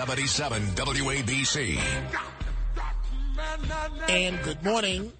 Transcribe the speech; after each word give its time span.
77 0.00 0.62
WABC. 0.76 1.78
And 4.08 4.42
good 4.42 4.64
morning. 4.64 5.12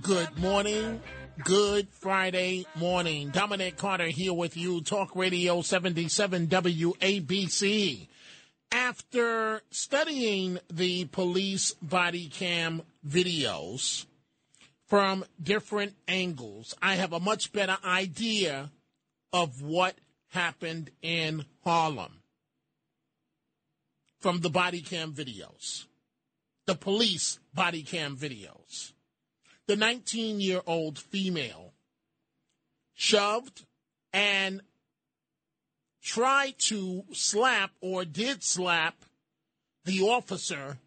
Good 0.00 0.38
morning. 0.38 1.02
Good 1.42 1.88
Friday 1.88 2.64
morning. 2.76 3.30
Dominic 3.30 3.76
Carter 3.76 4.06
here 4.06 4.32
with 4.32 4.56
you, 4.56 4.80
Talk 4.80 5.16
Radio 5.16 5.60
77 5.60 6.46
WABC. 6.46 8.06
After 8.70 9.60
studying 9.72 10.60
the 10.72 11.06
police 11.06 11.74
body 11.82 12.28
cam 12.28 12.82
videos 13.04 14.06
from 14.86 15.24
different 15.42 15.94
angles, 16.06 16.76
I 16.80 16.94
have 16.94 17.12
a 17.12 17.18
much 17.18 17.52
better 17.52 17.76
idea 17.84 18.70
of 19.32 19.62
what 19.62 19.96
happened 20.28 20.92
in 21.02 21.44
Harlem 21.64 22.21
from 24.22 24.38
the 24.38 24.50
body 24.50 24.80
cam 24.80 25.12
videos, 25.12 25.86
the 26.66 26.76
police 26.76 27.40
body 27.52 27.82
cam 27.82 28.16
videos. 28.16 28.92
The 29.66 29.76
19 29.76 30.40
year 30.40 30.62
old 30.64 30.98
female 30.98 31.72
shoved 32.94 33.64
and 34.12 34.62
tried 36.00 36.54
to 36.58 37.04
slap 37.12 37.72
or 37.80 38.04
did 38.04 38.44
slap 38.44 38.94
the 39.84 40.02
officer 40.02 40.78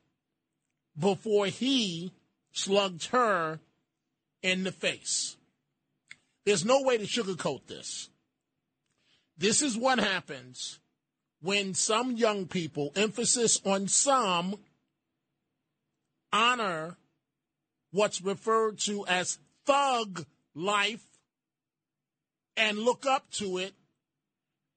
before 0.98 1.48
he 1.48 2.14
slugged 2.54 3.08
her 3.08 3.60
in 4.42 4.64
the 4.64 4.72
face. 4.72 5.36
There's 6.46 6.64
no 6.64 6.82
way 6.84 6.98
to 6.98 7.06
sugarcoat 7.06 7.68
this. 7.68 8.10
This 9.38 9.62
is 9.62 9.78
what 9.78 10.00
happens 10.00 10.80
when 11.46 11.76
some 11.76 12.18
young 12.18 12.48
people, 12.48 12.92
emphasis 12.96 13.62
on 13.64 13.88
some, 13.88 14.56
honor 16.34 16.98
what's 17.92 18.20
referred 18.20 18.80
to 18.80 19.06
as 19.06 19.38
thug 19.68 20.26
life 20.56 21.06
and 22.58 22.80
look 22.80 23.06
up 23.06 23.30
to 23.30 23.60
it 23.60 23.74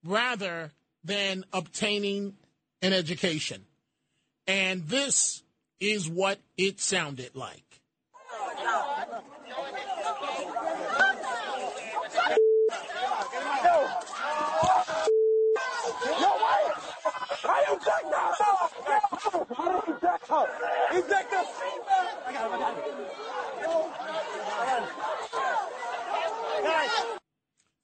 rather 0.03 0.71
than 1.03 1.43
obtaining 1.51 2.35
an 2.83 2.93
education. 2.93 3.65
And 4.45 4.87
this 4.87 5.41
is 5.79 6.07
what 6.07 6.37
it 6.55 6.79
sounded 6.79 7.35
like. 7.35 7.81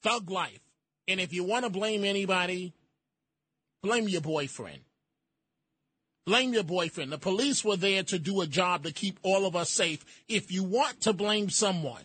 Thug 0.04 0.30
life. 0.30 0.60
And 1.08 1.20
if 1.20 1.34
you 1.34 1.44
want 1.44 1.66
to 1.66 1.72
blame 1.72 2.04
anybody, 2.04 2.74
blame 3.84 4.08
your 4.08 4.22
boyfriend. 4.22 4.82
Blame 6.26 6.54
your 6.54 6.64
boyfriend. 6.64 7.12
The 7.12 7.20
police 7.20 7.64
were 7.64 7.76
there 7.76 8.02
to 8.04 8.18
do 8.18 8.42
a 8.42 8.48
job 8.48 8.84
to 8.84 8.92
keep 8.92 9.20
all 9.22 9.46
of 9.46 9.56
us 9.56 9.70
safe. 9.70 10.04
If 10.28 10.52
you 10.52 10.64
want 10.64 11.02
to 11.02 11.14
blame 11.14 11.50
someone, 11.50 12.04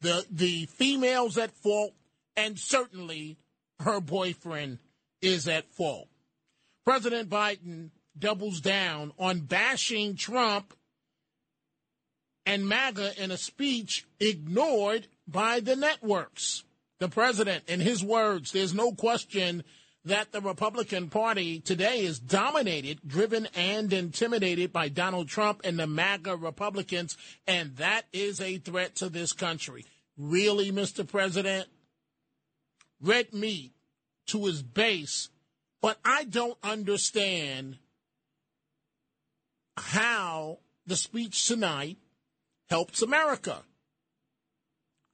the 0.00 0.24
the 0.30 0.66
female's 0.66 1.36
at 1.36 1.50
fault, 1.50 1.92
and 2.36 2.56
certainly 2.58 3.38
her 3.80 4.00
boyfriend 4.00 4.78
is 5.20 5.48
at 5.48 5.68
fault. 5.72 6.09
President 6.84 7.28
Biden 7.28 7.90
doubles 8.18 8.60
down 8.60 9.12
on 9.18 9.40
bashing 9.40 10.16
Trump 10.16 10.74
and 12.46 12.68
MAGA 12.68 13.22
in 13.22 13.30
a 13.30 13.36
speech 13.36 14.06
ignored 14.18 15.06
by 15.26 15.60
the 15.60 15.76
networks. 15.76 16.64
The 16.98 17.08
president, 17.08 17.64
in 17.68 17.80
his 17.80 18.04
words, 18.04 18.52
there's 18.52 18.74
no 18.74 18.92
question 18.92 19.64
that 20.04 20.32
the 20.32 20.40
Republican 20.40 21.08
Party 21.08 21.60
today 21.60 22.00
is 22.00 22.18
dominated, 22.18 23.00
driven, 23.06 23.46
and 23.54 23.92
intimidated 23.92 24.72
by 24.72 24.88
Donald 24.88 25.28
Trump 25.28 25.60
and 25.64 25.78
the 25.78 25.86
MAGA 25.86 26.36
Republicans, 26.36 27.16
and 27.46 27.76
that 27.76 28.06
is 28.12 28.40
a 28.40 28.58
threat 28.58 28.96
to 28.96 29.08
this 29.08 29.32
country. 29.32 29.84
Really, 30.16 30.72
Mr. 30.72 31.06
President? 31.06 31.68
Red 33.02 33.32
meat 33.32 33.72
to 34.26 34.44
his 34.44 34.62
base, 34.62 35.30
but 35.80 35.98
I 36.04 36.24
don't 36.24 36.58
understand 36.62 37.78
how 39.76 40.58
the 40.86 40.96
speech 40.96 41.46
tonight 41.46 41.98
helps 42.68 43.02
America. 43.02 43.58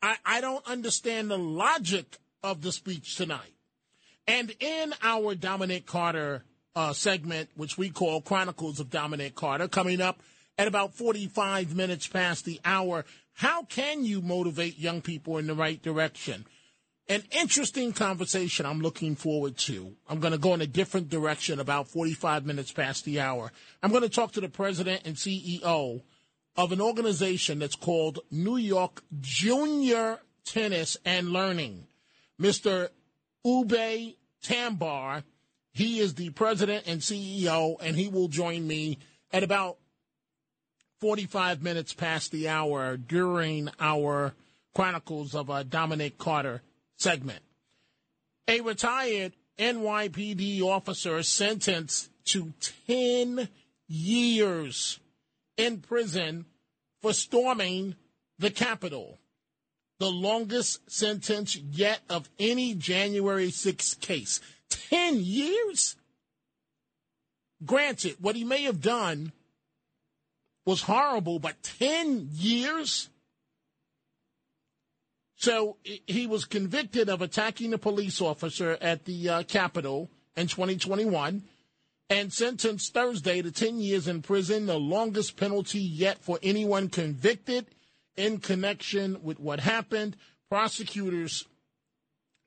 I, 0.02 0.16
I 0.24 0.40
don't 0.40 0.66
understand 0.66 1.30
the 1.30 1.38
logic 1.38 2.18
of 2.42 2.62
the 2.62 2.72
speech 2.72 3.16
tonight. 3.16 3.54
And 4.26 4.54
in 4.60 4.92
our 5.02 5.34
Dominic 5.34 5.86
Carter 5.86 6.42
uh, 6.74 6.92
segment, 6.92 7.48
which 7.56 7.78
we 7.78 7.90
call 7.90 8.20
Chronicles 8.20 8.80
of 8.80 8.90
Dominic 8.90 9.34
Carter, 9.34 9.68
coming 9.68 10.00
up 10.00 10.20
at 10.58 10.68
about 10.68 10.94
45 10.94 11.74
minutes 11.76 12.06
past 12.06 12.44
the 12.44 12.60
hour, 12.64 13.04
how 13.34 13.62
can 13.62 14.04
you 14.04 14.20
motivate 14.20 14.78
young 14.78 15.00
people 15.00 15.38
in 15.38 15.46
the 15.46 15.54
right 15.54 15.80
direction? 15.80 16.46
An 17.08 17.22
interesting 17.30 17.92
conversation 17.92 18.66
I'm 18.66 18.80
looking 18.80 19.14
forward 19.14 19.56
to. 19.58 19.94
I'm 20.08 20.18
going 20.18 20.32
to 20.32 20.38
go 20.38 20.54
in 20.54 20.60
a 20.60 20.66
different 20.66 21.08
direction 21.08 21.60
about 21.60 21.86
45 21.86 22.44
minutes 22.44 22.72
past 22.72 23.04
the 23.04 23.20
hour. 23.20 23.52
I'm 23.80 23.90
going 23.90 24.02
to 24.02 24.08
talk 24.08 24.32
to 24.32 24.40
the 24.40 24.48
president 24.48 25.02
and 25.04 25.14
CEO 25.14 26.02
of 26.56 26.72
an 26.72 26.80
organization 26.80 27.60
that's 27.60 27.76
called 27.76 28.18
New 28.32 28.56
York 28.56 29.04
Junior 29.20 30.18
Tennis 30.44 30.96
and 31.04 31.28
Learning. 31.28 31.86
Mr. 32.40 32.88
Udai 33.46 34.16
Tambar, 34.42 35.22
he 35.70 36.00
is 36.00 36.14
the 36.14 36.30
president 36.30 36.88
and 36.88 37.00
CEO, 37.00 37.76
and 37.80 37.94
he 37.94 38.08
will 38.08 38.28
join 38.28 38.66
me 38.66 38.98
at 39.32 39.44
about 39.44 39.76
45 41.00 41.62
minutes 41.62 41.94
past 41.94 42.32
the 42.32 42.48
hour 42.48 42.96
during 42.96 43.68
our 43.78 44.34
Chronicles 44.74 45.34
of 45.36 45.48
uh, 45.50 45.62
Dominic 45.62 46.18
Carter 46.18 46.62
segment. 46.96 47.42
A 48.48 48.60
retired 48.60 49.32
NYPD 49.58 50.62
officer 50.62 51.22
sentenced 51.22 52.10
to 52.26 52.52
10 52.86 53.48
years 53.88 55.00
in 55.56 55.78
prison 55.78 56.46
for 57.02 57.12
storming 57.12 57.94
the 58.38 58.50
Capitol, 58.50 59.18
the 59.98 60.10
longest 60.10 60.90
sentence 60.90 61.56
yet 61.56 62.00
of 62.10 62.28
any 62.38 62.74
January 62.74 63.48
6th 63.48 64.00
case. 64.00 64.40
10 64.68 65.20
years? 65.20 65.96
Granted, 67.64 68.16
what 68.20 68.36
he 68.36 68.44
may 68.44 68.62
have 68.62 68.82
done 68.82 69.32
was 70.66 70.82
horrible, 70.82 71.38
but 71.38 71.62
10 71.62 72.30
years? 72.32 73.08
So 75.36 75.76
he 75.84 76.26
was 76.26 76.46
convicted 76.46 77.08
of 77.08 77.20
attacking 77.20 77.72
a 77.74 77.78
police 77.78 78.20
officer 78.20 78.78
at 78.80 79.04
the 79.04 79.28
uh, 79.28 79.42
Capitol 79.42 80.10
in 80.34 80.46
2021 80.46 81.42
and 82.08 82.32
sentenced 82.32 82.94
Thursday 82.94 83.42
to 83.42 83.50
10 83.50 83.78
years 83.78 84.08
in 84.08 84.22
prison, 84.22 84.66
the 84.66 84.78
longest 84.78 85.36
penalty 85.36 85.80
yet 85.80 86.18
for 86.18 86.38
anyone 86.42 86.88
convicted 86.88 87.66
in 88.16 88.38
connection 88.38 89.22
with 89.22 89.38
what 89.38 89.60
happened. 89.60 90.16
Prosecutors 90.48 91.44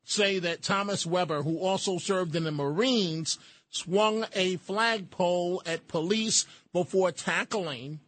say 0.04 0.40
that 0.40 0.64
Thomas 0.64 1.06
Weber, 1.06 1.44
who 1.44 1.60
also 1.60 2.00
served 2.00 2.36
in 2.36 2.44
the 2.44 2.52
Marines, 2.52 3.38
swung 3.70 4.26
a 4.34 4.56
flagpole 4.58 5.62
at 5.66 5.88
police 5.88 6.48
before 6.74 7.12
tackling 7.12 8.00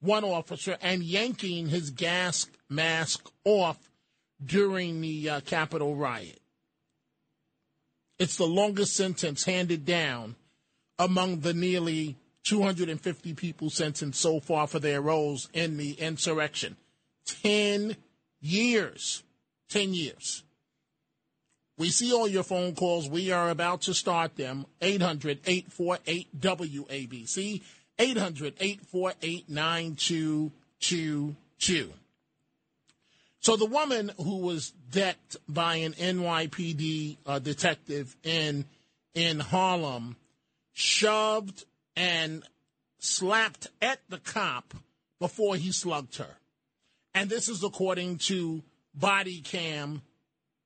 one 0.00 0.24
officer 0.24 0.78
and 0.80 1.02
yanking 1.02 1.66
his 1.66 1.90
gas 1.90 2.46
mask 2.68 3.28
off 3.44 3.89
during 4.44 5.00
the 5.00 5.28
uh, 5.28 5.40
Capitol 5.40 5.96
riot. 5.96 6.38
It's 8.18 8.36
the 8.36 8.46
longest 8.46 8.94
sentence 8.94 9.44
handed 9.44 9.84
down 9.84 10.36
among 10.98 11.40
the 11.40 11.54
nearly 11.54 12.16
250 12.44 13.34
people 13.34 13.70
sentenced 13.70 14.20
so 14.20 14.40
far 14.40 14.66
for 14.66 14.78
their 14.78 15.00
roles 15.00 15.48
in 15.52 15.78
the 15.78 15.92
insurrection. 15.92 16.76
10 17.42 17.96
years. 18.40 19.22
10 19.70 19.94
years. 19.94 20.42
We 21.78 21.88
see 21.88 22.12
all 22.12 22.28
your 22.28 22.42
phone 22.42 22.74
calls. 22.74 23.08
We 23.08 23.32
are 23.32 23.48
about 23.48 23.80
to 23.82 23.94
start 23.94 24.36
them. 24.36 24.66
800 24.82 25.40
848 25.46 26.38
WABC. 26.38 27.62
800 27.98 28.54
848 28.60 29.48
9222. 29.48 31.94
So 33.40 33.56
the 33.56 33.66
woman 33.66 34.10
who 34.18 34.38
was 34.38 34.70
decked 34.90 35.36
by 35.48 35.76
an 35.76 35.94
NYPD 35.94 37.16
uh, 37.24 37.38
detective 37.38 38.14
in 38.22 38.66
in 39.14 39.40
Harlem 39.40 40.16
shoved 40.72 41.64
and 41.96 42.44
slapped 42.98 43.66
at 43.80 44.00
the 44.08 44.18
cop 44.18 44.74
before 45.18 45.56
he 45.56 45.72
slugged 45.72 46.16
her. 46.16 46.36
And 47.14 47.28
this 47.28 47.48
is 47.48 47.64
according 47.64 48.18
to 48.18 48.62
body 48.94 49.40
cam 49.40 50.02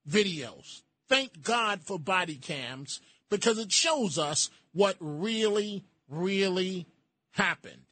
videos. 0.09 0.83
Thank 1.09 1.43
God 1.43 1.81
for 1.83 1.99
body 1.99 2.37
cams 2.37 3.01
because 3.31 3.59
it 3.59 3.73
shows 3.73 4.19
us 4.19 4.51
what 4.73 4.97
really, 5.01 5.85
really 6.09 6.87
happened. 7.33 7.83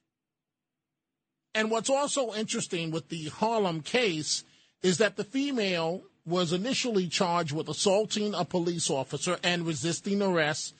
And 1.54 1.70
what's 1.70 1.90
also 1.90 2.32
interesting 2.34 2.90
with 2.90 3.08
the 3.08 3.28
Harlem 3.28 3.80
case 3.82 4.44
is 4.82 4.98
that 4.98 5.16
the 5.16 5.24
female 5.24 6.02
was 6.24 6.52
initially 6.52 7.08
charged 7.08 7.52
with 7.52 7.68
assaulting 7.68 8.34
a 8.34 8.44
police 8.44 8.90
officer 8.90 9.38
and 9.42 9.66
resisting 9.66 10.22
arrest, 10.22 10.74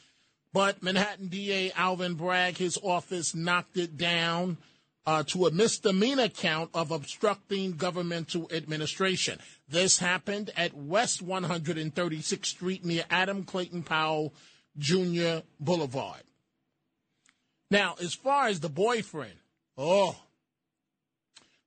but 0.53 0.83
Manhattan 0.83 1.29
DA 1.29 1.73
Alvin 1.73 2.15
Bragg, 2.15 2.59
his 2.59 2.79
office 2.83 3.35
knocked 3.35 3.77
it 3.77 3.97
down 3.97 4.59
uh, 5.05 5.23
to 5.25 5.47
a 5.47 5.51
misdemeanor 5.51 6.29
count 6.29 6.71
of 6.75 6.91
obstructing 6.91 7.73
governmental 7.73 8.49
administration. 8.53 9.39
This 9.69 9.99
happened 9.99 10.51
at 10.57 10.75
West 10.75 11.27
136th 11.27 12.47
Street 12.47 12.85
near 12.85 13.05
Adam 13.11 13.45
Clayton 13.45 13.83
Powell 13.83 14.33
Jr. 14.79 15.39
Boulevard. 15.59 16.23
Now, 17.71 17.97
as 18.01 18.15
far 18.15 18.47
as 18.47 18.61
the 18.61 18.69
boyfriend, 18.69 19.35
oh, 19.77 20.17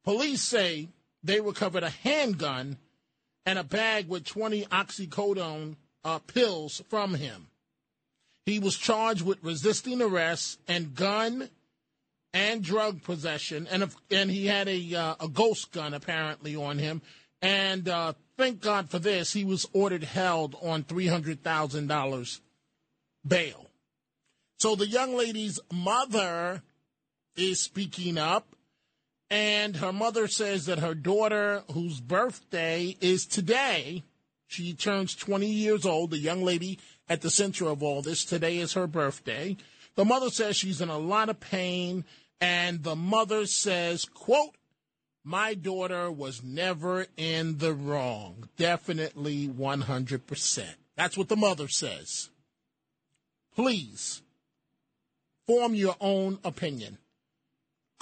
police 0.03 0.43
say 0.43 0.89
they 1.25 1.41
recovered 1.41 1.83
a 1.83 1.89
handgun 1.89 2.77
and 3.45 3.59
a 3.59 3.63
bag 3.63 4.07
with 4.07 4.25
20 4.25 4.65
oxycodone 4.65 5.75
uh, 6.03 6.19
pills 6.19 6.81
from 6.89 7.15
him. 7.15 7.47
He 8.45 8.59
was 8.59 8.77
charged 8.77 9.23
with 9.23 9.43
resisting 9.43 10.01
arrest 10.01 10.59
and 10.67 10.93
gun 10.93 11.49
and 12.33 12.61
drug 12.61 13.01
possession, 13.01 13.67
and 13.71 13.89
and 14.11 14.29
he 14.29 14.45
had 14.45 14.67
a 14.67 14.95
uh, 14.95 15.15
a 15.21 15.27
ghost 15.27 15.71
gun 15.71 15.93
apparently 15.93 16.55
on 16.55 16.77
him. 16.77 17.01
And 17.41 17.89
uh, 17.89 18.13
thank 18.37 18.61
God 18.61 18.89
for 18.89 18.99
this, 18.99 19.33
he 19.33 19.45
was 19.45 19.65
ordered 19.73 20.03
held 20.03 20.55
on 20.61 20.83
three 20.83 21.07
hundred 21.07 21.43
thousand 21.43 21.87
dollars 21.87 22.41
bail. 23.25 23.65
So 24.59 24.75
the 24.75 24.87
young 24.87 25.15
lady's 25.15 25.59
mother 25.71 26.61
is 27.35 27.61
speaking 27.61 28.17
up 28.17 28.54
and 29.29 29.77
her 29.77 29.91
mother 29.91 30.27
says 30.27 30.65
that 30.65 30.79
her 30.79 30.93
daughter, 30.93 31.63
whose 31.71 31.99
birthday 31.99 32.95
is 33.01 33.25
today, 33.25 34.03
she 34.47 34.73
turns 34.73 35.15
20 35.15 35.47
years 35.47 35.85
old, 35.85 36.11
the 36.11 36.17
young 36.17 36.43
lady 36.43 36.79
at 37.09 37.21
the 37.21 37.29
center 37.29 37.67
of 37.67 37.81
all 37.81 38.01
this. 38.01 38.23
Today 38.23 38.57
is 38.57 38.73
her 38.73 38.87
birthday. 38.87 39.57
The 39.95 40.05
mother 40.05 40.29
says 40.29 40.55
she's 40.55 40.81
in 40.81 40.89
a 40.89 40.97
lot 40.97 41.29
of 41.29 41.39
pain, 41.39 42.05
and 42.39 42.83
the 42.83 42.95
mother 42.95 43.45
says, 43.45 44.05
quote, 44.05 44.55
my 45.23 45.55
daughter 45.55 46.11
was 46.11 46.43
never 46.43 47.07
in 47.17 47.57
the 47.57 47.73
wrong. 47.73 48.47
Definitely 48.57 49.47
100%. 49.47 50.65
That's 50.95 51.17
what 51.17 51.29
the 51.29 51.35
mother 51.35 51.67
says. 51.67 52.29
Please 53.55 54.21
form 55.47 55.73
your 55.73 55.95
own 55.99 56.37
opinion 56.43 56.99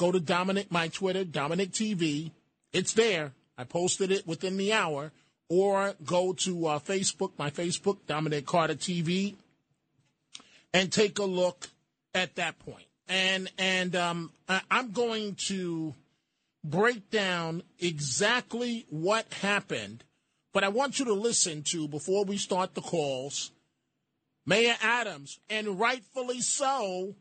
go 0.03 0.11
to 0.11 0.19
Dominic, 0.19 0.69
my 0.69 0.89
Twitter, 0.89 1.23
Dominic 1.23 1.71
TV. 1.71 2.31
It's 2.73 2.91
there. 2.91 3.31
I 3.57 3.63
posted 3.63 4.11
it 4.11 4.27
within 4.27 4.57
the 4.57 4.73
hour. 4.73 5.13
Or 5.47 5.93
go 6.03 6.33
to 6.33 6.67
uh, 6.67 6.79
Facebook, 6.79 7.31
my 7.37 7.49
Facebook, 7.49 7.99
Dominic 8.05 8.45
Carter 8.45 8.75
TV, 8.75 9.35
and 10.73 10.91
take 10.91 11.19
a 11.19 11.23
look 11.23 11.69
at 12.13 12.35
that 12.35 12.59
point. 12.59 12.87
And 13.07 13.49
and 13.57 13.95
um, 13.95 14.31
I'm 14.69 14.91
going 14.91 15.35
to 15.47 15.93
break 16.63 17.09
down 17.09 17.61
exactly 17.79 18.85
what 18.89 19.31
happened, 19.35 20.03
but 20.53 20.63
I 20.63 20.69
want 20.69 20.99
you 20.99 21.05
to 21.05 21.13
listen 21.13 21.63
to 21.71 21.87
before 21.87 22.25
we 22.25 22.37
start 22.37 22.73
the 22.73 22.81
calls. 22.81 23.51
Mayor 24.45 24.75
Adams, 24.81 25.39
and 25.49 25.79
rightfully 25.79 26.41
so, 26.41 27.15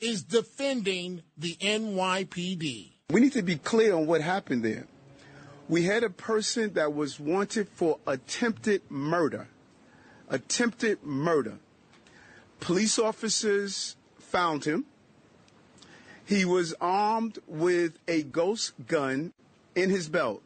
is 0.00 0.22
defending 0.22 1.22
the 1.36 1.56
NYPD. 1.56 2.92
We 3.10 3.20
need 3.20 3.32
to 3.32 3.42
be 3.42 3.56
clear 3.56 3.94
on 3.94 4.06
what 4.06 4.20
happened 4.20 4.64
there. 4.64 4.86
We 5.68 5.84
had 5.84 6.04
a 6.04 6.10
person 6.10 6.74
that 6.74 6.94
was 6.94 7.18
wanted 7.18 7.68
for 7.68 7.98
attempted 8.06 8.82
murder. 8.90 9.48
Attempted 10.28 11.02
murder. 11.02 11.58
Police 12.60 12.98
officers 12.98 13.96
found 14.18 14.64
him. 14.64 14.84
He 16.26 16.44
was 16.44 16.74
armed 16.80 17.38
with 17.46 17.98
a 18.08 18.22
ghost 18.22 18.72
gun 18.86 19.32
in 19.74 19.90
his 19.90 20.08
belt. 20.08 20.42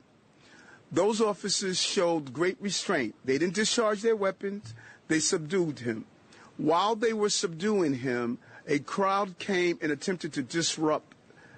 Those 0.90 1.20
officers 1.20 1.80
showed 1.80 2.32
great 2.32 2.56
restraint. 2.60 3.14
They 3.24 3.38
didn't 3.38 3.54
discharge 3.54 4.02
their 4.02 4.16
weapons, 4.16 4.74
they 5.06 5.20
subdued 5.20 5.80
him. 5.80 6.06
While 6.56 6.96
they 6.96 7.12
were 7.12 7.30
subduing 7.30 7.94
him, 7.94 8.38
a 8.68 8.78
crowd 8.78 9.38
came 9.38 9.78
and 9.80 9.90
attempted 9.90 10.34
to 10.34 10.42
disrupt 10.42 11.14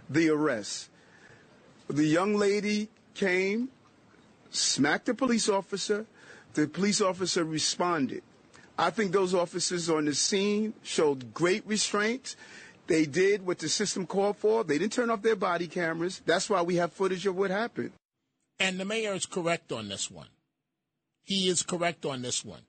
the 0.09 0.31
arrest. 0.31 0.89
The 1.89 2.07
young 2.07 2.37
lady 2.37 2.89
came, 3.15 3.69
smacked 4.51 5.07
the 5.07 5.15
police 5.15 5.49
officer. 5.49 6.07
The 6.55 6.69
police 6.69 7.01
officer 7.01 7.45
responded. 7.45 8.23
I 8.79 8.91
think 8.91 9.13
those 9.13 9.35
officers 9.35 9.91
on 9.91 10.05
the 10.07 10.15
scene 10.15 10.73
showed 10.83 11.35
great 11.35 11.67
restraint. 11.67 12.37
They 12.87 13.07
did 13.07 13.45
what 13.45 13.59
the 13.59 13.69
system 13.69 14.07
called 14.07 14.37
for. 14.37 14.65
They 14.65 14.79
didn't 14.79 14.93
turn 14.93 15.11
off 15.11 15.23
their 15.23 15.37
body 15.37 15.67
cameras. 15.67 16.23
That's 16.25 16.49
why 16.49 16.63
we 16.63 16.77
have 16.77 16.93
footage 16.93 17.27
of 17.27 17.37
what 17.37 17.51
happened. 17.51 17.93
And 18.59 18.79
the 18.79 18.85
mayor 18.85 19.15
is 19.15 19.27
correct 19.27 19.73
on 19.73 19.89
this 19.89 20.11
one. 20.11 20.29
He 21.23 21.49
is 21.49 21.63
correct 21.63 22.07
on 22.07 22.23
this 22.23 22.45
one. 22.45 22.63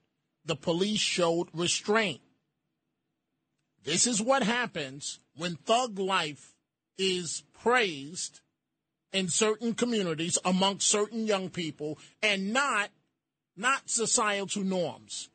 The 0.44 0.56
police 0.56 1.00
showed 1.00 1.48
restraint. 1.54 2.20
This 3.84 4.06
is 4.06 4.22
what 4.22 4.42
happens 4.42 5.20
when 5.36 5.56
thug 5.56 5.98
life 5.98 6.54
is 6.98 7.42
praised 7.62 8.40
in 9.12 9.28
certain 9.28 9.74
communities 9.74 10.38
amongst 10.44 10.88
certain 10.88 11.26
young 11.26 11.50
people 11.50 11.98
and 12.22 12.52
not 12.52 12.90
not 13.56 13.90
societal 13.90 14.62
norms. 14.62 15.28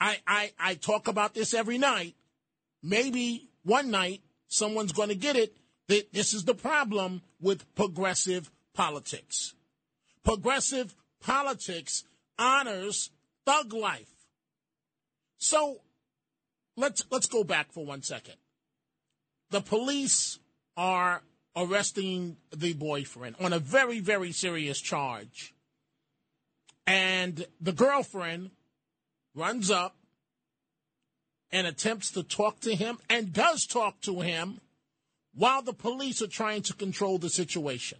I, 0.00 0.16
I, 0.26 0.52
I 0.58 0.74
talk 0.76 1.08
about 1.08 1.34
this 1.34 1.52
every 1.52 1.76
night. 1.76 2.14
Maybe 2.82 3.50
one 3.64 3.90
night 3.90 4.22
someone's 4.48 4.92
going 4.92 5.10
to 5.10 5.14
get 5.14 5.36
it 5.36 5.54
that 5.88 6.12
this 6.12 6.32
is 6.32 6.44
the 6.44 6.54
problem 6.54 7.20
with 7.38 7.74
progressive 7.74 8.50
politics. 8.72 9.54
Progressive 10.24 10.94
politics 11.20 12.04
honors 12.38 13.10
thug 13.44 13.74
life. 13.74 14.10
So 15.36 15.80
let's 16.80 17.04
let's 17.10 17.26
go 17.26 17.44
back 17.44 17.72
for 17.72 17.84
one 17.84 18.02
second. 18.02 18.34
The 19.50 19.60
police 19.60 20.38
are 20.76 21.22
arresting 21.56 22.36
the 22.54 22.72
boyfriend 22.74 23.36
on 23.40 23.52
a 23.52 23.58
very 23.58 24.00
very 24.00 24.32
serious 24.32 24.80
charge. 24.80 25.54
And 26.86 27.46
the 27.60 27.72
girlfriend 27.72 28.50
runs 29.34 29.70
up 29.70 29.96
and 31.52 31.66
attempts 31.66 32.10
to 32.12 32.22
talk 32.22 32.60
to 32.60 32.74
him 32.74 32.98
and 33.08 33.32
does 33.32 33.66
talk 33.66 34.00
to 34.02 34.20
him 34.20 34.60
while 35.34 35.62
the 35.62 35.72
police 35.72 36.20
are 36.22 36.26
trying 36.26 36.62
to 36.62 36.74
control 36.74 37.18
the 37.18 37.30
situation. 37.30 37.98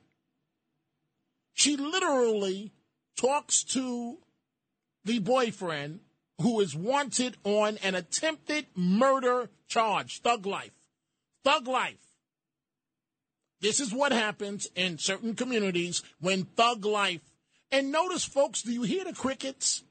She 1.55 1.77
literally 1.77 2.73
talks 3.17 3.63
to 3.65 4.19
the 5.05 5.19
boyfriend 5.19 6.01
who 6.41 6.61
is 6.61 6.75
wanted 6.75 7.37
on 7.45 7.79
an 7.79 7.95
attempted 7.95 8.67
murder 8.75 9.51
charge. 9.69 10.21
Thug 10.23 10.47
life. 10.47 10.73
Thug 11.45 11.69
life. 11.69 11.97
This 13.61 13.81
is 13.81 13.93
what 13.93 14.13
happens 14.13 14.69
in 14.75 14.99
certain 14.99 15.35
communities 15.35 16.03
when 16.21 16.45
thug 16.45 16.85
life. 16.85 17.21
And 17.71 17.93
notice, 17.93 18.25
folks, 18.25 18.63
do 18.63 18.73
you 18.73 18.83
hear 18.83 19.05
the 19.05 19.13
crickets? 19.13 19.85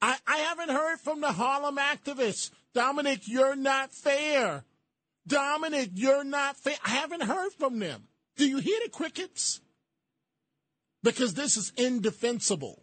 I, 0.00 0.16
I 0.26 0.38
haven't 0.38 0.70
heard 0.70 0.98
from 0.98 1.20
the 1.20 1.32
Harlem 1.32 1.76
activists. 1.76 2.50
Dominic, 2.74 3.28
you're 3.28 3.54
not 3.54 3.92
fair. 3.92 4.64
Dominic, 5.26 5.90
you're 5.94 6.24
not 6.24 6.56
fair. 6.56 6.74
I 6.84 6.90
haven't 6.90 7.22
heard 7.22 7.52
from 7.52 7.78
them. 7.78 8.08
Do 8.36 8.48
you 8.48 8.58
hear 8.58 8.78
the 8.82 8.90
crickets? 8.90 9.60
Because 11.02 11.34
this 11.34 11.56
is 11.56 11.72
indefensible. 11.76 12.81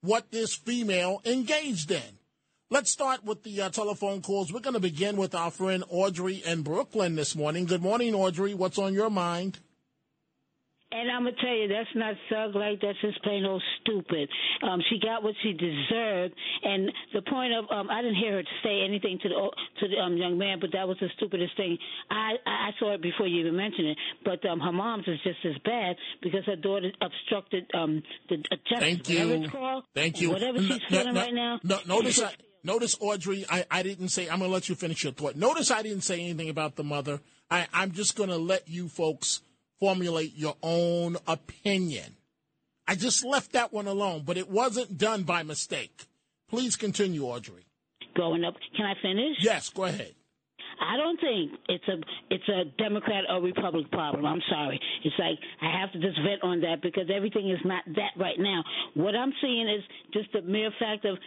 What 0.00 0.30
this 0.30 0.54
female 0.54 1.20
engaged 1.24 1.90
in. 1.90 2.18
Let's 2.70 2.92
start 2.92 3.24
with 3.24 3.42
the 3.42 3.62
uh, 3.62 3.70
telephone 3.70 4.22
calls. 4.22 4.52
We're 4.52 4.60
going 4.60 4.74
to 4.74 4.80
begin 4.80 5.16
with 5.16 5.34
our 5.34 5.50
friend 5.50 5.82
Audrey 5.88 6.36
in 6.46 6.62
Brooklyn 6.62 7.16
this 7.16 7.34
morning. 7.34 7.64
Good 7.64 7.82
morning, 7.82 8.14
Audrey. 8.14 8.54
What's 8.54 8.78
on 8.78 8.94
your 8.94 9.10
mind? 9.10 9.58
And 10.90 11.10
I'm 11.10 11.24
gonna 11.24 11.36
tell 11.36 11.54
you, 11.54 11.68
that's 11.68 11.94
not 11.94 12.14
thug 12.30 12.54
like. 12.54 12.80
That's 12.80 12.98
just 13.02 13.22
plain 13.22 13.44
old 13.44 13.62
stupid. 13.82 14.26
Um, 14.62 14.80
she 14.88 14.98
got 14.98 15.22
what 15.22 15.34
she 15.42 15.52
deserved, 15.52 16.34
and 16.64 16.90
the 17.12 17.20
point 17.28 17.52
of 17.52 17.66
um, 17.70 17.90
I 17.90 18.00
didn't 18.00 18.16
hear 18.16 18.36
her 18.36 18.42
say 18.62 18.80
anything 18.80 19.18
to 19.22 19.28
the 19.28 19.50
to 19.80 19.88
the 19.88 19.96
um, 19.98 20.16
young 20.16 20.38
man, 20.38 20.58
but 20.60 20.70
that 20.72 20.88
was 20.88 20.96
the 20.98 21.08
stupidest 21.18 21.54
thing. 21.58 21.76
I 22.10 22.36
I 22.46 22.70
saw 22.78 22.94
it 22.94 23.02
before 23.02 23.26
you 23.26 23.40
even 23.40 23.54
mentioned 23.54 23.88
it, 23.88 23.98
but 24.24 24.42
um, 24.48 24.60
her 24.60 24.72
mom's 24.72 25.06
is 25.08 25.18
just 25.24 25.44
as 25.44 25.58
bad 25.62 25.96
because 26.22 26.46
her 26.46 26.56
daughter 26.56 26.90
obstructed 27.02 27.66
um, 27.74 28.02
the 28.30 28.36
uh, 28.50 28.56
justice. 28.66 28.78
Thank 28.78 29.08
you. 29.10 29.48
Called, 29.50 29.84
Thank 29.94 30.22
you. 30.22 30.30
Whatever 30.30 30.58
she's 30.58 30.70
no, 30.70 30.78
feeling 30.88 31.14
no, 31.14 31.20
right 31.20 31.34
now. 31.34 31.60
No, 31.64 31.80
notice 31.86 32.22
I, 32.22 32.32
notice 32.64 32.96
Audrey. 32.98 33.44
I, 33.50 33.66
I 33.70 33.82
didn't 33.82 34.08
say. 34.08 34.30
I'm 34.30 34.38
gonna 34.38 34.50
let 34.50 34.70
you 34.70 34.74
finish 34.74 35.04
your 35.04 35.12
thought. 35.12 35.36
Notice 35.36 35.70
I 35.70 35.82
didn't 35.82 36.04
say 36.04 36.18
anything 36.18 36.48
about 36.48 36.76
the 36.76 36.84
mother. 36.84 37.20
I, 37.50 37.66
I'm 37.74 37.92
just 37.92 38.16
gonna 38.16 38.38
let 38.38 38.68
you 38.68 38.88
folks 38.88 39.42
formulate 39.80 40.34
your 40.36 40.56
own 40.62 41.16
opinion. 41.26 42.16
I 42.86 42.94
just 42.94 43.24
left 43.24 43.52
that 43.52 43.72
one 43.72 43.86
alone, 43.86 44.22
but 44.24 44.38
it 44.38 44.50
wasn't 44.50 44.96
done 44.96 45.24
by 45.24 45.42
mistake. 45.42 46.06
Please 46.48 46.76
continue, 46.76 47.24
Audrey. 47.24 47.66
Going 48.16 48.44
up. 48.44 48.54
Can 48.76 48.86
I 48.86 48.94
finish? 49.02 49.36
Yes, 49.40 49.68
go 49.68 49.84
ahead. 49.84 50.14
I 50.80 50.96
don't 50.96 51.20
think 51.20 51.52
it's 51.68 51.88
a 51.88 51.96
it's 52.30 52.48
a 52.48 52.64
Democrat 52.80 53.24
or 53.28 53.42
Republican 53.42 53.90
problem. 53.90 54.24
I'm 54.24 54.42
sorry. 54.48 54.80
It's 55.04 55.14
like 55.18 55.38
I 55.60 55.80
have 55.80 55.92
to 55.92 55.98
just 55.98 56.18
vet 56.22 56.42
on 56.42 56.60
that 56.60 56.82
because 56.82 57.10
everything 57.14 57.50
is 57.50 57.58
not 57.64 57.82
that 57.96 58.12
right 58.16 58.38
now. 58.38 58.62
What 58.94 59.14
I'm 59.14 59.32
seeing 59.42 59.68
is 59.68 59.82
just 60.12 60.32
the 60.32 60.42
mere 60.42 60.70
fact 60.78 61.04
of 61.04 61.18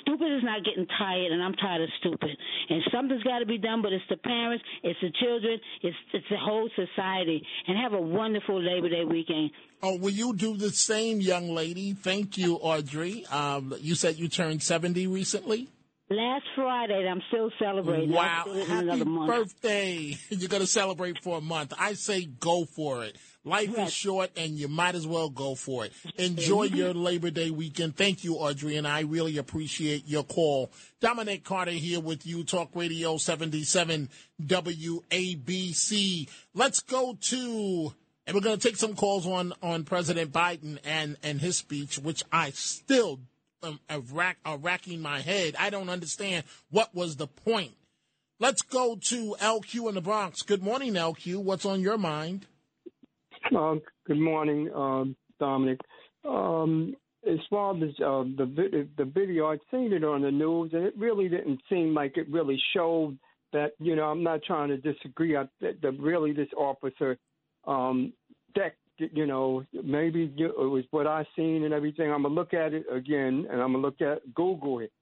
stupid 0.00 0.32
is 0.32 0.42
not 0.42 0.64
getting 0.64 0.86
tired, 0.98 1.32
and 1.32 1.42
I'm 1.42 1.54
tired 1.54 1.82
of 1.82 1.88
stupid. 2.00 2.30
And 2.68 2.82
something's 2.92 3.22
got 3.22 3.40
to 3.40 3.46
be 3.46 3.58
done. 3.58 3.82
But 3.82 3.92
it's 3.92 4.04
the 4.08 4.16
parents, 4.16 4.64
it's 4.82 5.00
the 5.00 5.12
children, 5.20 5.58
it's 5.82 5.96
it's 6.12 6.26
the 6.30 6.36
whole 6.36 6.68
society. 6.76 7.42
And 7.66 7.78
have 7.78 7.92
a 7.92 8.00
wonderful 8.00 8.60
Labor 8.60 8.88
Day 8.88 9.04
weekend. 9.04 9.50
Oh, 9.82 9.96
will 9.96 10.10
you 10.10 10.34
do 10.34 10.56
the 10.56 10.70
same, 10.70 11.20
young 11.20 11.54
lady? 11.54 11.94
Thank 11.94 12.36
you, 12.36 12.56
Audrey. 12.56 13.24
Um, 13.26 13.74
you 13.80 13.94
said 13.94 14.16
you 14.16 14.28
turned 14.28 14.62
70 14.62 15.06
recently? 15.06 15.68
Last 16.10 16.44
Friday, 16.54 16.98
and 16.98 17.08
I'm 17.08 17.22
still 17.28 17.50
celebrating. 17.58 18.10
Wow. 18.10 18.44
Happy 18.66 19.04
birthday. 19.04 20.18
You're 20.28 20.48
going 20.48 20.60
to 20.60 20.66
celebrate 20.66 21.22
for 21.22 21.38
a 21.38 21.40
month. 21.40 21.72
I 21.78 21.94
say 21.94 22.24
go 22.24 22.64
for 22.64 23.04
it. 23.04 23.16
Life 23.44 23.70
yes. 23.74 23.88
is 23.88 23.94
short 23.94 24.30
and 24.36 24.58
you 24.58 24.68
might 24.68 24.94
as 24.94 25.06
well 25.06 25.30
go 25.30 25.54
for 25.54 25.86
it. 25.86 25.92
Enjoy 26.16 26.62
your 26.64 26.92
Labor 26.92 27.30
Day 27.30 27.50
weekend. 27.50 27.96
Thank 27.96 28.22
you, 28.22 28.34
Audrey, 28.34 28.76
and 28.76 28.86
I 28.86 29.00
really 29.00 29.38
appreciate 29.38 30.06
your 30.06 30.24
call. 30.24 30.70
Dominic 31.00 31.42
Carter 31.42 31.70
here 31.70 32.00
with 32.00 32.26
you, 32.26 32.44
Talk 32.44 32.70
Radio 32.74 33.16
77 33.16 34.10
WABC. 34.42 36.28
Let's 36.52 36.80
go 36.80 37.16
to, 37.18 37.94
and 38.26 38.34
we're 38.34 38.42
going 38.42 38.58
to 38.58 38.68
take 38.68 38.76
some 38.76 38.94
calls 38.94 39.26
on, 39.26 39.54
on 39.62 39.84
President 39.84 40.32
Biden 40.32 40.78
and, 40.84 41.16
and 41.22 41.40
his 41.40 41.56
speech, 41.56 41.98
which 41.98 42.22
I 42.30 42.50
still 42.50 43.20
um, 43.62 43.80
rack, 44.12 44.36
uh, 44.44 44.58
racking 44.60 45.00
my 45.00 45.20
head. 45.20 45.56
I 45.58 45.70
don't 45.70 45.88
understand 45.88 46.44
what 46.70 46.94
was 46.94 47.16
the 47.16 47.26
point. 47.26 47.72
Let's 48.38 48.62
go 48.62 48.96
to 48.96 49.36
LQ 49.40 49.88
in 49.88 49.94
the 49.94 50.00
Bronx. 50.00 50.42
Good 50.42 50.62
morning, 50.62 50.94
LQ. 50.94 51.42
What's 51.42 51.64
on 51.64 51.80
your 51.80 51.98
mind? 51.98 52.46
Uh, 53.56 53.76
good 54.06 54.20
morning, 54.20 54.70
um, 54.74 55.16
Dominic. 55.38 55.80
Um, 56.24 56.94
as 57.28 57.38
far 57.48 57.74
as 57.76 57.82
uh, 57.82 58.24
the 58.36 58.88
the 58.96 59.04
video, 59.04 59.48
I'd 59.48 59.58
seen 59.70 59.92
it 59.92 60.04
on 60.04 60.22
the 60.22 60.30
news, 60.30 60.70
and 60.72 60.84
it 60.84 60.94
really 60.96 61.28
didn't 61.28 61.60
seem 61.68 61.94
like 61.94 62.16
it 62.16 62.30
really 62.30 62.60
showed 62.74 63.18
that. 63.52 63.72
You 63.78 63.96
know, 63.96 64.04
I'm 64.04 64.22
not 64.22 64.42
trying 64.44 64.68
to 64.68 64.76
disagree. 64.76 65.36
I, 65.36 65.44
that, 65.60 65.82
that 65.82 65.98
really 65.98 66.32
this 66.32 66.48
officer 66.56 67.18
um, 67.66 68.12
that 68.54 68.74
you 68.98 69.26
know, 69.26 69.64
maybe 69.72 70.32
it 70.36 70.56
was 70.56 70.84
what 70.90 71.06
I 71.06 71.26
seen 71.34 71.64
and 71.64 71.74
everything. 71.74 72.12
I'm 72.12 72.22
gonna 72.22 72.34
look 72.34 72.54
at 72.54 72.72
it 72.72 72.84
again, 72.92 73.46
and 73.50 73.60
I'm 73.60 73.72
gonna 73.72 73.78
look 73.78 74.00
at 74.00 74.34
Google 74.34 74.80
it. 74.80 74.92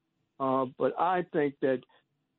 Uh, 0.41 0.67
but 0.79 0.95
I 0.99 1.25
think 1.33 1.55
that, 1.63 1.81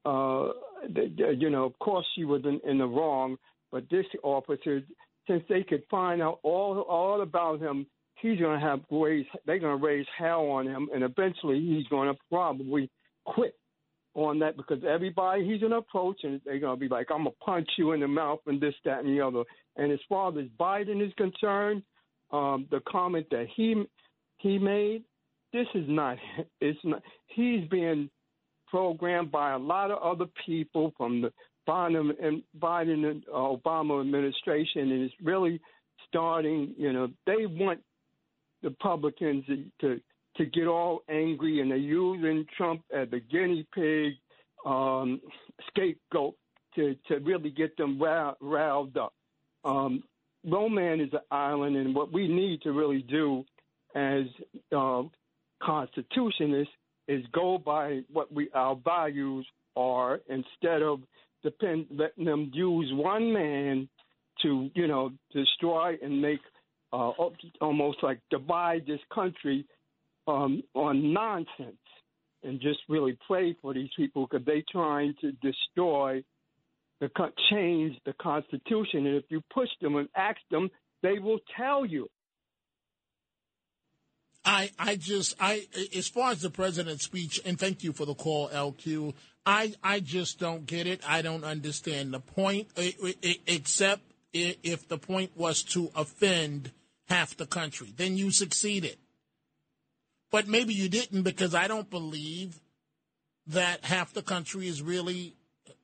uh, 0.06 0.54
that, 0.88 1.36
you 1.38 1.50
know, 1.50 1.66
of 1.66 1.78
course 1.80 2.06
she 2.16 2.24
was 2.24 2.42
in, 2.46 2.62
in 2.70 2.78
the 2.78 2.88
wrong, 2.88 3.38
but 3.72 3.89
this 3.89 4.06
officer, 4.24 4.82
since 5.30 5.44
they 5.48 5.64
could 5.64 5.84
find 5.90 6.22
out 6.22 6.40
all 6.44 6.80
all 6.82 7.22
about 7.22 7.62
him, 7.62 7.86
he's 8.22 8.40
gonna 8.40 8.60
have 8.60 8.82
raise. 8.90 9.26
They're 9.46 9.60
gonna 9.60 9.78
raise 9.78 10.08
hell 10.18 10.48
on 10.48 10.66
him, 10.66 10.90
and 10.94 11.04
eventually 11.04 11.60
he's 11.60 11.88
gonna 11.88 12.16
probably 12.30 12.90
quit 13.26 13.56
on 14.16 14.40
that 14.40 14.58
because 14.58 14.84
everybody 14.84 15.46
he's 15.46 15.62
gonna 15.62 15.78
approach 15.78 16.22
and 16.24 16.42
they're 16.44 16.60
gonna 16.60 16.76
be 16.76 16.88
like, 16.88 17.08
I'm 17.12 17.20
gonna 17.20 17.32
punch 17.46 17.70
you 17.78 17.92
in 17.92 18.00
the 18.00 18.08
mouth 18.08 18.40
and 18.48 18.60
this, 18.60 18.74
that, 18.86 19.04
and 19.04 19.18
the 19.18 19.26
other. 19.26 19.44
And 19.78 19.92
as 19.92 20.00
far 20.10 20.30
as 20.38 20.46
Biden 20.60 21.06
is 21.06 21.14
concerned, 21.16 21.84
um, 22.32 22.68
the 22.72 22.82
comment 22.90 23.28
that 23.32 23.48
he 23.56 23.84
he 24.38 24.58
made, 24.58 25.04
this 25.54 25.68
is 25.76 25.86
not 25.88 26.18
it's 26.60 26.80
not 26.84 27.04
he's 27.28 27.68
being 27.70 28.10
programmed 28.68 29.32
by 29.32 29.54
a 29.54 29.58
lot 29.58 29.92
of 29.92 30.00
other 30.02 30.30
people 30.46 30.94
from 30.98 31.22
the 31.22 31.32
Biden 31.70 32.12
and 32.22 32.42
Biden 32.60 33.10
and 33.10 33.24
uh, 33.32 33.38
Obama 33.38 34.02
administration, 34.02 34.92
it's 34.92 35.14
really 35.22 35.62
starting. 36.08 36.74
You 36.78 36.94
know, 36.94 37.10
they 37.28 37.46
want 37.46 37.80
Republicans 38.64 39.46
to 39.82 40.02
to 40.38 40.46
get 40.46 40.68
all 40.68 41.04
angry, 41.10 41.62
and 41.62 41.70
they're 41.70 41.78
using 41.78 42.46
Trump 42.58 42.82
as 42.92 43.08
a 43.12 43.20
guinea 43.20 43.68
pig 43.74 44.14
um, 44.66 45.22
scapegoat 45.68 46.36
to 46.76 46.96
to 47.08 47.20
really 47.20 47.52
get 47.52 47.78
them 47.78 48.02
riled 48.02 48.98
up. 48.98 49.14
Um, 49.64 50.04
Roman 50.44 51.02
is 51.02 51.14
an 51.14 51.20
island, 51.30 51.76
and 51.76 51.94
what 51.94 52.12
we 52.12 52.28
need 52.28 52.64
to 52.64 52.72
really 52.72 53.04
do 53.04 53.44
as 53.94 54.24
uh, 54.76 55.04
constitutionists 55.62 56.68
is 57.08 57.24
go 57.32 57.58
by 57.58 58.02
what 58.12 58.34
we 58.34 58.50
our 58.56 58.76
values 58.76 59.46
are 59.76 60.20
instead 60.30 60.82
of 60.82 61.02
depend 61.43 61.88
letting 61.91 62.25
them 62.25 62.51
use 62.53 62.91
one 62.93 63.34
man 63.34 63.89
to 64.41 64.69
you 64.74 64.88
know 64.88 65.12
destroy 65.34 65.98
and 66.01 66.22
make 66.22 66.39
uh, 66.91 67.12
almost 67.62 68.00
like 68.01 68.19
divide 68.29 68.86
this 68.88 69.00
country 69.13 69.65
um, 70.27 70.63
on 70.74 71.13
nonsense 71.13 71.77
and 72.43 72.60
just 72.62 72.79
really 72.88 73.17
pray 73.27 73.55
for 73.62 73.74
these 73.74 73.89
people 73.96 74.27
because 74.29 74.46
they 74.46 74.63
trying 74.72 75.13
to 75.22 75.31
destroy 75.34 76.24
the 77.00 77.10
change 77.50 77.96
the 78.05 78.13
Constitution. 78.22 79.05
And 79.05 79.15
if 79.15 79.25
you 79.29 79.41
push 79.53 79.69
them 79.81 79.96
and 79.96 80.08
ask 80.15 80.39
them, 80.51 80.69
they 81.01 81.19
will 81.19 81.39
tell 81.55 81.86
you. 81.86 82.10
I, 84.46 84.72
I 84.79 84.96
just 84.96 85.36
I 85.39 85.67
as 85.96 86.08
far 86.08 86.31
as 86.31 86.41
the 86.41 86.50
president's 86.50 87.03
speech 87.03 87.41
and 87.46 87.60
thank 87.60 87.84
you 87.84 87.91
for 87.91 88.05
the 88.05 88.15
call 88.15 88.50
LQ 88.50 89.13
I 89.50 89.74
I 89.84 90.00
just 90.00 90.39
don't 90.39 90.68
get 90.68 90.86
it 90.86 91.01
I 91.08 91.24
don't 91.24 91.44
understand 91.44 92.13
the 92.13 92.20
point 92.20 92.68
except 93.48 94.03
if 94.32 94.88
the 94.88 95.00
point 95.00 95.32
was 95.36 95.63
to 95.63 95.89
offend 95.96 96.72
half 97.08 97.36
the 97.36 97.48
country 97.48 97.91
then 97.98 98.15
you 98.15 98.29
succeeded 98.29 98.98
but 100.29 100.48
maybe 100.48 100.75
you 100.75 100.88
didn't 100.88 101.24
because 101.24 101.56
I 101.56 101.68
don't 101.68 101.89
believe 101.89 102.62
that 103.48 103.84
half 103.84 104.13
the 104.13 104.22
country 104.22 104.68
is 104.68 104.84
really 104.84 105.34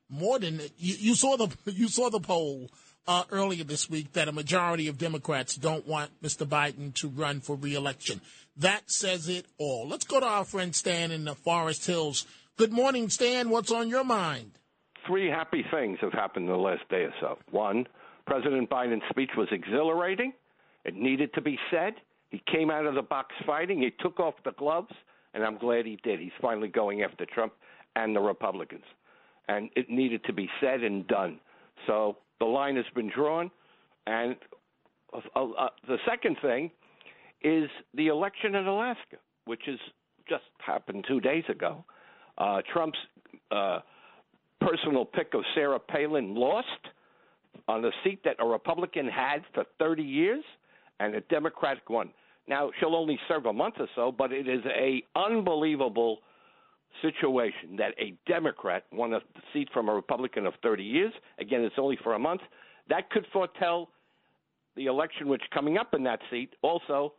more 0.08 0.38
than 0.38 0.60
you, 0.78 0.94
you 0.98 1.14
saw 1.16 1.36
the 1.36 1.48
you 1.72 1.88
saw 1.88 2.08
the 2.08 2.20
poll 2.20 2.70
uh, 3.08 3.24
earlier 3.32 3.64
this 3.64 3.90
week 3.90 4.12
that 4.12 4.28
a 4.28 4.32
majority 4.32 4.86
of 4.86 4.96
Democrats 4.96 5.56
don't 5.56 5.88
want 5.88 6.10
Mr. 6.22 6.46
Biden 6.46 6.94
to 6.94 7.08
run 7.08 7.40
for 7.40 7.56
reelection. 7.56 8.20
That 8.56 8.90
says 8.90 9.28
it 9.28 9.46
all. 9.58 9.88
Let's 9.88 10.04
go 10.04 10.20
to 10.20 10.26
our 10.26 10.44
friend 10.44 10.74
Stan 10.74 11.10
in 11.10 11.24
the 11.24 11.34
Forest 11.34 11.86
Hills. 11.86 12.26
Good 12.56 12.72
morning, 12.72 13.08
Stan. 13.10 13.50
What's 13.50 13.70
on 13.70 13.88
your 13.88 14.04
mind? 14.04 14.52
Three 15.06 15.28
happy 15.28 15.64
things 15.70 15.98
have 16.00 16.12
happened 16.12 16.46
in 16.46 16.52
the 16.52 16.58
last 16.58 16.88
day 16.88 17.02
or 17.02 17.12
so. 17.20 17.38
One, 17.50 17.86
President 18.26 18.68
Biden's 18.70 19.02
speech 19.10 19.30
was 19.36 19.48
exhilarating. 19.52 20.32
It 20.84 20.94
needed 20.94 21.32
to 21.34 21.40
be 21.40 21.58
said. 21.70 21.94
He 22.30 22.42
came 22.50 22.70
out 22.70 22.86
of 22.86 22.94
the 22.94 23.02
box 23.02 23.34
fighting. 23.46 23.82
He 23.82 23.90
took 24.00 24.18
off 24.18 24.34
the 24.44 24.52
gloves, 24.52 24.92
and 25.34 25.44
I'm 25.44 25.58
glad 25.58 25.86
he 25.86 25.98
did. 26.02 26.18
He's 26.18 26.32
finally 26.40 26.68
going 26.68 27.02
after 27.02 27.26
Trump 27.26 27.52
and 27.94 28.16
the 28.16 28.20
Republicans 28.20 28.84
and 29.48 29.70
it 29.76 29.88
needed 29.88 30.24
to 30.24 30.32
be 30.32 30.48
said 30.60 30.82
and 30.82 31.06
done. 31.06 31.38
So 31.86 32.18
the 32.40 32.46
line 32.46 32.76
has 32.76 32.84
been 32.94 33.10
drawn, 33.14 33.50
and 34.06 34.36
uh, 35.12 35.20
uh, 35.34 35.68
the 35.86 35.98
second 36.08 36.36
thing 36.42 36.70
is 37.42 37.68
the 37.94 38.08
election 38.08 38.54
in 38.54 38.66
Alaska, 38.66 39.16
which 39.44 39.62
has 39.66 39.78
just 40.28 40.44
happened 40.58 41.04
two 41.06 41.20
days 41.20 41.44
ago. 41.48 41.84
Uh, 42.38 42.60
Trump's 42.72 42.98
uh, 43.50 43.80
personal 44.60 45.04
pick 45.04 45.34
of 45.34 45.42
Sarah 45.54 45.78
Palin 45.78 46.34
lost 46.34 46.68
on 47.68 47.84
a 47.84 47.90
seat 48.04 48.20
that 48.24 48.36
a 48.38 48.46
Republican 48.46 49.08
had 49.08 49.42
for 49.54 49.64
30 49.78 50.02
years, 50.02 50.44
and 51.00 51.14
a 51.14 51.20
Democratic 51.22 51.88
one. 51.90 52.10
Now 52.48 52.70
she'll 52.78 52.94
only 52.94 53.18
serve 53.28 53.46
a 53.46 53.52
month 53.52 53.76
or 53.78 53.88
so, 53.94 54.12
but 54.12 54.32
it 54.32 54.48
is 54.48 54.62
a 54.66 55.02
unbelievable 55.16 56.18
situation 57.02 57.76
that 57.76 57.92
a 57.98 58.14
Democrat 58.26 58.84
won 58.92 59.12
a 59.14 59.20
seat 59.52 59.68
from 59.72 59.88
a 59.88 59.94
Republican 59.94 60.46
of 60.46 60.54
30 60.62 60.82
years. 60.82 61.12
Again, 61.38 61.62
it's 61.62 61.74
only 61.78 61.98
for 62.02 62.14
a 62.14 62.18
month. 62.18 62.40
That 62.88 63.10
could 63.10 63.26
foretell 63.32 63.90
the 64.76 64.86
election 64.86 65.28
which 65.28 65.42
coming 65.52 65.76
up 65.76 65.92
in 65.94 66.04
that 66.04 66.20
seat. 66.30 66.54
Also, 66.62 67.12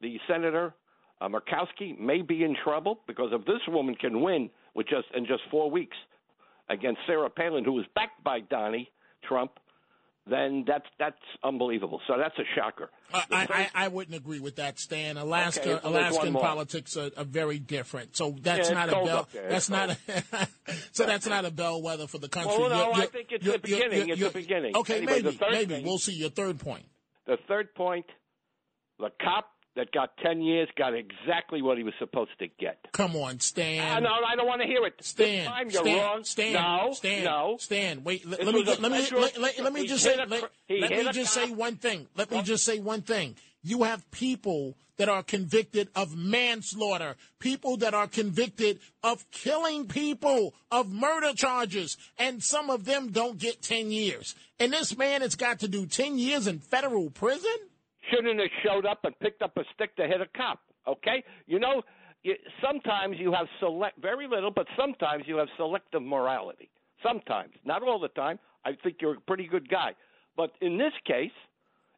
the 0.00 0.18
senator 0.28 0.74
uh, 1.20 1.28
Murkowski 1.28 1.98
may 1.98 2.22
be 2.22 2.44
in 2.44 2.54
trouble 2.62 3.00
because 3.06 3.30
if 3.32 3.44
this 3.44 3.60
woman 3.68 3.94
can 3.94 4.22
win 4.22 4.48
with 4.74 4.88
just 4.88 5.08
in 5.14 5.26
just 5.26 5.42
four 5.50 5.70
weeks 5.70 5.96
against 6.68 7.00
Sarah 7.06 7.30
Palin, 7.30 7.64
who 7.64 7.72
was 7.72 7.86
backed 7.94 8.22
by 8.22 8.40
Donnie 8.40 8.90
Trump, 9.26 9.52
then 10.28 10.64
that's 10.66 10.84
that's 10.98 11.16
unbelievable. 11.42 12.00
So 12.06 12.14
that's 12.18 12.38
a 12.38 12.44
shocker. 12.54 12.90
Uh, 13.12 13.22
I, 13.30 13.68
I, 13.74 13.84
I 13.84 13.88
wouldn't 13.88 14.16
agree 14.16 14.40
with 14.40 14.56
that, 14.56 14.78
Stan. 14.78 15.16
Alaska 15.16 15.76
okay, 15.76 15.88
Alaskan 15.88 16.34
politics 16.34 16.96
are, 16.96 17.10
are, 17.16 17.24
very 17.24 17.58
different. 17.58 18.16
So 18.16 18.36
that's 18.40 18.68
yeah, 18.68 18.74
not 18.74 18.88
a 18.90 18.92
bell. 18.92 19.28
That's 19.48 19.70
not 19.70 19.90
a, 19.90 19.96
so 20.92 21.06
that's 21.06 21.26
not 21.26 21.44
a 21.44 21.50
bellwether 21.50 22.06
for 22.06 22.18
the 22.18 22.28
country. 22.28 22.56
Well, 22.58 22.68
no, 22.68 22.92
you're, 22.92 23.04
I 23.04 23.06
think 23.06 23.28
it's 23.30 23.44
the 23.44 23.58
beginning. 23.58 24.08
it's 24.10 24.20
the 24.20 24.30
beginning. 24.30 24.76
Okay, 24.76 24.98
anyway, 24.98 25.22
maybe 25.22 25.38
maybe 25.50 25.74
thing, 25.76 25.86
we'll 25.86 25.98
see 25.98 26.14
your 26.14 26.30
third 26.30 26.58
point. 26.58 26.84
The 27.26 27.38
third 27.48 27.74
point: 27.74 28.06
the 28.98 29.10
cop 29.22 29.46
that 29.78 29.92
got 29.92 30.10
10 30.18 30.42
years 30.42 30.68
got 30.76 30.92
exactly 30.92 31.62
what 31.62 31.78
he 31.78 31.84
was 31.84 31.94
supposed 32.00 32.32
to 32.40 32.48
get. 32.58 32.78
Come 32.92 33.14
on, 33.14 33.38
Stan. 33.38 34.02
No, 34.02 34.10
I 34.10 34.34
don't 34.34 34.46
want 34.46 34.60
to 34.60 34.66
hear 34.66 34.84
it. 34.84 34.94
Stan, 35.00 35.46
time, 35.46 35.70
you're 35.70 35.82
Stan, 35.82 35.98
wrong. 35.98 36.24
Stan, 36.24 36.52
no, 36.52 36.92
Stan, 36.92 37.24
no. 37.24 37.56
Stan, 37.60 38.04
wait, 38.04 38.26
let, 38.26 38.44
let 38.44 38.54
me, 38.54 38.64
let, 38.64 38.80
me, 38.82 38.88
let, 38.88 39.38
let, 39.38 39.58
let 39.60 39.72
me 39.72 39.86
just 39.86 40.02
say, 40.02 40.16
let, 40.16 40.30
let 40.68 40.92
me 40.92 41.12
just 41.12 41.32
say 41.32 41.48
one 41.50 41.76
thing. 41.76 42.08
Let 42.16 42.30
me 42.30 42.42
just 42.42 42.64
say 42.64 42.80
one 42.80 43.02
thing. 43.02 43.36
You 43.62 43.84
have 43.84 44.08
people 44.10 44.76
that 44.96 45.08
are 45.08 45.22
convicted 45.22 45.88
of 45.94 46.16
manslaughter, 46.16 47.14
people 47.38 47.76
that 47.76 47.94
are 47.94 48.08
convicted 48.08 48.80
of 49.04 49.30
killing 49.30 49.86
people, 49.86 50.54
of 50.72 50.92
murder 50.92 51.32
charges, 51.34 51.96
and 52.18 52.42
some 52.42 52.68
of 52.68 52.84
them 52.84 53.12
don't 53.12 53.38
get 53.38 53.62
10 53.62 53.92
years. 53.92 54.34
And 54.58 54.72
this 54.72 54.96
man 54.98 55.22
has 55.22 55.36
got 55.36 55.60
to 55.60 55.68
do 55.68 55.86
10 55.86 56.18
years 56.18 56.48
in 56.48 56.58
federal 56.58 57.10
prison? 57.10 57.56
Shouldn't 58.10 58.38
have 58.38 58.48
showed 58.64 58.86
up 58.86 59.00
and 59.04 59.18
picked 59.20 59.42
up 59.42 59.56
a 59.56 59.62
stick 59.74 59.94
to 59.96 60.06
hit 60.06 60.20
a 60.20 60.26
cop. 60.36 60.60
Okay, 60.86 61.22
you 61.46 61.58
know, 61.58 61.82
you, 62.22 62.34
sometimes 62.62 63.16
you 63.18 63.32
have 63.32 63.46
select 63.60 64.00
very 64.00 64.26
little, 64.26 64.50
but 64.50 64.66
sometimes 64.76 65.24
you 65.26 65.36
have 65.36 65.48
selective 65.56 66.02
morality. 66.02 66.70
Sometimes, 67.02 67.52
not 67.64 67.82
all 67.82 68.00
the 68.00 68.08
time. 68.08 68.38
I 68.64 68.72
think 68.82 68.96
you're 69.00 69.16
a 69.16 69.20
pretty 69.20 69.46
good 69.46 69.68
guy, 69.68 69.92
but 70.36 70.52
in 70.60 70.76
this 70.76 70.92
case, 71.06 71.30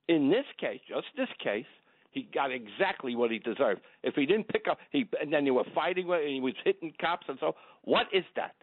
in 0.09 0.29
this 0.29 0.45
case, 0.59 0.81
just 0.89 1.07
this 1.17 1.29
case, 1.43 1.65
he 2.11 2.29
got 2.35 2.51
exactly 2.51 3.15
what 3.15 3.31
he 3.31 3.39
deserved. 3.39 3.81
If 4.03 4.15
he 4.15 4.27
didn't 4.27 4.49
pick 4.49 4.67
up, 4.69 4.79
he 4.91 5.09
and 5.21 5.33
then 5.33 5.45
they 5.45 5.53
were 5.53 5.65
fighting 5.75 6.09
with, 6.09 6.21
and 6.21 6.31
he 6.31 6.41
was 6.41 6.55
hitting 6.65 6.93
cops 7.01 7.27
and 7.29 7.39
so. 7.41 7.55
What 7.85 8.07
is 8.13 8.25
that? 8.37 8.55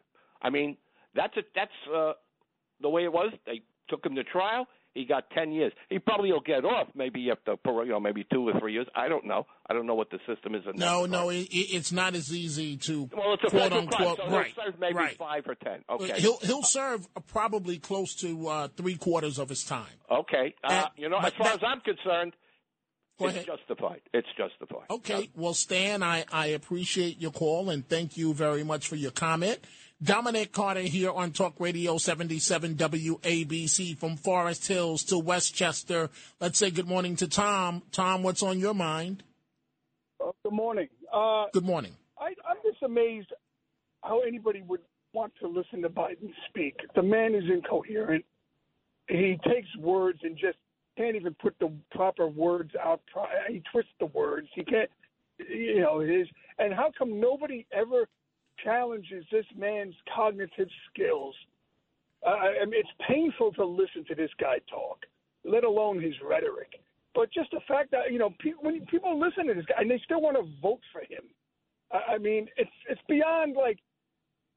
I 0.42 0.50
mean, 0.50 0.78
that's 1.16 1.36
a, 1.38 1.42
that's 1.56 1.72
uh, 1.94 2.14
the 2.82 2.90
way 2.90 3.04
it 3.06 3.12
was. 3.12 3.32
They 3.46 3.62
took 3.90 4.06
him 4.06 4.16
to 4.16 4.24
trial. 4.24 4.68
He 4.98 5.06
got 5.06 5.30
ten 5.30 5.52
years. 5.52 5.72
He 5.90 6.00
probably 6.00 6.32
will 6.32 6.42
get 6.42 6.66
off, 6.66 6.88
maybe 6.96 7.30
after 7.30 7.56
you 7.84 7.92
know, 7.92 8.00
maybe 8.00 8.26
two 8.34 8.50
or 8.50 8.60
three 8.60 8.74
years. 8.74 8.88
I 8.96 9.08
don't 9.08 9.26
know. 9.26 9.46
I 9.70 9.74
don't 9.74 9.86
know 9.86 9.94
what 9.94 10.10
the 10.10 10.18
system 10.28 10.56
is. 10.56 10.64
In 10.66 10.80
no, 10.80 11.06
no, 11.06 11.30
it, 11.30 11.48
it's 11.52 11.92
not 11.92 12.16
as 12.16 12.34
easy 12.34 12.78
to 12.78 13.08
well, 13.16 13.34
it's 13.36 13.44
a 13.46 13.50
quote 13.56 13.74
unquote. 13.74 14.18
Crime, 14.18 14.30
so 14.30 14.36
right, 14.36 14.54
serve 14.56 14.80
maybe 14.80 14.96
right. 14.96 15.18
five 15.18 15.44
or 15.48 15.56
ten. 15.56 15.84
Okay, 15.88 16.20
he'll 16.20 16.40
he'll 16.40 16.64
serve 16.64 17.08
probably 17.28 17.78
close 17.78 18.16
to 18.16 18.48
uh, 18.48 18.68
three 18.76 18.96
quarters 18.96 19.38
of 19.38 19.50
his 19.50 19.64
time. 19.64 19.86
Okay, 20.10 20.56
uh, 20.64 20.72
and, 20.72 20.88
you 20.98 21.10
know, 21.10 21.20
as 21.20 21.34
far 21.34 21.48
that, 21.50 21.64
as 21.64 21.64
I'm 21.64 21.82
concerned. 21.82 22.34
It's 23.20 23.48
justified. 23.48 24.02
It's 24.14 24.28
justified. 24.38 24.86
Okay. 24.92 25.32
Well, 25.36 25.56
Stan, 25.56 26.04
I, 26.04 26.24
I 26.32 26.48
appreciate 26.48 27.20
your 27.20 27.32
call 27.32 27.72
and 27.72 27.88
thank 27.90 28.16
you 28.16 28.32
very 28.32 28.64
much 28.64 28.88
for 28.88 28.96
your 28.96 29.10
comment. 29.10 29.58
Dominic 30.02 30.52
Carter 30.52 30.82
here 30.82 31.10
on 31.10 31.32
Talk 31.32 31.56
Radio 31.60 31.98
77 31.98 32.76
WABC 32.76 33.98
from 33.98 34.16
Forest 34.16 34.68
Hills 34.68 35.04
to 35.06 35.18
Westchester. 35.18 36.12
Let's 36.40 36.60
say 36.60 36.70
good 36.70 36.88
morning 36.88 37.16
to 37.16 37.28
Tom. 37.28 37.82
Tom, 37.92 38.22
what's 38.22 38.44
on 38.44 38.60
your 38.60 38.76
mind? 38.76 39.24
Uh, 40.24 40.32
good 40.44 40.54
morning. 40.54 40.88
Uh, 41.12 41.46
good 41.52 41.66
morning. 41.66 41.94
I, 42.20 42.36
I'm 42.48 42.58
just 42.64 42.84
amazed 42.84 43.34
how 44.04 44.22
anybody 44.22 44.62
would 44.62 44.82
want 45.14 45.34
to 45.42 45.48
listen 45.48 45.82
to 45.82 45.90
Biden 45.90 46.32
speak. 46.48 46.76
The 46.94 47.02
man 47.02 47.34
is 47.34 47.46
incoherent. 47.52 48.24
He 49.08 49.40
takes 49.46 49.70
words 49.80 50.20
and 50.22 50.38
just 50.38 50.58
can't 50.96 51.16
even 51.16 51.34
put 51.42 51.56
the 51.60 51.72
proper 51.92 52.28
words 52.28 52.72
out. 52.80 53.02
He 53.50 53.64
twists 53.72 53.92
the 54.00 54.06
words. 54.08 54.48
He 54.54 54.64
can't, 54.64 54.92
you 55.40 55.82
know, 55.82 56.02
his. 56.02 56.28
And 56.60 56.72
how 56.72 56.92
come 56.96 57.20
nobody 57.20 57.66
ever 57.72 58.08
challenges 58.64 59.26
this 59.32 59.46
man's 59.56 59.96
cognitive 60.14 60.70
skills. 60.92 61.36
Uh, 62.26 62.30
I 62.30 62.66
mean, 62.66 62.80
it's 62.80 62.90
painful 63.08 63.54
to 63.54 63.66
listen 63.66 64.04
to 64.08 64.16
this 64.16 64.32
guy 64.40 64.60
talk, 64.70 65.06
let 65.46 65.64
alone 65.64 66.02
his 66.02 66.14
rhetoric. 66.28 66.82
But 67.14 67.32
just 67.32 67.52
the 67.52 67.62
fact 67.68 67.92
that 67.92 68.12
you 68.12 68.20
know, 68.20 68.34
pe- 68.40 68.52
when 68.60 68.86
people 68.88 69.20
listen 69.20 69.48
to 69.48 69.54
this 69.54 69.66
guy 69.66 69.76
and 69.80 69.90
they 69.90 70.02
still 70.04 70.22
want 70.22 70.38
to 70.38 70.48
vote 70.62 70.82
for 70.92 71.02
him, 71.02 71.24
I, 71.92 72.14
I 72.14 72.18
mean, 72.18 72.48
it's 72.58 72.72
it's 72.90 73.02
beyond 73.08 73.56
like, 73.56 73.80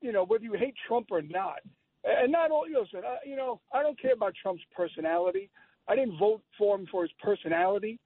you 0.01 0.13
know, 0.13 0.25
whether 0.25 0.45
you 0.45 0.55
hate 0.55 0.75
Trump 0.87 1.09
or 1.11 1.23
not. 1.23 1.61
And 2.03 2.33
not 2.33 2.51
all, 2.51 2.67
you 2.67 2.75
know, 2.75 2.81
listen, 2.81 3.03
I, 3.07 3.19
you 3.29 3.37
know, 3.37 3.61
I 3.75 3.83
don't 3.83 4.01
care 4.01 4.15
about 4.15 4.35
Trump's 4.41 4.63
personality. 4.75 5.51
I 5.87 5.97
didn't 5.97 6.19
vote 6.19 6.41
for 6.57 6.77
him 6.77 6.87
for 6.91 7.03
his 7.03 7.11
personality. 7.23 7.99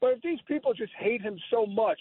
But 0.00 0.12
if 0.14 0.22
these 0.22 0.38
people 0.48 0.72
just 0.72 0.92
hate 0.98 1.20
him 1.20 1.38
so 1.50 1.66
much 1.66 1.98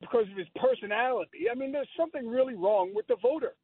because 0.00 0.26
of 0.30 0.36
his 0.36 0.46
personality. 0.56 1.46
I 1.50 1.54
mean, 1.54 1.72
there's 1.72 1.88
something 1.96 2.28
really 2.28 2.54
wrong 2.54 2.92
with 2.94 3.06
the 3.06 3.16
voter 3.20 3.54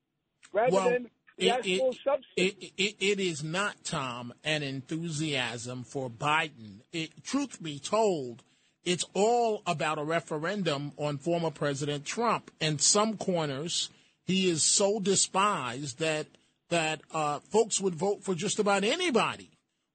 rather 0.52 0.74
well, 0.74 0.90
than 0.90 1.10
the 1.38 1.48
it, 1.48 1.52
actual 1.52 1.90
it, 1.90 1.98
substance. 2.04 2.72
It, 2.76 2.94
it, 3.00 3.20
is 3.20 3.42
not, 3.42 3.84
Tom, 3.84 4.32
an 4.44 4.62
enthusiasm 4.62 5.84
for 5.84 6.10
Biden. 6.10 6.80
truth 7.22 7.62
be 7.62 7.78
told, 7.78 8.42
it's 8.84 9.04
all 9.14 9.62
about 9.66 9.98
a 9.98 10.04
referendum 10.04 10.92
on 10.96 11.18
former 11.18 11.50
President 11.50 12.04
Trump. 12.04 12.50
In 12.60 12.78
some 12.78 13.16
corners, 13.16 13.90
he 14.24 14.48
is 14.48 14.62
so 14.62 15.00
despised 15.00 15.98
that 15.98 16.26
that 16.70 17.02
uh, 17.12 17.38
folks 17.50 17.80
would 17.80 17.94
vote 17.94 18.24
for 18.24 18.34
just 18.34 18.58
about 18.58 18.84
anybody 18.84 19.50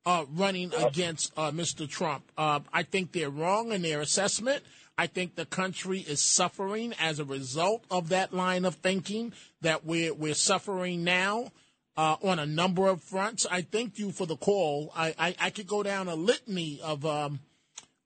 uh, 0.05 0.25
running 0.33 0.71
against 0.75 1.33
uh, 1.35 1.51
Mr. 1.51 1.89
Trump. 1.89 2.23
Uh, 2.37 2.59
I 2.71 2.83
think 2.83 3.11
they're 3.11 3.29
wrong 3.29 3.71
in 3.71 3.81
their 3.81 4.01
assessment. 4.01 4.63
I 4.99 5.07
think 5.07 5.35
the 5.35 5.45
country 5.45 5.99
is 5.99 6.21
suffering 6.21 6.93
as 6.99 7.19
a 7.19 7.23
result 7.23 7.85
of 7.89 8.09
that 8.09 8.33
line 8.33 8.65
of 8.65 8.75
thinking 8.75 9.31
that 9.61 9.85
we're, 9.85 10.13
we're 10.13 10.33
suffering 10.33 11.05
now 11.05 11.53
uh, 11.95 12.17
on 12.21 12.37
a 12.37 12.45
number 12.45 12.85
of 12.89 13.01
fronts. 13.01 13.47
I 13.49 13.61
thank 13.61 13.97
you 13.97 14.11
for 14.11 14.25
the 14.25 14.35
call. 14.35 14.91
I, 14.93 15.15
I, 15.17 15.35
I 15.39 15.49
could 15.51 15.67
go 15.67 15.83
down 15.83 16.09
a 16.09 16.15
litany 16.15 16.81
of 16.83 17.05
um, 17.05 17.39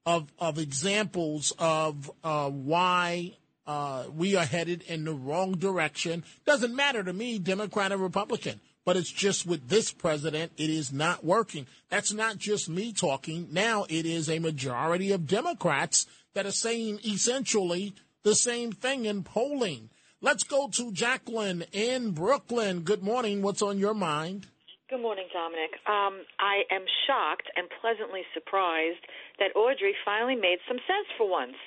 of, 0.06 0.32
of 0.38 0.60
examples 0.60 1.52
of 1.58 2.12
uh, 2.24 2.52
why 2.52 3.38
uh, 3.66 4.04
we 4.16 4.36
are 4.36 4.46
headed 4.46 4.84
in 4.84 5.04
the 5.04 5.14
wrong 5.14 5.54
direction. 5.54 6.24
Doesn't 6.46 6.76
matter 6.76 7.04
to 7.04 7.12
me, 7.12 7.40
Democrat 7.40 7.92
or 7.92 7.98
Republican. 7.98 8.60
But 8.86 8.98
it's 8.98 9.12
just 9.12 9.48
with 9.48 9.70
this 9.70 9.92
president, 9.92 10.52
it 10.58 10.70
is 10.70 10.92
not 10.92 11.24
working. 11.24 11.66
That's 11.90 12.12
not 12.12 12.38
just 12.38 12.70
me 12.70 12.92
talking. 12.92 13.48
Now 13.50 13.86
it 13.90 14.06
is 14.06 14.30
a 14.30 14.40
majority 14.40 15.12
of 15.14 15.26
Democrats 15.26 16.06
that 16.34 16.46
are 16.46 16.52
saying 16.52 17.00
essentially 17.06 17.94
the 18.24 18.36
same 18.36 18.72
thing 18.72 19.06
in 19.06 19.24
polling. 19.24 19.90
Let's 20.22 20.44
go 20.44 20.70
to 20.70 20.92
Jacqueline 20.92 21.66
in 21.72 22.12
Brooklyn. 22.12 22.82
Good 22.82 23.04
morning. 23.04 23.42
What's 23.42 23.62
on 23.62 23.78
your 23.78 23.94
mind? 23.94 24.48
Good 24.90 25.02
morning, 25.02 25.28
Dominic. 25.34 25.72
Um, 25.88 26.24
I 26.40 26.64
am 26.72 26.86
shocked 27.08 27.50
and 27.56 27.68
pleasantly 27.82 28.22
surprised 28.34 29.04
that 29.40 29.56
Audrey 29.56 29.96
finally 30.06 30.36
made 30.36 30.60
some 30.68 30.78
sense 30.88 31.08
for 31.18 31.30
once. 31.30 31.58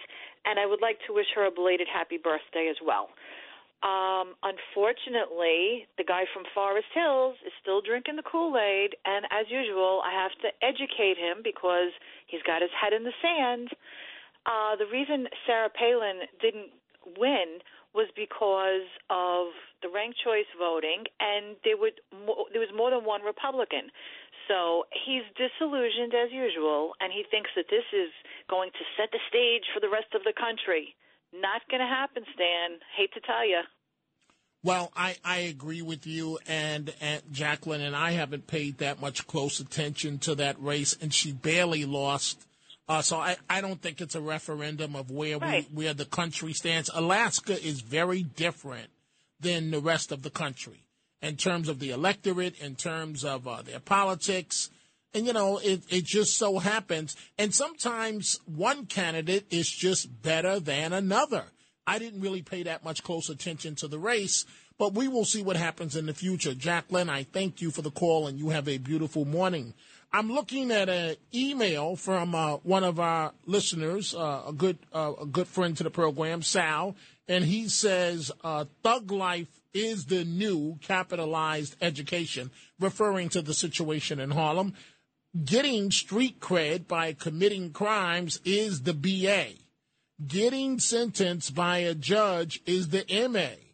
And 0.47 0.59
I 0.61 0.67
would 0.67 0.81
like 0.81 0.99
to 1.07 1.13
wish 1.13 1.27
her 1.35 1.45
a 1.45 1.51
belated 1.51 1.89
happy 1.93 2.19
birthday 2.23 2.71
as 2.71 2.77
well. 2.81 3.11
Um, 3.83 4.39
unfortunately, 4.41 5.85
the 5.99 6.07
guy 6.07 6.25
from 6.33 6.49
Forest 6.55 6.89
Hills 6.95 7.37
is 7.45 7.53
still 7.61 7.83
drinking 7.83 8.17
the 8.17 8.25
Kool 8.25 8.57
Aid, 8.57 8.97
and 9.05 9.27
as 9.29 9.51
usual, 9.53 10.01
I 10.01 10.17
have 10.17 10.33
to 10.41 10.49
educate 10.65 11.21
him 11.21 11.45
because 11.45 11.93
he's 12.27 12.43
got 12.47 12.63
his 12.63 12.73
head 12.73 12.97
in 12.97 13.05
the 13.05 13.13
sand. 13.21 13.69
Uh, 14.47 14.77
the 14.77 14.87
reason 14.87 15.27
Sarah 15.47 15.71
Palin 15.71 16.23
didn't 16.41 16.71
win 17.19 17.59
was 17.95 18.07
because 18.15 18.87
of 19.11 19.51
the 19.83 19.89
ranked 19.89 20.21
choice 20.23 20.47
voting, 20.59 21.05
and 21.19 21.57
there 21.65 21.77
would 21.77 21.99
there 22.53 22.63
was 22.63 22.71
more 22.77 22.91
than 22.91 23.05
one 23.05 23.23
Republican. 23.23 23.91
So 24.47 24.85
he's 24.93 25.27
disillusioned 25.35 26.15
as 26.15 26.31
usual, 26.31 26.93
and 27.01 27.13
he 27.13 27.25
thinks 27.29 27.51
that 27.57 27.67
this 27.69 27.89
is 27.91 28.13
going 28.49 28.71
to 28.71 28.85
set 28.95 29.11
the 29.11 29.19
stage 29.29 29.65
for 29.75 29.81
the 29.81 29.91
rest 29.91 30.15
of 30.15 30.23
the 30.23 30.33
country. 30.37 30.95
Not 31.35 31.67
going 31.69 31.81
to 31.81 31.87
happen, 31.89 32.23
Stan. 32.35 32.79
Hate 32.97 33.13
to 33.15 33.21
tell 33.21 33.47
you. 33.47 33.63
Well, 34.63 34.93
I, 34.97 35.17
I 35.25 35.39
agree 35.39 35.83
with 35.83 36.07
you, 36.07 36.39
and, 36.47 36.93
and 37.01 37.23
Jacqueline 37.31 37.83
and 37.83 37.95
I 37.95 38.13
haven't 38.13 38.47
paid 38.47 38.79
that 38.79 39.01
much 39.01 39.27
close 39.27 39.61
attention 39.61 40.19
to 40.21 40.35
that 40.37 40.61
race, 40.61 40.97
and 41.01 41.13
she 41.13 41.33
barely 41.33 41.85
lost. 41.85 42.47
Uh, 42.89 43.03
so 43.03 43.17
I, 43.17 43.37
I 43.51 43.61
don't 43.61 43.81
think 43.83 44.01
it's 44.01 44.15
a 44.15 44.21
referendum 44.21 44.95
of 44.95 45.11
where 45.11 45.39
Right. 45.39 45.67
we 45.73 45.85
where 45.85 45.95
the 45.95 46.05
country 46.05 46.53
stands. 46.53 46.89
Alaska 46.95 47.61
is 47.61 47.81
very 47.81 48.23
different 48.23 48.91
than 49.41 49.71
the 49.71 49.81
rest 49.81 50.13
of 50.13 50.23
the 50.23 50.31
country 50.31 50.85
in 51.21 51.37
terms 51.37 51.69
of 51.69 51.79
the 51.81 51.91
electorate, 51.91 52.59
in 52.61 52.77
terms 52.77 53.25
of 53.25 53.49
uh, 53.49 53.63
their 53.63 53.81
politics. 53.81 54.71
And, 55.15 55.27
you 55.27 55.33
know, 55.33 55.59
it, 55.59 55.83
it 55.89 56.05
just 56.05 56.37
so 56.37 56.59
happens. 56.59 57.17
And 57.39 57.55
sometimes 57.55 58.39
one 58.45 58.87
candidate 58.87 59.47
is 59.51 59.69
just 59.69 60.23
better 60.23 60.61
than 60.61 60.93
another. 60.93 61.45
I 61.87 61.99
didn't 61.99 62.21
really 62.21 62.43
pay 62.43 62.63
that 62.65 62.85
much 62.85 63.03
close 63.03 63.31
attention 63.31 63.77
to 63.77 63.89
the 63.89 63.99
race, 63.99 64.45
but 64.79 64.95
we 64.95 65.09
will 65.09 65.25
see 65.25 65.43
what 65.43 65.57
happens 65.57 65.97
in 65.97 66.07
the 66.07 66.15
future. 66.15 66.55
Jacqueline, 66.55 67.09
I 67.09 67.23
thank 67.23 67.61
you 67.61 67.71
for 67.71 67.83
the 67.83 67.91
call, 67.91 68.27
and 68.27 68.39
you 68.39 68.51
have 68.51 68.69
a 68.69 68.79
beautiful 68.79 69.25
morning. 69.25 69.75
I'm 70.13 70.33
looking 70.33 70.71
at 70.71 70.89
an 70.89 71.17
email 71.35 71.97
from 71.97 72.35
uh, 72.35 72.57
one 72.59 72.85
of 72.85 73.01
our 73.01 73.33
listeners, 73.45 74.15
uh, 74.15 74.45
a 74.49 74.53
good 74.53 74.79
uh, 74.93 75.13
a 75.21 75.27
good 75.27 75.49
friend 75.49 75.77
to 75.77 75.83
the 75.83 75.91
program, 75.91 76.43
Sal, 76.43 76.97
and 77.29 77.45
he 77.45 77.69
says, 77.69 78.31
uh, 78.45 78.67
"Thug 78.83 79.11
life 79.11 79.49
is 79.75 80.07
the 80.07 80.25
new 80.25 80.79
capitalized 80.81 81.77
education," 81.81 82.51
referring 82.79 83.29
to 83.31 83.43
the 83.43 83.55
situation 83.55 84.21
in 84.21 84.31
Harlem. 84.31 84.75
Getting 85.45 85.91
street 85.91 86.41
cred 86.41 86.87
by 86.87 87.13
committing 87.13 87.73
crimes 87.73 88.41
is 88.45 88.83
the 88.83 88.95
BA. 88.95 89.49
Getting 90.27 90.79
sentenced 90.79 91.55
by 91.55 91.79
a 91.79 91.95
judge 91.95 92.63
is 92.65 92.89
the 92.89 93.05
MA. 93.29 93.66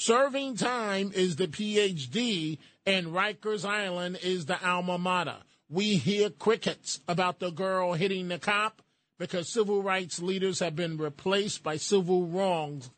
Serving 0.00 0.56
time 0.56 1.12
is 1.14 1.36
the 1.36 1.46
PhD, 1.46 2.56
and 2.86 3.08
Rikers 3.08 3.66
Island 3.66 4.18
is 4.22 4.46
the 4.46 4.58
alma 4.66 4.96
mater. 4.96 5.36
We 5.68 5.96
hear 5.96 6.30
crickets 6.30 7.00
about 7.06 7.38
the 7.38 7.50
girl 7.50 7.92
hitting 7.92 8.28
the 8.28 8.38
cop 8.38 8.80
because 9.18 9.50
civil 9.50 9.82
rights 9.82 10.18
leaders 10.18 10.60
have 10.60 10.74
been 10.74 10.96
replaced 10.96 11.62
by 11.62 11.76
civil 11.76 12.24
wrongs 12.24 12.88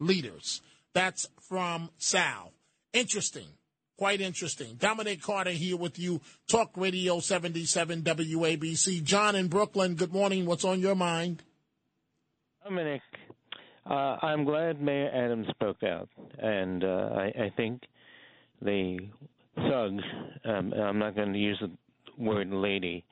leaders. 0.00 0.62
That's 0.94 1.28
from 1.46 1.90
Sal. 1.98 2.54
Interesting. 2.94 3.48
Quite 3.98 4.22
interesting. 4.22 4.76
Dominic 4.78 5.20
Carter 5.20 5.50
here 5.50 5.76
with 5.76 5.98
you. 5.98 6.22
Talk 6.48 6.70
Radio 6.74 7.20
77 7.20 8.00
WABC. 8.00 9.04
John 9.04 9.36
in 9.36 9.48
Brooklyn, 9.48 9.94
good 9.94 10.14
morning. 10.14 10.46
What's 10.46 10.64
on 10.64 10.80
your 10.80 10.94
mind? 10.94 11.42
Dominic, 12.64 13.02
uh, 13.88 14.16
I'm 14.22 14.44
glad 14.44 14.80
Mayor 14.80 15.10
Adams 15.14 15.46
spoke 15.50 15.82
out, 15.82 16.08
and 16.38 16.82
uh, 16.82 17.10
I, 17.14 17.24
I 17.44 17.52
think 17.56 17.82
the 18.62 18.98
thug, 19.56 19.98
um, 20.44 20.72
I'm 20.72 20.98
not 20.98 21.14
going 21.14 21.32
to 21.32 21.38
use 21.38 21.60
the 21.60 21.70
word 22.22 22.50
lady, 22.50 23.04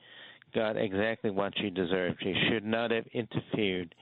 got 0.53 0.77
exactly 0.77 1.31
what 1.31 1.53
she 1.61 1.69
deserved. 1.69 2.17
She 2.21 2.33
should 2.49 2.65
not 2.65 2.91
have 2.91 3.05
interfered 3.13 3.93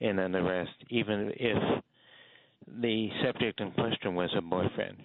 in 0.00 0.18
an 0.18 0.34
arrest, 0.34 0.70
even 0.90 1.32
if 1.36 1.82
the 2.80 3.08
subject 3.24 3.60
in 3.60 3.72
question 3.72 4.14
was 4.14 4.30
her 4.34 4.40
boyfriend. 4.40 4.96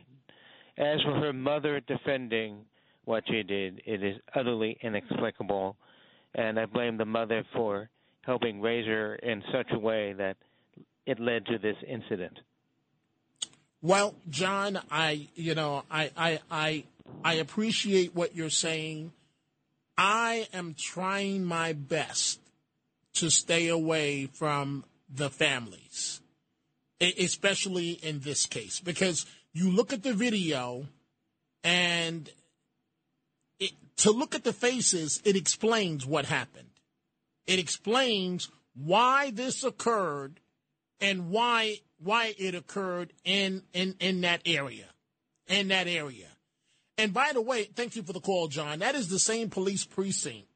As 0.78 1.02
for 1.04 1.14
her 1.16 1.34
mother 1.34 1.80
defending 1.82 2.58
what 3.06 3.24
she 3.28 3.44
did, 3.44 3.82
it 3.86 4.04
is 4.04 4.18
utterly 4.36 4.78
inexplicable, 4.82 5.76
and 6.36 6.60
I 6.60 6.66
blame 6.66 6.98
the 6.98 7.06
mother 7.06 7.44
for 7.54 7.90
helping 8.22 8.62
raise 8.62 8.88
her 8.88 9.16
in 9.16 9.44
such 9.52 9.68
a 9.72 9.80
way 9.80 10.14
that 10.14 10.38
it 11.06 11.20
led 11.20 11.46
to 11.48 11.58
this 11.58 11.78
incident. 11.88 12.40
Well, 13.82 14.16
John, 14.30 14.80
I 14.90 15.28
you 15.36 15.56
know 15.56 15.84
I 15.92 16.12
I 16.16 16.40
I 16.50 16.84
I 17.24 17.34
appreciate 17.36 18.16
what 18.16 18.36
you're 18.36 18.50
saying. 18.50 19.12
I 19.98 20.48
am 20.54 20.76
trying 20.78 21.44
my 21.44 21.74
best 21.74 22.40
to 23.16 23.30
stay 23.30 23.68
away 23.68 24.26
from 24.26 24.86
the 25.14 25.30
families, 25.30 26.22
especially 27.00 27.92
in 27.92 28.22
this 28.22 28.46
case, 28.46 28.80
because 28.80 29.26
you 29.54 29.70
look 29.70 29.94
at 29.94 30.02
the 30.02 30.14
video 30.14 30.88
and 31.64 32.30
it, 33.60 33.72
to 33.98 34.12
look 34.12 34.34
at 34.34 34.44
the 34.44 34.54
faces, 34.54 35.22
it 35.24 35.36
explains 35.36 36.06
what 36.06 36.26
happened. 36.26 36.70
It 37.46 37.60
explains 37.60 38.50
why 38.74 39.30
this 39.30 39.64
occurred 39.64 40.40
and 41.02 41.30
why 41.30 41.80
why 42.02 42.34
it 42.38 42.56
occurred 42.56 43.14
in 43.24 43.64
in 43.74 43.96
in 44.00 44.22
that 44.22 44.42
area, 44.46 44.86
in 45.48 45.70
that 45.70 45.88
area. 45.88 46.28
And 46.98 47.14
by 47.14 47.32
the 47.34 47.42
way, 47.42 47.64
thank 47.64 47.96
you 47.96 48.04
for 48.04 48.14
the 48.14 48.20
call, 48.20 48.48
John. 48.48 48.80
That 48.80 48.96
is 48.96 49.08
the 49.08 49.20
same 49.20 49.50
police 49.50 49.84
precinct 49.84 50.48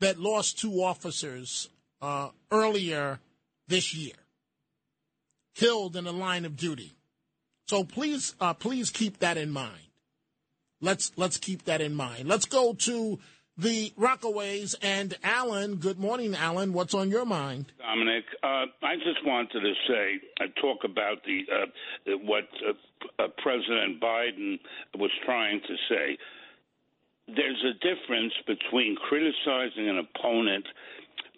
that 0.00 0.18
lost 0.18 0.58
two 0.58 0.82
officers 0.82 1.68
uh, 2.02 2.30
earlier 2.50 3.20
this 3.68 3.94
year, 3.94 4.14
killed 5.54 5.96
in 5.96 6.04
the 6.04 6.12
line 6.12 6.44
of 6.44 6.56
duty. 6.56 6.92
So 7.68 7.84
please, 7.84 8.34
uh, 8.40 8.54
please 8.54 8.90
keep 8.90 9.18
that 9.18 9.36
in 9.36 9.50
mind. 9.50 9.72
Let's 10.80 11.12
let's 11.16 11.38
keep 11.38 11.64
that 11.64 11.80
in 11.80 11.94
mind. 11.94 12.28
Let's 12.28 12.44
go 12.44 12.74
to 12.74 13.18
the 13.58 13.92
Rockaways 13.98 14.74
and 14.82 15.16
Alan. 15.22 15.76
Good 15.76 15.98
morning, 15.98 16.34
Alan. 16.34 16.72
What's 16.72 16.94
on 16.94 17.10
your 17.10 17.24
mind? 17.24 17.72
Dominic, 17.78 18.24
uh, 18.42 18.66
I 18.82 18.96
just 18.96 19.24
wanted 19.24 19.60
to 19.60 19.72
say, 19.88 20.20
uh, 20.40 20.46
talk 20.60 20.84
about 20.84 21.24
the 21.24 21.40
uh, 21.50 22.16
what 22.22 22.44
uh, 22.66 23.22
uh, 23.22 23.28
President 23.38 24.00
Biden 24.00 24.58
was 24.96 25.10
trying 25.24 25.60
to 25.60 25.74
say. 25.88 26.18
There's 27.28 27.64
a 27.64 27.72
difference 27.74 28.34
between 28.46 28.96
criticizing 28.96 29.88
an 29.88 29.98
opponent 29.98 30.66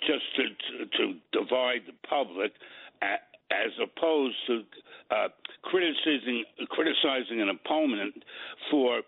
just 0.00 0.24
to 0.36 0.42
to, 0.42 0.86
to 0.86 1.14
divide 1.32 1.82
the 1.86 1.94
public, 2.08 2.52
as 3.00 3.72
opposed 3.80 4.36
to 4.48 4.62
uh, 5.10 5.28
criticizing 5.62 6.44
criticizing 6.68 7.40
an 7.40 7.48
opponent 7.48 8.24
for 8.70 9.02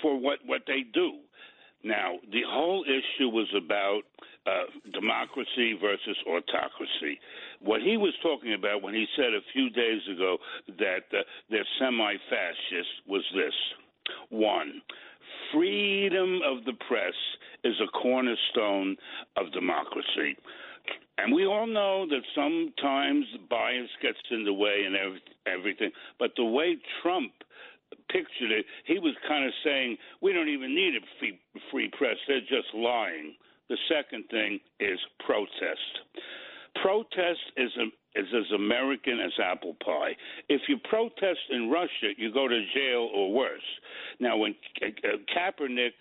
for 0.00 0.16
what 0.16 0.38
what 0.46 0.62
they 0.66 0.84
do. 0.94 1.18
Now, 1.84 2.16
the 2.32 2.42
whole 2.46 2.84
issue 2.84 3.28
was 3.28 3.48
about 3.56 4.02
uh, 4.46 4.64
democracy 4.92 5.78
versus 5.80 6.16
autocracy. 6.26 7.20
What 7.60 7.82
he 7.82 7.96
was 7.96 8.14
talking 8.22 8.54
about 8.54 8.82
when 8.82 8.94
he 8.94 9.06
said 9.16 9.34
a 9.34 9.44
few 9.52 9.70
days 9.70 10.02
ago 10.10 10.38
that 10.78 11.04
uh, 11.12 11.22
they're 11.50 11.66
semi 11.78 12.14
fascist 12.30 12.90
was 13.06 13.22
this 13.34 13.54
one, 14.30 14.80
freedom 15.52 16.40
of 16.44 16.64
the 16.64 16.72
press 16.88 17.14
is 17.64 17.74
a 17.80 17.98
cornerstone 17.98 18.96
of 19.36 19.52
democracy. 19.52 20.36
And 21.18 21.34
we 21.34 21.46
all 21.46 21.66
know 21.66 22.06
that 22.08 22.22
sometimes 22.34 23.26
bias 23.50 23.90
gets 24.00 24.18
in 24.30 24.44
the 24.44 24.52
way 24.52 24.84
and 24.86 24.96
everything, 25.46 25.90
but 26.18 26.30
the 26.36 26.44
way 26.44 26.76
Trump 27.02 27.32
pictured 28.08 28.50
it, 28.50 28.66
he 28.84 28.98
was 28.98 29.14
kind 29.26 29.44
of 29.44 29.52
saying, 29.64 29.96
we 30.22 30.32
don't 30.32 30.48
even 30.48 30.74
need 30.74 30.94
a 30.94 31.04
free, 31.18 31.38
free 31.70 31.90
press. 31.96 32.16
They're 32.26 32.40
just 32.40 32.72
lying. 32.74 33.34
The 33.68 33.78
second 33.88 34.24
thing 34.30 34.60
is 34.80 34.98
protest. 35.26 36.24
Protest 36.82 37.40
is, 37.56 37.70
a, 37.78 38.18
is 38.18 38.26
as 38.34 38.52
American 38.54 39.20
as 39.20 39.32
apple 39.42 39.76
pie. 39.84 40.16
If 40.48 40.62
you 40.68 40.78
protest 40.88 41.40
in 41.50 41.70
Russia, 41.70 42.14
you 42.16 42.32
go 42.32 42.48
to 42.48 42.60
jail 42.74 43.10
or 43.14 43.32
worse. 43.32 43.68
Now, 44.20 44.36
when 44.36 44.54
uh, 44.82 44.86
Kaepernick 45.34 45.92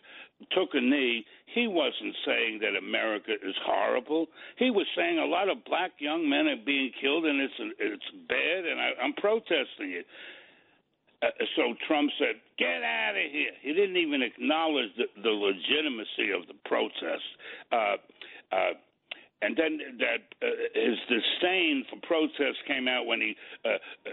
took 0.52 0.70
a 0.74 0.82
knee, 0.82 1.26
he 1.54 1.68
wasn't 1.68 2.16
saying 2.26 2.60
that 2.62 2.78
America 2.78 3.32
is 3.32 3.56
horrible. 3.66 4.28
He 4.58 4.70
was 4.70 4.86
saying 4.96 5.18
a 5.18 5.26
lot 5.26 5.50
of 5.50 5.66
black 5.66 5.92
young 6.00 6.30
men 6.30 6.48
are 6.48 6.64
being 6.64 6.92
killed 7.02 7.26
and 7.26 7.42
it's 7.42 7.54
it's 7.80 8.10
bad, 8.30 8.66
and 8.66 8.80
I, 8.80 8.92
I'm 9.02 9.14
protesting 9.14 9.92
it. 9.92 10.06
Uh, 11.22 11.28
so 11.56 11.74
Trump 11.88 12.12
said, 12.20 12.36
"Get 12.60 12.84
out 12.84 13.16
of 13.16 13.32
here." 13.32 13.52
He 13.62 13.74
didn't 13.74 13.98
even 13.98 14.22
acknowledge 14.22 14.90
the, 14.98 15.06
the 15.22 15.30
legitimacy 15.30 16.32
of 16.36 16.48
the 16.48 16.54
protest. 16.66 17.26
Uh, 17.72 17.96
uh, 18.52 18.74
and 19.42 19.56
then 19.56 19.80
that 20.00 20.22
uh, 20.42 20.50
his 20.74 20.98
disdain 21.10 21.86
for 21.90 21.98
protests 22.06 22.58
came 22.68 22.88
out 22.88 23.06
when 23.06 23.22
he 23.22 23.36
uh, 23.66 23.70
uh, 23.70 24.10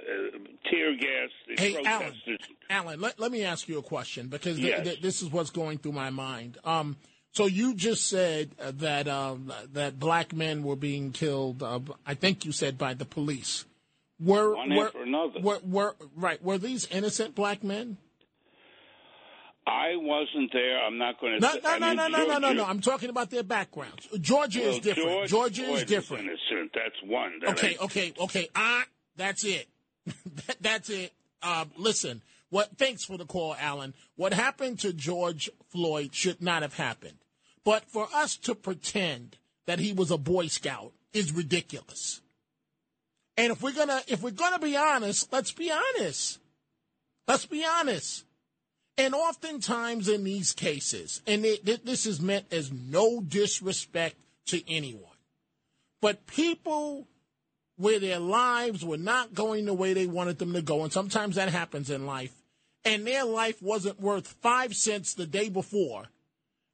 tear 0.71 0.93
gassed 0.97 1.33
the 1.49 1.55
Hey, 1.63 1.77
Alan, 1.85 2.11
protesters. 2.11 2.39
Alan, 2.69 3.01
let, 3.01 3.19
let 3.19 3.33
me 3.33 3.43
ask 3.45 3.69
you 3.69 3.79
a 3.79 3.83
question 3.83 4.29
because 4.29 4.57
th- 4.57 4.69
Yes. 4.69 4.85
th- 4.85 5.01
this 5.01 5.23
is 5.23 5.31
what's 5.31 5.51
going 5.51 5.79
through 5.79 5.93
my 5.93 6.11
mind. 6.11 6.59
Um, 6.65 6.97
so 7.33 7.47
you 7.47 7.75
just 7.75 8.07
said 8.07 8.51
uh, 8.61 8.73
that 8.77 9.09
um, 9.09 9.53
that 9.73 9.99
black 9.99 10.33
men 10.35 10.63
were 10.63 10.77
being 10.77 11.13
killed. 11.13 11.63
Uh, 11.63 11.81
I 12.07 12.15
think 12.15 12.45
you 12.45 12.53
said 12.53 12.77
by 12.79 12.95
the 12.95 13.05
police. 13.07 13.65
Were 14.21 14.55
One 14.55 14.75
were, 14.75 14.87
after 14.87 15.03
another. 15.03 15.41
were 15.41 15.59
were 15.65 15.97
right? 16.17 16.43
Were 16.43 16.59
these 16.59 16.87
innocent 16.87 17.35
black 17.35 17.65
men? 17.65 17.99
I 19.67 19.97
wasn't 19.97 20.53
there. 20.53 20.79
I'm 20.85 20.99
not 20.99 21.19
going 21.21 21.35
to. 21.35 21.41
No, 21.41 21.53
say, 21.53 21.61
no, 21.65 21.79
no, 21.79 21.95
no, 21.95 22.09
no, 22.09 22.27
no, 22.27 22.39
no, 22.39 22.53
no. 22.53 22.65
I'm 22.65 22.81
talking 22.81 23.09
about 23.09 23.31
their 23.31 23.43
backgrounds. 23.43 24.07
Georgia 24.21 24.61
well, 24.61 24.71
is 24.71 24.79
different. 24.81 25.09
George 25.09 25.31
Georgia 25.31 25.63
Floyd 25.65 25.77
is 25.79 25.85
different. 25.85 26.25
innocent. 26.25 26.71
That's 26.75 27.03
one. 27.11 27.33
That 27.41 27.51
Okay, 27.53 27.77
I- 27.81 27.85
okay, 27.85 28.13
okay. 28.21 28.49
Ah, 28.55 28.85
that's 29.17 29.45
it. 29.45 29.69
That- 30.47 30.57
that's 30.61 30.91
it. 30.91 31.13
uh, 31.43 31.65
listen, 31.79 32.21
what? 32.51 32.77
Thanks 32.77 33.05
for 33.05 33.17
the 33.17 33.25
call, 33.25 33.57
Alan. 33.59 33.95
What 34.17 34.35
happened 34.35 34.81
to 34.81 34.93
George 34.93 35.49
Floyd 35.71 36.15
should 36.15 36.43
not 36.43 36.61
have 36.63 36.75
happened. 36.75 37.19
But 37.65 37.91
for 37.91 38.07
us 38.15 38.37
to 38.39 38.55
pretend 38.55 39.39
that 39.65 39.79
he 39.79 39.95
was 39.95 40.11
a 40.11 40.19
Boy 40.19 40.49
Scout 40.49 40.93
is 41.15 41.33
ridiculous. 41.33 42.21
And 43.37 43.53
if 43.53 43.63
we're 43.63 43.73
gonna 43.73 44.01
if 44.07 44.23
we're 44.23 44.31
gonna 44.31 44.59
be 44.59 44.77
honest, 44.77 45.33
let's 45.33 45.53
be 45.53 45.73
honest. 45.73 46.39
Let's 47.27 47.47
be 47.47 47.65
honest. 47.65 48.25
And 48.97 49.15
oftentimes 49.15 50.09
in 50.09 50.23
these 50.23 50.53
cases, 50.53 51.21
and 51.27 51.45
it, 51.45 51.85
this 51.85 52.07
is 52.07 52.21
meant 52.21 52.47
as 52.53 52.71
no 52.73 53.21
disrespect 53.21 54.17
to 54.47 54.63
anyone, 54.71 55.17
but 56.01 56.27
people 56.27 57.09
where 57.77 57.99
their 57.99 58.21
lives 58.21 58.85
were 58.85 58.99
not 58.99 59.35
going 59.35 59.65
the 59.65 59.75
way 59.75 59.95
they 59.95 60.07
wanted 60.07 60.39
them 60.39 60.53
to 60.53 60.63
go, 60.63 60.85
and 60.85 60.93
sometimes 60.93 61.35
that 61.35 61.49
happens 61.49 61.91
in 61.91 62.07
life, 62.07 62.33
and 62.85 63.05
their 63.05 63.25
life 63.25 63.61
wasn't 63.61 64.01
worth 64.01 64.29
five 64.41 64.75
cents 64.75 65.15
the 65.15 65.27
day 65.27 65.49
before, 65.49 66.05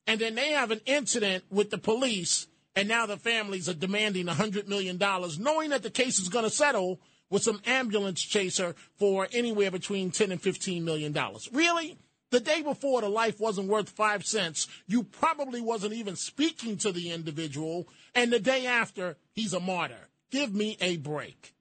and 0.06 0.20
then 0.20 0.34
they 0.34 0.50
have 0.50 0.70
an 0.70 0.80
incident 0.84 1.42
with 1.50 1.70
the 1.70 1.78
police, 1.78 2.48
and 2.76 2.88
now 2.88 3.06
the 3.06 3.16
families 3.16 3.68
are 3.68 3.74
demanding 3.74 4.26
$100 4.26 4.68
million, 4.68 4.98
knowing 5.38 5.70
that 5.70 5.82
the 5.82 5.90
case 5.90 6.18
is 6.18 6.28
going 6.28 6.44
to 6.44 6.50
settle 6.50 7.00
with 7.28 7.42
some 7.42 7.60
ambulance 7.66 8.20
chaser 8.20 8.74
for 8.96 9.28
anywhere 9.32 9.70
between 9.70 10.10
10 10.10 10.32
and 10.32 10.42
15 10.42 10.84
million 10.84 11.12
dollars. 11.12 11.48
Really? 11.52 11.96
The 12.30 12.40
day 12.40 12.62
before 12.62 13.00
the 13.00 13.08
life 13.08 13.40
wasn't 13.40 13.68
worth 13.68 13.88
five 13.88 14.24
cents, 14.24 14.68
you 14.86 15.02
probably 15.02 15.60
wasn't 15.60 15.94
even 15.94 16.14
speaking 16.14 16.76
to 16.78 16.92
the 16.92 17.10
individual, 17.10 17.88
and 18.14 18.32
the 18.32 18.38
day 18.38 18.66
after, 18.66 19.16
he's 19.34 19.52
a 19.52 19.58
martyr. 19.58 20.08
Give 20.30 20.54
me 20.54 20.76
a 20.80 20.96
break. 20.96 21.54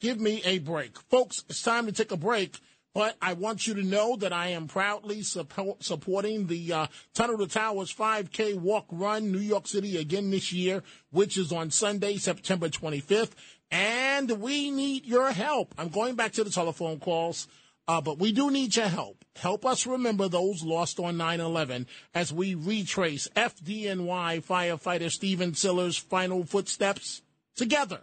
Give 0.00 0.20
me 0.20 0.42
a 0.44 0.58
break. 0.58 0.96
Folks, 1.10 1.44
it's 1.48 1.62
time 1.62 1.86
to 1.86 1.92
take 1.92 2.12
a 2.12 2.16
break, 2.16 2.56
but 2.96 3.14
I 3.20 3.34
want 3.34 3.66
you 3.66 3.74
to 3.74 3.82
know 3.82 4.16
that 4.16 4.32
I 4.32 4.48
am 4.48 4.68
proudly 4.68 5.20
support, 5.22 5.84
supporting 5.84 6.46
the 6.46 6.72
uh, 6.72 6.86
Tunnel 7.12 7.36
to 7.36 7.46
Towers 7.46 7.92
5K 7.92 8.58
Walk 8.58 8.86
Run 8.90 9.30
New 9.30 9.38
York 9.38 9.66
City 9.66 9.98
again 9.98 10.30
this 10.30 10.50
year, 10.50 10.82
which 11.10 11.36
is 11.36 11.52
on 11.52 11.70
Sunday, 11.70 12.16
September 12.16 12.70
25th. 12.70 13.32
And 13.70 14.40
we 14.40 14.70
need 14.70 15.04
your 15.04 15.30
help. 15.30 15.74
I'm 15.76 15.90
going 15.90 16.14
back 16.14 16.32
to 16.32 16.44
the 16.44 16.48
telephone 16.48 16.98
calls. 16.98 17.48
Uh, 17.86 18.00
but 18.00 18.18
we 18.18 18.32
do 18.32 18.50
need 18.50 18.74
your 18.74 18.88
help. 18.88 19.22
Help 19.34 19.66
us 19.66 19.86
remember 19.86 20.26
those 20.26 20.62
lost 20.64 20.98
on 20.98 21.18
9 21.18 21.38
11 21.38 21.86
as 22.14 22.32
we 22.32 22.54
retrace 22.54 23.28
FDNY 23.36 24.42
firefighter 24.42 25.10
Stephen 25.10 25.52
Siller's 25.52 25.98
final 25.98 26.44
footsteps 26.44 27.20
together. 27.56 28.00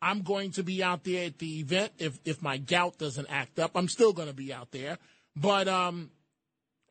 I'm 0.00 0.22
going 0.22 0.52
to 0.52 0.62
be 0.62 0.82
out 0.82 1.04
there 1.04 1.26
at 1.26 1.38
the 1.38 1.60
event. 1.60 1.92
If, 1.98 2.18
if 2.24 2.42
my 2.42 2.58
gout 2.58 2.98
doesn't 2.98 3.26
act 3.28 3.58
up, 3.58 3.72
I'm 3.74 3.88
still 3.88 4.12
going 4.12 4.28
to 4.28 4.34
be 4.34 4.52
out 4.52 4.70
there. 4.70 4.98
But 5.34 5.68
um, 5.68 6.10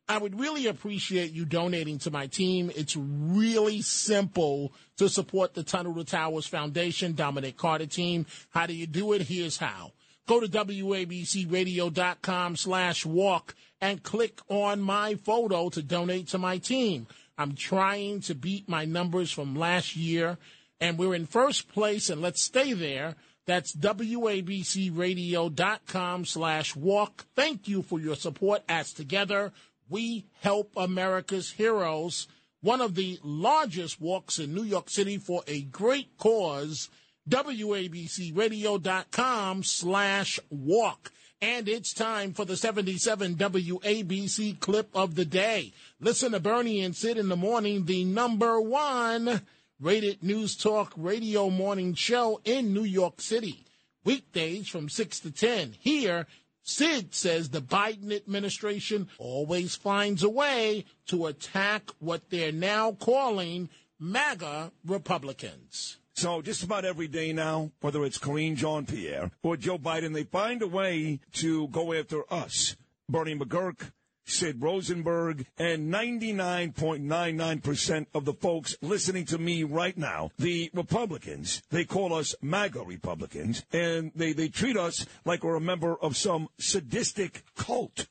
I 0.08 0.18
would 0.18 0.40
really 0.40 0.66
appreciate 0.66 1.32
you 1.32 1.44
donating 1.44 1.98
to 2.00 2.10
my 2.10 2.26
team. 2.26 2.70
It's 2.74 2.96
really 2.96 3.82
simple 3.82 4.72
to 4.96 5.08
support 5.08 5.54
the 5.54 5.62
Tunnel 5.62 5.94
to 5.94 6.04
Towers 6.04 6.46
Foundation, 6.46 7.14
Dominic 7.14 7.56
Carter 7.56 7.86
team. 7.86 8.26
How 8.50 8.66
do 8.66 8.74
you 8.74 8.86
do 8.86 9.12
it? 9.12 9.22
Here's 9.22 9.58
how. 9.58 9.92
Go 10.26 10.40
to 10.40 10.46
WABCRadio.com 10.46 12.56
slash 12.56 13.06
walk 13.06 13.54
and 13.80 14.02
click 14.02 14.40
on 14.48 14.80
my 14.80 15.14
photo 15.14 15.68
to 15.70 15.82
donate 15.82 16.28
to 16.28 16.38
my 16.38 16.58
team. 16.58 17.06
I'm 17.38 17.54
trying 17.54 18.20
to 18.22 18.34
beat 18.34 18.68
my 18.68 18.84
numbers 18.84 19.30
from 19.30 19.54
last 19.54 19.94
year, 19.94 20.38
and 20.80 20.98
we're 20.98 21.14
in 21.14 21.26
first 21.26 21.68
place, 21.68 22.10
and 22.10 22.20
let's 22.22 22.44
stay 22.44 22.72
there. 22.72 23.14
That's 23.46 23.74
WABCRadio.com 23.74 26.24
slash 26.24 26.76
walk. 26.76 27.26
Thank 27.34 27.68
you 27.68 27.82
for 27.82 27.98
your 27.98 28.14
support 28.16 28.62
as 28.68 28.92
together 28.92 29.52
we 29.88 30.26
help 30.40 30.72
America's 30.76 31.52
heroes, 31.52 32.28
one 32.60 32.82
of 32.82 32.94
the 32.94 33.18
largest 33.22 34.00
walks 34.00 34.38
in 34.38 34.54
New 34.54 34.64
York 34.64 34.90
City 34.90 35.18
for 35.18 35.42
a 35.46 35.62
great 35.62 36.18
cause– 36.18 36.90
WABCRadio.com 37.28 39.62
slash 39.62 40.40
walk. 40.50 41.12
And 41.40 41.68
it's 41.68 41.92
time 41.92 42.32
for 42.32 42.44
the 42.44 42.56
77 42.56 43.36
WABC 43.36 44.58
clip 44.58 44.90
of 44.92 45.14
the 45.14 45.24
day. 45.24 45.72
Listen 46.00 46.32
to 46.32 46.40
Bernie 46.40 46.80
and 46.80 46.96
Sid 46.96 47.16
in 47.16 47.28
the 47.28 47.36
morning, 47.36 47.84
the 47.84 48.02
number 48.04 48.60
one 48.60 49.42
rated 49.80 50.22
news 50.22 50.56
talk 50.56 50.92
radio 50.96 51.50
morning 51.50 51.94
show 51.94 52.40
in 52.44 52.72
New 52.72 52.84
York 52.84 53.20
City. 53.20 53.64
Weekdays 54.04 54.68
from 54.68 54.88
6 54.88 55.20
to 55.20 55.30
10. 55.30 55.74
Here, 55.78 56.26
Sid 56.62 57.14
says 57.14 57.50
the 57.50 57.62
Biden 57.62 58.14
administration 58.14 59.08
always 59.18 59.76
finds 59.76 60.22
a 60.22 60.28
way 60.28 60.84
to 61.06 61.26
attack 61.26 61.90
what 61.98 62.28
they're 62.30 62.52
now 62.52 62.92
calling 62.92 63.68
MAGA 63.98 64.72
Republicans. 64.84 65.98
So 66.14 66.42
just 66.42 66.64
about 66.64 66.84
every 66.84 67.06
day 67.06 67.32
now, 67.32 67.70
whether 67.80 68.04
it's 68.04 68.18
Karine 68.18 68.56
Jean-Pierre 68.56 69.30
or 69.42 69.56
Joe 69.56 69.78
Biden, 69.78 70.12
they 70.12 70.24
find 70.24 70.60
a 70.62 70.66
way 70.66 71.20
to 71.34 71.68
go 71.68 71.92
after 71.92 72.22
us. 72.32 72.76
Bernie 73.08 73.36
McGuirk, 73.36 73.92
Sid 74.28 74.62
Rosenberg, 74.62 75.46
and 75.58 75.92
99.99% 75.92 78.06
of 78.14 78.24
the 78.24 78.34
folks 78.34 78.76
listening 78.82 79.24
to 79.26 79.38
me 79.38 79.64
right 79.64 79.96
now, 79.96 80.30
the 80.38 80.70
Republicans, 80.74 81.62
they 81.70 81.84
call 81.84 82.14
us 82.14 82.34
MAGA 82.42 82.82
Republicans, 82.82 83.64
and 83.72 84.12
they, 84.14 84.32
they 84.32 84.48
treat 84.48 84.76
us 84.76 85.06
like 85.24 85.42
we're 85.42 85.56
a 85.56 85.60
member 85.60 85.96
of 85.96 86.16
some 86.16 86.48
sadistic 86.58 87.42
cult 87.56 88.06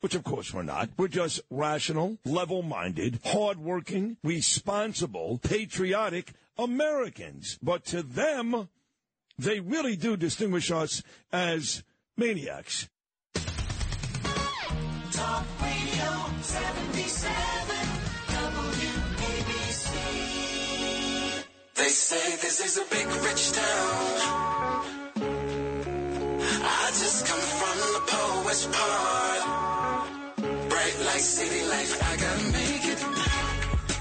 which 0.00 0.14
of 0.14 0.22
course 0.22 0.54
we're 0.54 0.62
not. 0.62 0.90
We're 0.96 1.08
just 1.08 1.40
rational, 1.50 2.18
level 2.24 2.62
minded, 2.62 3.20
hardworking, 3.24 4.16
responsible, 4.22 5.40
patriotic 5.42 6.32
Americans. 6.56 7.58
But 7.62 7.84
to 7.86 8.02
them, 8.02 8.68
they 9.38 9.60
really 9.60 9.96
do 9.96 10.16
distinguish 10.16 10.70
us 10.70 11.02
as 11.32 11.82
maniacs. 12.16 12.88
Talk 15.18 15.44
Radio 15.60 16.10
77 16.42 17.74
WABC. 18.28 19.92
They 21.74 21.88
say 21.88 22.36
this 22.36 22.60
is 22.64 22.78
a 22.78 22.84
big 22.88 23.06
rich 23.26 23.52
town. 23.52 24.20
I 26.60 26.90
just 27.02 27.26
come 27.26 27.40
from 27.60 27.76
the 27.94 28.02
poet's 28.06 28.66
part. 28.66 29.42
Bright 30.68 30.98
like 31.06 31.20
city 31.20 31.62
life, 31.68 32.00
I 32.00 32.16
gotta 32.16 32.44
make 32.52 32.84
it. 32.92 33.00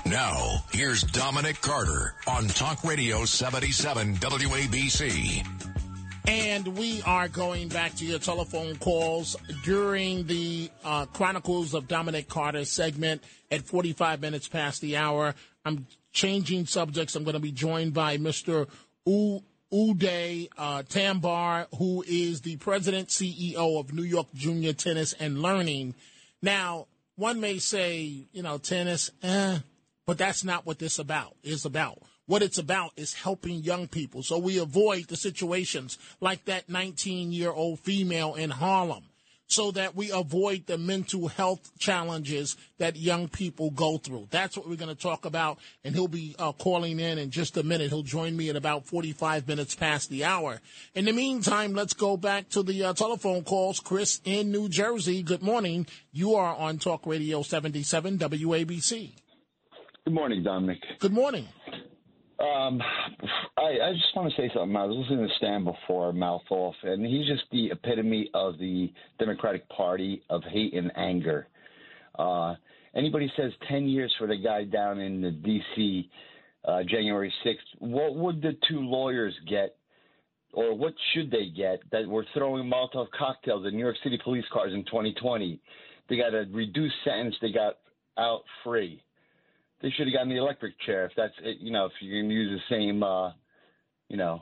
Now, 0.10 0.64
here's 0.72 1.02
Dominic 1.02 1.60
Carter 1.62 2.14
on 2.28 2.48
Talk 2.48 2.84
Radio 2.84 3.26
77 3.26 4.16
WABC. 4.18 5.44
And 6.28 6.78
we 6.78 7.02
are 7.04 7.30
going 7.30 7.70
back 7.70 7.96
to 7.96 8.06
your 8.06 8.20
telephone 8.20 8.76
calls 8.76 9.38
during 9.64 10.28
the 10.28 10.70
uh, 10.84 11.06
Chronicles 11.06 11.74
of 11.74 11.88
Dominic 11.88 12.28
Carter 12.28 12.66
segment 12.66 13.24
at 13.50 13.62
45 13.62 14.20
minutes 14.20 14.48
past 14.50 14.82
the 14.82 14.98
hour. 14.98 15.36
I'm 15.64 15.88
changing 16.12 16.66
subjects. 16.66 17.16
I'm 17.16 17.24
going 17.24 17.36
to 17.36 17.40
be 17.40 17.54
joined 17.54 17.94
by 17.94 18.18
Mr. 18.18 18.68
U- 19.06 19.42
Udai 19.72 20.50
uh, 20.58 20.84
Tambar, 20.84 21.68
who 21.78 22.04
is 22.06 22.42
the 22.42 22.58
president 22.58 23.08
CEO 23.08 23.80
of 23.80 23.94
New 23.94 24.04
York 24.04 24.28
Junior 24.34 24.74
Tennis 24.74 25.14
and 25.14 25.42
Learning. 25.42 25.96
Now, 26.42 26.88
one 27.16 27.40
may 27.40 27.58
say, 27.58 28.26
you 28.34 28.44
know, 28.44 28.58
tennis, 28.58 29.12
eh, 29.24 29.60
but 30.06 30.18
that's 30.18 30.44
not 30.44 30.66
what 30.66 30.80
this 30.80 31.00
about 31.00 31.36
is 31.42 31.64
about. 31.66 32.00
What 32.28 32.44
it's 32.44 32.58
about 32.58 32.92
is 32.96 33.14
helping 33.14 33.64
young 33.64 33.88
people 33.88 34.22
so 34.22 34.38
we 34.38 34.60
avoid 34.60 35.08
the 35.08 35.16
situations 35.16 35.98
like 36.22 36.46
that 36.46 36.70
19 36.70 37.32
year 37.32 37.52
old 37.52 37.80
female 37.80 38.36
in 38.36 38.50
Harlem 38.50 39.04
so 39.48 39.72
that 39.72 39.96
we 39.96 40.12
avoid 40.12 40.68
the 40.68 40.78
mental 40.78 41.30
health 41.30 41.72
challenges 41.80 42.58
that 42.78 42.98
young 42.98 43.28
people 43.30 43.72
go 43.72 43.98
through. 43.98 44.28
That's 44.30 44.58
what 44.58 44.68
we're 44.68 44.76
going 44.76 44.94
to 44.94 45.02
talk 45.02 45.26
about. 45.26 45.58
And 45.84 45.96
he'll 45.96 46.10
be 46.10 46.36
uh, 46.38 46.52
calling 46.52 47.00
in 47.00 47.18
in 47.18 47.32
just 47.32 47.56
a 47.58 47.64
minute. 47.64 47.90
He'll 47.90 48.04
join 48.04 48.36
me 48.36 48.50
at 48.50 48.56
about 48.58 48.86
45 48.86 49.48
minutes 49.48 49.74
past 49.74 50.10
the 50.10 50.26
hour. 50.26 50.60
In 50.94 51.06
the 51.06 51.14
meantime, 51.14 51.74
let's 51.74 51.94
go 51.94 52.18
back 52.18 52.50
to 52.50 52.62
the 52.62 52.84
uh, 52.84 52.94
telephone 52.94 53.44
calls. 53.44 53.80
Chris 53.80 54.20
in 54.26 54.52
New 54.52 54.68
Jersey, 54.68 55.24
good 55.24 55.42
morning. 55.42 55.88
You 56.12 56.36
are 56.36 56.56
on 56.56 56.78
Talk 56.78 57.06
Radio 57.08 57.42
77 57.42 58.18
WABC. 58.18 59.12
Good 60.04 60.14
morning, 60.14 60.44
Dominic. 60.44 60.80
Good 61.00 61.14
morning. 61.14 61.48
Um, 62.40 62.82
I, 63.58 63.90
I 63.90 63.94
just 63.94 64.16
want 64.16 64.32
to 64.32 64.42
say 64.42 64.52
something. 64.54 64.76
I 64.76 64.86
was 64.86 64.98
listening 64.98 65.28
to 65.28 65.34
Stan 65.38 65.64
before, 65.64 66.14
mouth 66.14 66.44
off, 66.52 66.76
and 66.84 67.06
he's 67.06 67.26
just 67.26 67.44
the 67.52 67.72
epitome 67.72 68.30
of 68.34 68.60
the 68.60 68.92
Democratic 69.18 69.68
Party 69.70 70.22
of 70.30 70.44
hate 70.44 70.76
and 70.76 70.92
anger. 70.96 71.48
Uh, 72.18 72.54
anybody 72.94 73.32
says 73.36 73.52
10 73.68 73.88
years 73.88 74.14
for 74.20 74.28
the 74.28 74.38
guy 74.38 74.66
down 74.66 75.00
in 75.00 75.22
the 75.22 75.32
D.C. 75.32 76.10
Uh, 76.64 76.84
January 76.84 77.34
6th, 77.44 77.56
what 77.80 78.16
would 78.16 78.42
the 78.42 78.56
two 78.70 78.82
lawyers 78.82 79.34
get 79.50 79.76
or 80.54 80.76
what 80.76 80.94
should 81.14 81.30
they 81.30 81.48
get 81.56 81.80
that 81.92 82.08
were 82.08 82.26
throwing 82.34 82.70
Molotov 82.70 83.08
cocktails 83.18 83.66
at 83.66 83.74
New 83.74 83.80
York 83.80 83.96
City 84.04 84.20
police 84.24 84.46
cars 84.52 84.74
in 84.74 84.84
2020? 84.86 85.60
They 86.10 86.18
got 86.18 86.34
a 86.34 86.46
reduced 86.52 86.96
sentence. 87.04 87.36
They 87.42 87.52
got 87.52 87.78
out 88.18 88.44
free. 88.64 89.02
They 89.82 89.92
should 89.92 90.08
have 90.08 90.14
gotten 90.14 90.30
the 90.30 90.38
electric 90.38 90.80
chair 90.82 91.06
if 91.06 91.12
that's 91.16 91.34
it, 91.44 91.58
you 91.60 91.72
know 91.72 91.86
if 91.86 91.92
you 92.02 92.12
can 92.22 92.30
use 92.30 92.60
the 92.70 92.76
same 92.76 93.04
uh, 93.04 93.32
you 94.10 94.18
know 94.18 94.42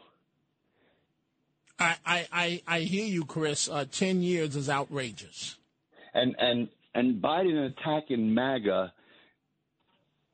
I, 1.77 1.95
I, 2.05 2.27
I, 2.31 2.61
I 2.67 2.79
hear 2.79 3.05
you, 3.05 3.25
Chris. 3.25 3.67
Uh, 3.69 3.83
Ten 3.91 4.21
years 4.21 4.55
is 4.55 4.69
outrageous. 4.69 5.57
and 6.13 6.35
and 6.39 6.69
and 6.93 7.21
Biden 7.21 7.69
attacking 7.69 8.33
MAGA 8.33 8.93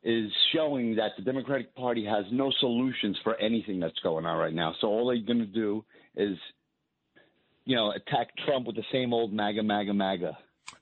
is 0.04 0.32
showing 0.54 0.96
that 0.96 1.12
the 1.18 1.24
Democratic 1.24 1.76
Party 1.76 2.06
has 2.06 2.26
no 2.32 2.52
solutions 2.60 3.18
for 3.24 3.36
anything 3.38 3.80
that's 3.80 4.00
going 4.00 4.26
on 4.26 4.38
right 4.38 4.54
now. 4.54 4.74
So 4.82 4.88
all 4.88 5.08
they're 5.08 5.18
going 5.26 5.40
to 5.40 5.46
do 5.46 5.84
is, 6.16 6.38
you 7.66 7.76
know, 7.76 7.92
attack 7.92 8.30
Trump 8.46 8.66
with 8.68 8.76
the 8.76 8.86
same 8.92 9.14
old 9.14 9.32
MAGA, 9.32 9.62
MAGA, 9.64 9.94
MAGA. 9.94 10.38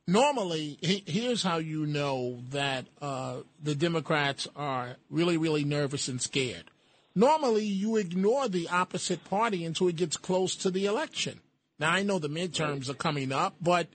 Normally, 0.10 0.80
he, 0.82 1.04
here's 1.06 1.44
how 1.44 1.58
you 1.58 1.86
know 1.86 2.40
that 2.50 2.88
uh, 3.00 3.38
the 3.62 3.76
Democrats 3.76 4.48
are 4.56 4.96
really, 5.10 5.38
really 5.38 5.64
nervous 5.64 6.08
and 6.08 6.20
scared. 6.20 6.72
Normally, 7.14 7.66
you 7.66 7.96
ignore 7.96 8.48
the 8.48 8.68
opposite 8.70 9.24
party 9.24 9.64
until 9.64 9.88
it 9.88 9.98
gets 9.98 10.18
close 10.18 10.56
to 10.58 10.72
the 10.72 10.86
election. 10.86 11.42
Now, 11.78 11.92
I 11.92 12.02
know 12.04 12.18
the 12.18 12.28
midterms 12.28 12.90
are 12.90 12.96
coming 12.96 13.32
up, 13.32 13.56
but 13.62 13.88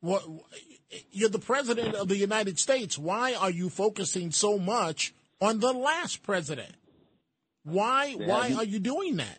what, 0.00 0.22
you're 1.10 1.30
the 1.30 1.38
president 1.38 1.94
of 1.94 2.08
the 2.08 2.16
United 2.16 2.58
States. 2.58 2.98
Why 2.98 3.34
are 3.34 3.50
you 3.50 3.70
focusing 3.70 4.32
so 4.32 4.58
much 4.58 5.14
on 5.40 5.60
the 5.60 5.72
last 5.72 6.22
president? 6.22 6.74
Why 7.64 8.12
why 8.12 8.52
are 8.52 8.64
you 8.64 8.78
doing 8.78 9.16
that? 9.16 9.38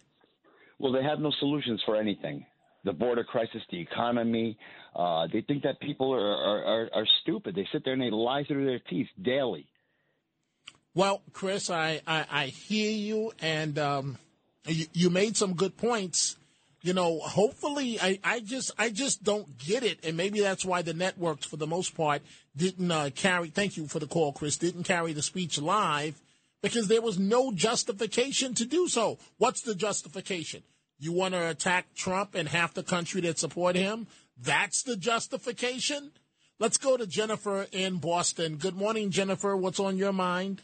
Well, 0.79 0.91
they 0.91 1.03
have 1.03 1.19
no 1.19 1.31
solutions 1.39 1.81
for 1.85 1.95
anything. 1.95 2.45
The 2.83 2.93
border 2.93 3.23
crisis, 3.23 3.61
the 3.69 3.79
economy. 3.79 4.57
Uh, 4.95 5.27
they 5.31 5.41
think 5.41 5.63
that 5.63 5.79
people 5.81 6.13
are, 6.13 6.63
are, 6.63 6.89
are, 6.93 7.07
stupid. 7.21 7.53
They 7.53 7.67
sit 7.73 7.83
there 7.83 7.93
and 7.93 8.01
they 8.01 8.11
lie 8.11 8.45
through 8.45 8.65
their 8.65 8.79
teeth 8.79 9.09
daily. 9.21 9.67
Well, 10.93 11.21
Chris, 11.33 11.69
I, 11.69 11.99
I, 12.07 12.25
I 12.31 12.45
hear 12.45 12.91
you, 12.91 13.33
and 13.41 13.77
um, 13.77 14.17
you, 14.65 14.85
you 14.93 15.09
made 15.09 15.35
some 15.35 15.55
good 15.55 15.75
points. 15.75 16.37
You 16.81 16.93
know, 16.93 17.19
hopefully, 17.19 17.99
I, 17.99 18.19
I 18.23 18.39
just 18.39 18.71
I 18.77 18.89
just 18.89 19.21
don't 19.21 19.57
get 19.57 19.83
it, 19.83 20.05
and 20.05 20.15
maybe 20.15 20.39
that's 20.39 20.63
why 20.63 20.81
the 20.81 20.93
networks, 20.93 21.45
for 21.45 21.57
the 21.57 21.67
most 21.67 21.97
part, 21.97 22.21
didn't 22.55 22.89
uh, 22.89 23.09
carry. 23.13 23.49
Thank 23.49 23.75
you 23.75 23.87
for 23.87 23.99
the 23.99 24.07
call, 24.07 24.31
Chris. 24.31 24.55
Didn't 24.55 24.83
carry 24.83 25.11
the 25.11 25.21
speech 25.21 25.59
live 25.59 26.21
because 26.61 26.87
there 26.87 27.01
was 27.01 27.19
no 27.19 27.51
justification 27.51 28.53
to 28.53 28.65
do 28.65 28.87
so. 28.87 29.17
What's 29.39 29.61
the 29.61 29.75
justification? 29.75 30.63
You 30.99 31.11
want 31.11 31.33
to 31.33 31.49
attack 31.49 31.93
Trump 31.95 32.35
and 32.35 32.47
half 32.47 32.73
the 32.73 32.83
country 32.83 33.19
that 33.21 33.39
support 33.39 33.75
him? 33.75 34.07
That's 34.37 34.83
the 34.83 34.97
justification. 34.97 36.11
Let's 36.59 36.77
go 36.77 36.97
to 36.97 37.05
Jennifer 37.07 37.67
in 37.71 37.97
Boston. 37.97 38.57
Good 38.57 38.75
morning, 38.75 39.11
Jennifer. 39.11 39.55
What's 39.57 39.79
on 39.79 39.97
your 39.97 40.13
mind? 40.13 40.61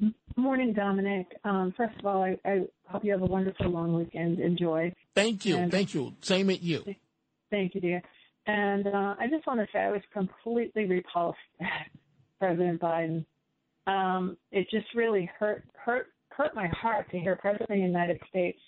Good 0.00 0.14
morning, 0.36 0.72
Dominic. 0.72 1.26
Um, 1.44 1.72
first 1.76 1.98
of 1.98 2.06
all, 2.06 2.22
I, 2.22 2.38
I 2.44 2.60
hope 2.86 3.04
you 3.04 3.12
have 3.12 3.22
a 3.22 3.26
wonderful 3.26 3.68
long 3.68 3.94
weekend. 3.94 4.38
Enjoy. 4.38 4.92
Thank 5.14 5.44
you. 5.44 5.56
And- 5.56 5.72
Thank 5.72 5.94
you. 5.94 6.14
Same 6.22 6.50
at 6.50 6.62
you. 6.62 6.84
Thank 7.50 7.74
you, 7.74 7.80
dear. 7.80 8.02
And 8.46 8.86
uh, 8.86 9.14
I 9.18 9.26
just 9.30 9.46
want 9.46 9.60
to 9.60 9.66
say 9.72 9.80
I 9.80 9.90
was 9.90 10.02
completely 10.12 10.84
repulsed 10.86 11.38
at 11.60 11.88
President 12.38 12.80
Biden. 12.80 13.24
Um, 13.86 14.36
it 14.52 14.68
just 14.70 14.86
really 14.94 15.30
hurt 15.38 15.64
hurt 15.74 16.08
hurt 16.30 16.54
my 16.54 16.68
heart 16.68 17.10
to 17.10 17.18
hear 17.18 17.36
President 17.36 17.70
of 17.70 17.76
the 17.76 17.82
United 17.82 18.20
States 18.28 18.58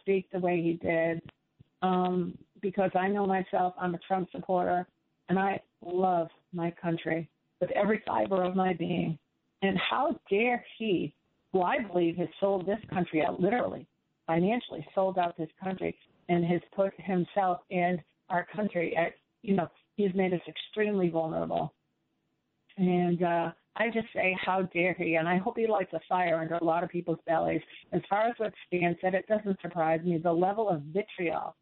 speak 0.00 0.30
the 0.32 0.38
way 0.38 0.60
he 0.62 0.74
did. 0.74 1.20
Um, 1.82 2.36
because 2.66 2.90
I 2.96 3.06
know 3.06 3.26
myself, 3.26 3.74
I'm 3.80 3.94
a 3.94 3.98
Trump 3.98 4.28
supporter, 4.32 4.88
and 5.28 5.38
I 5.38 5.60
love 5.84 6.26
my 6.52 6.72
country 6.72 7.28
with 7.60 7.70
every 7.70 8.02
fiber 8.04 8.42
of 8.42 8.56
my 8.56 8.72
being. 8.72 9.16
And 9.62 9.78
how 9.78 10.18
dare 10.28 10.64
he, 10.76 11.14
who 11.52 11.62
I 11.62 11.78
believe 11.78 12.16
has 12.16 12.26
sold 12.40 12.66
this 12.66 12.80
country 12.92 13.24
out, 13.24 13.40
literally, 13.40 13.86
financially 14.26 14.84
sold 14.96 15.16
out 15.16 15.38
this 15.38 15.48
country, 15.62 15.96
and 16.28 16.44
has 16.44 16.60
put 16.74 16.92
himself 16.96 17.60
and 17.70 18.02
our 18.30 18.44
country 18.52 18.96
at, 18.96 19.12
you 19.42 19.54
know, 19.54 19.68
he's 19.96 20.12
made 20.16 20.34
us 20.34 20.40
extremely 20.48 21.08
vulnerable. 21.08 21.72
And 22.78 23.22
uh, 23.22 23.52
I 23.76 23.90
just 23.94 24.08
say, 24.12 24.36
how 24.44 24.62
dare 24.62 24.94
he? 24.94 25.14
And 25.14 25.28
I 25.28 25.38
hope 25.38 25.56
he 25.56 25.68
lights 25.68 25.92
a 25.92 26.00
fire 26.08 26.40
under 26.40 26.56
a 26.56 26.64
lot 26.64 26.82
of 26.82 26.90
people's 26.90 27.20
bellies. 27.28 27.60
As 27.92 28.02
far 28.10 28.26
as 28.26 28.34
what 28.38 28.52
Stan 28.66 28.96
said, 29.00 29.14
it 29.14 29.28
doesn't 29.28 29.60
surprise 29.62 30.00
me. 30.02 30.18
The 30.18 30.32
level 30.32 30.68
of 30.68 30.82
vitriol 30.92 31.54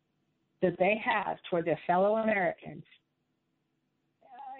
that 0.64 0.78
they 0.78 1.00
have 1.04 1.36
toward 1.48 1.66
their 1.66 1.78
fellow 1.86 2.16
Americans 2.16 2.84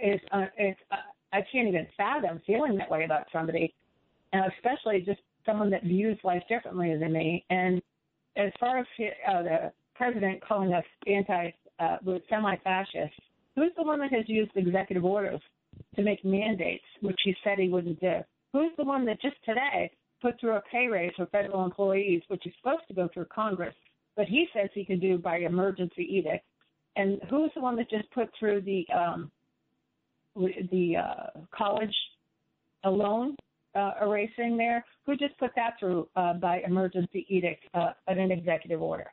is, 0.02 0.20
uh, 0.32 0.46
is 0.58 0.76
uh, 0.90 0.96
I 1.32 1.40
can't 1.50 1.68
even 1.68 1.86
fathom 1.96 2.40
feeling 2.46 2.76
that 2.76 2.90
way 2.90 3.04
about 3.04 3.26
somebody, 3.32 3.74
and 4.32 4.44
especially 4.56 5.00
just 5.00 5.20
someone 5.46 5.70
that 5.70 5.82
views 5.82 6.18
life 6.22 6.42
differently 6.48 6.96
than 6.96 7.12
me. 7.12 7.44
And 7.50 7.80
as 8.36 8.52
far 8.60 8.78
as 8.78 8.86
uh, 9.28 9.42
the 9.42 9.72
president 9.94 10.42
calling 10.46 10.72
us 10.72 10.84
anti, 11.06 11.50
uh, 11.78 11.96
semi-fascist, 12.28 13.14
who's 13.54 13.72
the 13.76 13.82
one 13.82 14.00
that 14.00 14.12
has 14.12 14.28
used 14.28 14.52
executive 14.54 15.04
orders 15.04 15.40
to 15.96 16.02
make 16.02 16.24
mandates, 16.24 16.84
which 17.00 17.18
he 17.24 17.34
said 17.42 17.58
he 17.58 17.68
wouldn't 17.68 18.00
do? 18.00 18.18
Who's 18.52 18.72
the 18.76 18.84
one 18.84 19.04
that 19.06 19.20
just 19.20 19.36
today 19.44 19.90
put 20.22 20.38
through 20.40 20.56
a 20.56 20.62
pay 20.70 20.86
raise 20.86 21.12
for 21.16 21.26
federal 21.26 21.64
employees, 21.64 22.22
which 22.28 22.46
is 22.46 22.52
supposed 22.58 22.86
to 22.88 22.94
go 22.94 23.08
through 23.12 23.26
Congress, 23.26 23.74
but 24.16 24.27
he 24.27 24.46
says 24.55 24.68
he 24.74 24.85
can 24.85 25.00
do 25.00 25.18
by 25.18 25.38
emergency 25.38 26.03
edict? 26.03 26.44
And 26.96 27.20
who's 27.29 27.50
the 27.55 27.61
one 27.61 27.77
that 27.77 27.90
just 27.90 28.11
put 28.12 28.31
through 28.38 28.61
the 28.62 28.87
um, 28.94 29.31
the 30.37 30.96
uh, 30.96 31.40
college 31.57 31.94
loan 32.85 33.37
uh, 33.74 33.92
erasing 34.03 34.57
there? 34.57 34.85
Who 35.07 35.16
just 35.16 35.37
put 35.38 35.50
that 35.57 35.74
through 35.79 36.09
uh, 36.16 36.35
by 36.35 36.62
emergency 36.66 37.27
edict 37.29 37.64
uh, 37.74 37.90
at 38.09 38.18
an 38.18 38.31
executive 38.31 38.81
order? 38.81 39.12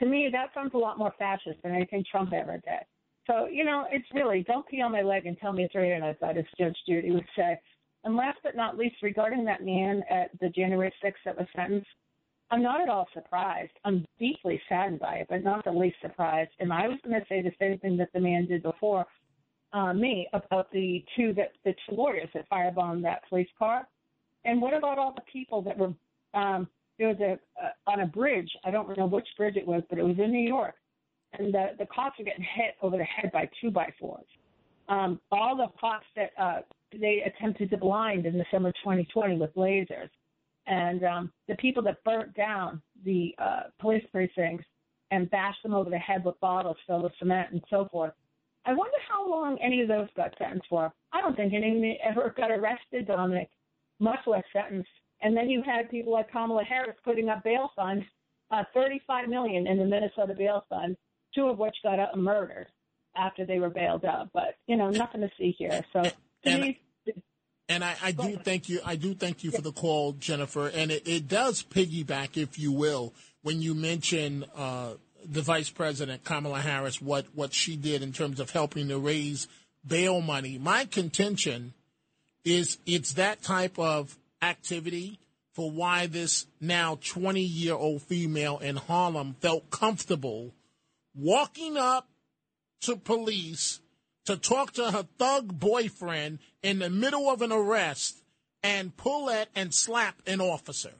To 0.00 0.06
me, 0.06 0.28
that 0.32 0.48
sounds 0.54 0.72
a 0.74 0.78
lot 0.78 0.98
more 0.98 1.14
fascist 1.18 1.62
than 1.62 1.74
anything 1.74 2.04
Trump 2.10 2.32
ever 2.32 2.54
did. 2.54 2.84
So, 3.26 3.46
you 3.46 3.64
know, 3.64 3.86
it's 3.90 4.06
really 4.12 4.42
don't 4.42 4.66
pee 4.66 4.82
on 4.82 4.92
my 4.92 5.02
leg 5.02 5.26
and 5.26 5.38
tell 5.38 5.52
me 5.52 5.64
it's 5.64 5.74
raining 5.74 6.02
outside, 6.02 6.36
as 6.36 6.44
Judge 6.58 6.76
Judy 6.86 7.10
would 7.10 7.26
say. 7.36 7.58
And 8.04 8.16
last 8.16 8.38
but 8.42 8.54
not 8.54 8.76
least, 8.76 8.96
regarding 9.02 9.44
that 9.46 9.64
man 9.64 10.02
at 10.10 10.30
the 10.40 10.50
January 10.50 10.92
6th 11.02 11.14
that 11.24 11.38
was 11.38 11.46
sentenced, 11.56 11.86
I'm 12.50 12.62
not 12.62 12.80
at 12.80 12.88
all 12.88 13.08
surprised. 13.14 13.72
I'm 13.84 14.04
deeply 14.18 14.60
saddened 14.68 15.00
by 15.00 15.16
it, 15.16 15.26
but 15.28 15.42
not 15.42 15.64
the 15.64 15.72
least 15.72 15.96
surprised. 16.02 16.50
And 16.60 16.72
I 16.72 16.86
was 16.88 16.98
going 17.04 17.18
to 17.18 17.26
say 17.28 17.42
the 17.42 17.52
same 17.58 17.78
thing 17.78 17.96
that 17.96 18.10
the 18.12 18.20
man 18.20 18.46
did 18.46 18.62
before 18.62 19.06
uh, 19.72 19.92
me 19.92 20.28
about 20.32 20.70
the 20.70 21.04
two 21.16 21.34
that 21.34 21.52
the 21.64 21.74
two 21.88 21.96
lawyers 21.96 22.28
that 22.34 22.48
firebombed 22.48 23.02
that 23.02 23.28
police 23.28 23.48
car. 23.58 23.88
And 24.44 24.60
what 24.60 24.74
about 24.74 24.98
all 24.98 25.12
the 25.14 25.22
people 25.30 25.62
that 25.62 25.76
were? 25.76 25.92
Um, 26.34 26.68
there 26.98 27.08
was 27.08 27.18
a 27.20 27.32
uh, 27.62 27.90
on 27.90 28.00
a 28.00 28.06
bridge. 28.06 28.50
I 28.64 28.70
don't 28.70 28.96
know 28.96 29.06
which 29.06 29.26
bridge 29.36 29.56
it 29.56 29.66
was, 29.66 29.82
but 29.88 29.98
it 29.98 30.04
was 30.04 30.16
in 30.18 30.30
New 30.30 30.46
York, 30.46 30.74
and 31.38 31.52
the 31.52 31.70
the 31.78 31.86
cops 31.86 32.18
were 32.18 32.24
getting 32.24 32.46
hit 32.54 32.76
over 32.82 32.96
the 32.96 33.04
head 33.04 33.32
by 33.32 33.48
two 33.60 33.70
by 33.70 33.92
fours. 33.98 34.26
Um, 34.88 35.20
all 35.32 35.56
the 35.56 35.66
cops 35.80 36.06
that 36.14 36.30
uh, 36.38 36.60
they 36.92 37.22
attempted 37.26 37.70
to 37.70 37.78
blind 37.78 38.26
in 38.26 38.36
December 38.38 38.70
2020 38.82 39.38
with 39.38 39.54
lasers, 39.56 40.10
and 40.66 41.04
um, 41.04 41.32
the 41.48 41.56
people 41.56 41.82
that 41.84 42.02
burnt 42.04 42.34
down 42.34 42.80
the 43.04 43.34
uh, 43.38 43.62
police 43.80 44.04
precincts 44.12 44.64
and 45.10 45.30
bashed 45.30 45.62
them 45.62 45.74
over 45.74 45.90
the 45.90 45.98
head 45.98 46.24
with 46.24 46.38
bottles 46.40 46.76
filled 46.86 47.02
with 47.04 47.12
cement 47.18 47.52
and 47.52 47.62
so 47.70 47.88
forth. 47.90 48.12
I 48.66 48.72
wonder 48.72 48.96
how 49.08 49.28
long 49.28 49.58
any 49.62 49.82
of 49.82 49.88
those 49.88 50.08
got 50.16 50.34
sentenced 50.38 50.68
for. 50.68 50.92
I 51.12 51.20
don't 51.20 51.36
think 51.36 51.52
any 51.52 52.00
ever 52.02 52.34
got 52.36 52.50
arrested, 52.50 53.06
Dominic, 53.06 53.50
much 54.00 54.20
less 54.26 54.44
sentenced. 54.52 54.88
And 55.20 55.36
then 55.36 55.50
you 55.50 55.62
had 55.62 55.90
people 55.90 56.12
like 56.12 56.32
Kamala 56.32 56.64
Harris 56.64 56.96
putting 57.04 57.28
up 57.28 57.44
bail 57.44 57.70
funds, 57.76 58.04
uh, 58.50 58.64
35 58.72 59.28
million 59.28 59.66
in 59.66 59.78
the 59.78 59.84
Minnesota 59.84 60.34
bail 60.36 60.64
fund, 60.68 60.96
two 61.34 61.46
of 61.46 61.58
which 61.58 61.76
got 61.82 61.98
out 61.98 62.18
murdered 62.18 62.68
after 63.16 63.44
they 63.44 63.58
were 63.58 63.70
bailed 63.70 64.04
out. 64.04 64.30
But 64.32 64.56
you 64.66 64.76
know, 64.76 64.90
nothing 64.90 65.20
to 65.20 65.30
see 65.38 65.54
here. 65.58 65.84
So 65.92 66.02
to 66.44 66.74
And- 67.68 67.84
I, 67.84 67.96
I 68.02 68.12
do 68.12 68.36
thank 68.36 68.68
you. 68.68 68.80
I 68.84 68.96
do 68.96 69.14
thank 69.14 69.42
you 69.42 69.50
for 69.50 69.62
the 69.62 69.72
call, 69.72 70.12
Jennifer. 70.12 70.68
And 70.68 70.90
it, 70.90 71.06
it 71.06 71.28
does 71.28 71.62
piggyback, 71.62 72.36
if 72.36 72.58
you 72.58 72.72
will, 72.72 73.14
when 73.42 73.62
you 73.62 73.74
mention 73.74 74.44
uh, 74.54 74.94
the 75.24 75.42
Vice 75.42 75.70
President 75.70 76.24
Kamala 76.24 76.60
Harris, 76.60 77.00
what 77.00 77.26
what 77.34 77.54
she 77.54 77.76
did 77.76 78.02
in 78.02 78.12
terms 78.12 78.40
of 78.40 78.50
helping 78.50 78.88
to 78.88 78.98
raise 78.98 79.48
bail 79.86 80.20
money. 80.20 80.58
My 80.58 80.84
contention 80.84 81.74
is 82.44 82.78
it's 82.86 83.14
that 83.14 83.42
type 83.42 83.78
of 83.78 84.18
activity 84.42 85.18
for 85.54 85.70
why 85.70 86.06
this 86.06 86.46
now 86.60 86.98
20 87.02 87.40
year 87.40 87.74
old 87.74 88.02
female 88.02 88.58
in 88.58 88.76
Harlem 88.76 89.36
felt 89.40 89.70
comfortable 89.70 90.52
walking 91.14 91.76
up 91.76 92.08
to 92.82 92.96
police 92.96 93.80
to 94.26 94.36
talk 94.36 94.72
to 94.72 94.90
her 94.90 95.06
thug 95.18 95.58
boyfriend 95.58 96.38
in 96.62 96.78
the 96.78 96.90
middle 96.90 97.28
of 97.30 97.42
an 97.42 97.52
arrest 97.52 98.22
and 98.62 98.96
pull 98.96 99.28
at 99.28 99.48
and 99.54 99.74
slap 99.74 100.16
an 100.26 100.40
officer. 100.40 100.94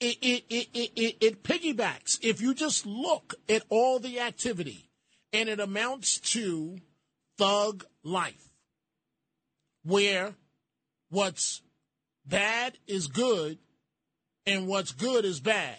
it, 0.00 0.18
it, 0.20 0.44
it, 0.50 0.68
it, 0.74 0.92
it, 0.96 1.16
it 1.20 1.42
piggybacks. 1.42 2.18
If 2.22 2.40
you 2.40 2.54
just 2.54 2.84
look 2.86 3.34
at 3.48 3.62
all 3.68 3.98
the 3.98 4.20
activity, 4.20 4.90
and 5.32 5.48
it 5.48 5.60
amounts 5.60 6.20
to 6.20 6.78
thug 7.38 7.84
life, 8.02 8.48
where 9.84 10.34
what's 11.10 11.62
bad 12.26 12.78
is 12.86 13.06
good 13.06 13.58
and 14.46 14.66
what's 14.66 14.92
good 14.92 15.24
is 15.24 15.40
bad. 15.40 15.76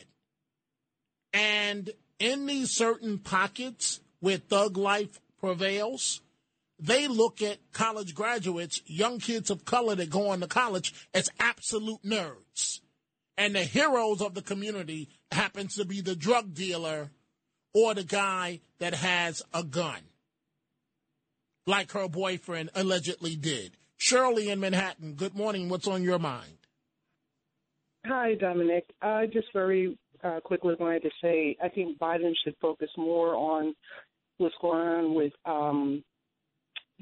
And 1.34 1.89
in 2.19 2.45
these 2.45 2.71
certain 2.71 3.19
pockets 3.19 3.99
where 4.19 4.38
thug 4.38 4.78
life 4.78 5.19
prevails, 5.39 6.21
they 6.79 7.07
look 7.07 7.41
at 7.41 7.57
college 7.71 8.13
graduates, 8.13 8.81
young 8.85 9.19
kids 9.19 9.49
of 9.49 9.65
color 9.65 9.95
that 9.95 10.09
go 10.09 10.29
on 10.29 10.39
to 10.41 10.47
college, 10.47 10.93
as 11.13 11.29
absolute 11.39 12.03
nerds. 12.03 12.81
And 13.38 13.55
the 13.55 13.63
heroes 13.63 14.21
of 14.21 14.33
the 14.33 14.41
community 14.41 15.09
happens 15.31 15.75
to 15.75 15.85
be 15.85 16.01
the 16.01 16.15
drug 16.15 16.53
dealer 16.53 17.11
or 17.73 17.93
the 17.93 18.03
guy 18.03 18.61
that 18.79 18.93
has 18.93 19.43
a 19.53 19.63
gun, 19.63 19.99
like 21.65 21.91
her 21.91 22.07
boyfriend 22.07 22.69
allegedly 22.73 23.35
did. 23.35 23.77
Shirley 23.97 24.49
in 24.49 24.59
Manhattan, 24.59 25.13
good 25.13 25.35
morning. 25.35 25.69
What's 25.69 25.88
on 25.88 26.03
your 26.03 26.19
mind? 26.19 26.57
Hi, 28.05 28.35
Dominic. 28.35 28.85
I 29.01 29.25
just 29.25 29.47
very 29.53 29.97
uh, 30.23 30.39
quickly 30.39 30.75
wanted 30.79 31.03
to 31.03 31.09
say 31.21 31.57
I 31.61 31.69
think 31.69 31.97
Biden 31.99 32.33
should 32.43 32.55
focus 32.61 32.89
more 32.97 33.35
on 33.35 33.75
what's 34.38 34.55
going 34.61 34.88
on 34.88 35.13
with 35.15 35.33
um, 35.45 36.03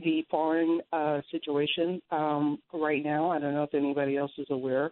the 0.03 0.25
foreign 0.29 0.81
uh, 0.91 1.21
situation 1.31 2.01
um, 2.11 2.59
right 2.73 3.03
now. 3.03 3.31
I 3.31 3.39
don't 3.39 3.53
know 3.53 3.63
if 3.63 3.73
anybody 3.73 4.17
else 4.17 4.31
is 4.38 4.47
aware, 4.49 4.91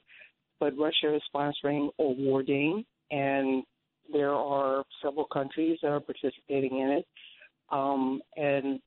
but 0.59 0.77
Russia 0.77 1.15
is 1.15 1.21
sponsoring 1.33 1.89
a 1.99 2.03
war 2.03 2.43
game, 2.43 2.85
and 3.11 3.63
there 4.11 4.33
are 4.33 4.83
several 5.01 5.25
countries 5.25 5.79
that 5.81 5.89
are 5.89 5.99
participating 5.99 6.79
in 6.79 6.89
it. 6.89 7.05
Um, 7.71 8.21
and 8.35 8.79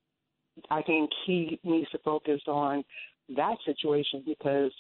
I 0.71 0.83
think 0.83 1.11
he 1.27 1.59
needs 1.65 1.91
to 1.91 1.99
focus 1.99 2.41
on 2.47 2.85
that 3.37 3.57
situation 3.65 4.23
because 4.27 4.73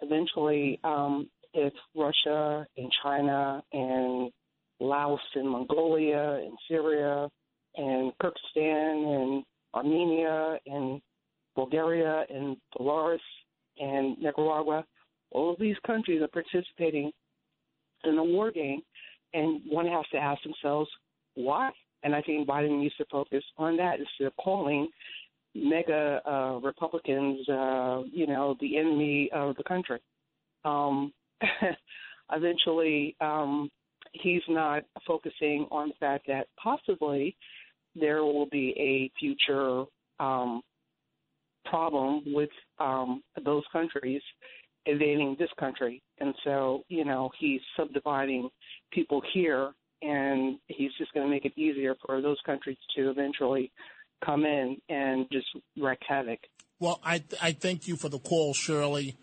eventually, 0.00 0.80
um, 0.84 1.28
if 1.54 1.72
Russia 1.94 2.66
and 2.76 2.90
China 3.02 3.62
and 3.72 4.32
Laos 4.80 5.20
and 5.34 5.48
Mongolia 5.48 6.40
and 6.42 6.56
Syria 6.66 7.28
and 7.76 8.12
Kyrgyzstan 8.22 9.22
and 9.22 9.44
Armenia 9.74 10.58
and 10.66 11.00
Bulgaria 11.54 12.24
and 12.28 12.56
Belarus 12.78 13.18
and 13.78 14.18
Nicaragua, 14.18 14.84
all 15.30 15.52
of 15.52 15.58
these 15.58 15.76
countries 15.86 16.22
are 16.22 16.28
participating 16.28 17.10
in 18.04 18.18
a 18.18 18.24
war 18.24 18.50
game, 18.50 18.82
and 19.34 19.60
one 19.68 19.86
has 19.86 20.04
to 20.12 20.18
ask 20.18 20.42
themselves 20.42 20.90
why. 21.34 21.70
And 22.02 22.14
I 22.14 22.22
think 22.22 22.48
Biden 22.48 22.80
needs 22.80 22.96
to 22.96 23.04
focus 23.10 23.44
on 23.56 23.76
that 23.76 24.00
instead 24.00 24.26
of 24.26 24.36
calling 24.36 24.88
mega 25.54 26.20
uh, 26.26 26.58
Republicans, 26.58 27.48
uh, 27.48 28.02
you 28.10 28.26
know, 28.26 28.56
the 28.60 28.78
enemy 28.78 29.30
of 29.32 29.56
the 29.56 29.62
country. 29.64 30.00
Um, 30.64 31.12
eventually, 32.32 33.14
um, 33.20 33.70
he's 34.12 34.42
not 34.48 34.82
focusing 35.06 35.66
on 35.70 35.88
the 35.88 35.94
fact 36.00 36.26
that 36.26 36.48
possibly 36.62 37.36
there 37.94 38.22
will 38.22 38.46
be 38.46 38.74
a 38.78 39.10
future 39.18 39.84
um, 40.20 40.62
problem 41.64 42.22
with 42.26 42.50
um, 42.78 43.22
those 43.44 43.62
countries 43.72 44.22
invading 44.86 45.36
this 45.38 45.50
country. 45.58 46.02
And 46.18 46.34
so, 46.44 46.84
you 46.88 47.04
know, 47.04 47.30
he's 47.38 47.60
subdividing 47.76 48.48
people 48.92 49.22
here, 49.32 49.72
and 50.02 50.58
he's 50.66 50.90
just 50.98 51.12
going 51.12 51.26
to 51.26 51.30
make 51.30 51.44
it 51.44 51.56
easier 51.56 51.94
for 52.04 52.20
those 52.20 52.38
countries 52.44 52.78
to 52.96 53.10
eventually 53.10 53.70
come 54.24 54.44
in 54.44 54.76
and 54.88 55.26
just 55.32 55.46
wreak 55.76 55.98
havoc. 56.06 56.40
Well, 56.80 57.00
I 57.04 57.22
I 57.40 57.52
thank 57.52 57.86
you 57.86 57.96
for 57.96 58.08
the 58.08 58.18
call, 58.18 58.54
Shirley. 58.54 59.16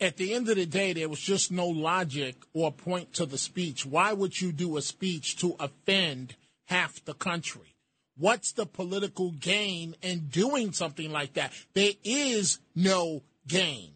At 0.00 0.16
the 0.16 0.34
end 0.34 0.48
of 0.48 0.56
the 0.56 0.66
day, 0.66 0.92
there 0.92 1.08
was 1.08 1.18
just 1.18 1.50
no 1.50 1.66
logic 1.66 2.36
or 2.52 2.70
point 2.70 3.14
to 3.14 3.26
the 3.26 3.38
speech. 3.38 3.84
Why 3.84 4.12
would 4.12 4.40
you 4.40 4.52
do 4.52 4.76
a 4.76 4.82
speech 4.82 5.36
to 5.38 5.56
offend 5.58 6.36
half 6.66 7.04
the 7.04 7.14
country? 7.14 7.71
What's 8.16 8.52
the 8.52 8.66
political 8.66 9.30
gain 9.32 9.96
in 10.02 10.28
doing 10.28 10.72
something 10.72 11.10
like 11.10 11.34
that? 11.34 11.52
There 11.74 11.92
is 12.04 12.58
no 12.74 13.22
gain. 13.46 13.94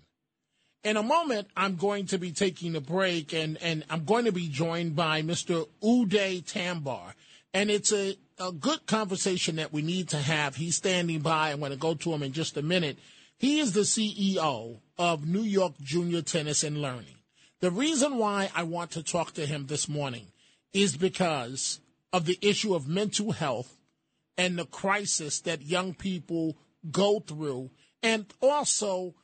In 0.84 0.96
a 0.96 1.02
moment, 1.02 1.48
I'm 1.56 1.76
going 1.76 2.06
to 2.06 2.18
be 2.18 2.32
taking 2.32 2.76
a 2.76 2.80
break 2.80 3.34
and, 3.34 3.58
and 3.60 3.84
I'm 3.90 4.04
going 4.04 4.24
to 4.26 4.32
be 4.32 4.48
joined 4.48 4.94
by 4.94 5.22
Mr. 5.22 5.66
Udai 5.82 6.44
Tambar. 6.44 7.14
And 7.52 7.70
it's 7.70 7.92
a, 7.92 8.16
a 8.38 8.52
good 8.52 8.86
conversation 8.86 9.56
that 9.56 9.72
we 9.72 9.82
need 9.82 10.08
to 10.10 10.18
have. 10.18 10.56
He's 10.56 10.76
standing 10.76 11.20
by. 11.20 11.50
I'm 11.50 11.60
going 11.60 11.72
to 11.72 11.76
go 11.76 11.94
to 11.94 12.12
him 12.12 12.22
in 12.22 12.32
just 12.32 12.56
a 12.56 12.62
minute. 12.62 12.98
He 13.38 13.60
is 13.60 13.72
the 13.72 13.80
CEO 13.80 14.78
of 14.98 15.26
New 15.26 15.42
York 15.42 15.74
Junior 15.82 16.22
Tennis 16.22 16.62
and 16.62 16.80
Learning. 16.80 17.16
The 17.60 17.70
reason 17.70 18.16
why 18.16 18.50
I 18.54 18.62
want 18.62 18.92
to 18.92 19.02
talk 19.02 19.32
to 19.34 19.46
him 19.46 19.66
this 19.66 19.88
morning 19.88 20.26
is 20.72 20.96
because 20.96 21.80
of 22.12 22.26
the 22.26 22.38
issue 22.40 22.74
of 22.74 22.86
mental 22.86 23.32
health 23.32 23.76
and 24.38 24.58
the 24.58 24.66
crisis 24.66 25.40
that 25.40 25.62
young 25.62 25.94
people 25.94 26.56
go 26.90 27.20
through, 27.20 27.70
and 28.02 28.26
also 28.40 29.14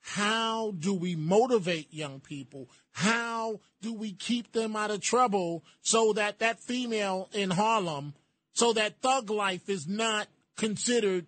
how 0.00 0.72
do 0.78 0.94
we 0.94 1.14
motivate 1.14 1.92
young 1.92 2.20
people? 2.20 2.68
How 2.92 3.60
do 3.82 3.92
we 3.92 4.12
keep 4.12 4.52
them 4.52 4.74
out 4.74 4.90
of 4.90 5.00
trouble 5.00 5.64
so 5.82 6.12
that 6.14 6.38
that 6.38 6.60
female 6.60 7.28
in 7.32 7.50
Harlem, 7.50 8.14
so 8.52 8.72
that 8.72 9.00
thug 9.00 9.30
life 9.30 9.68
is 9.68 9.86
not 9.86 10.28
considered 10.56 11.26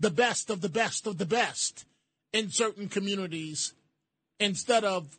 the 0.00 0.10
best 0.10 0.50
of 0.50 0.60
the 0.60 0.68
best 0.68 1.06
of 1.06 1.18
the 1.18 1.26
best 1.26 1.84
in 2.32 2.50
certain 2.50 2.88
communities 2.88 3.74
instead 4.40 4.84
of 4.84 5.18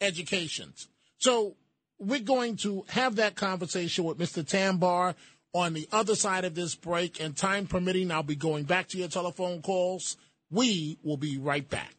educations. 0.00 0.88
So 1.18 1.56
we're 1.98 2.20
going 2.20 2.56
to 2.58 2.84
have 2.88 3.16
that 3.16 3.34
conversation 3.36 4.04
with 4.04 4.18
Mr. 4.18 4.46
Tambar 4.46 5.14
on 5.52 5.74
the 5.74 5.88
other 5.92 6.14
side 6.14 6.44
of 6.44 6.54
this 6.54 6.74
break. 6.74 7.20
And 7.20 7.36
time 7.36 7.66
permitting, 7.66 8.10
I'll 8.10 8.22
be 8.22 8.36
going 8.36 8.64
back 8.64 8.88
to 8.88 8.98
your 8.98 9.08
telephone 9.08 9.62
calls. 9.62 10.16
We 10.50 10.98
will 11.02 11.16
be 11.16 11.38
right 11.38 11.68
back. 11.68 11.94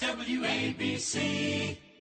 WABC. 0.00 1.76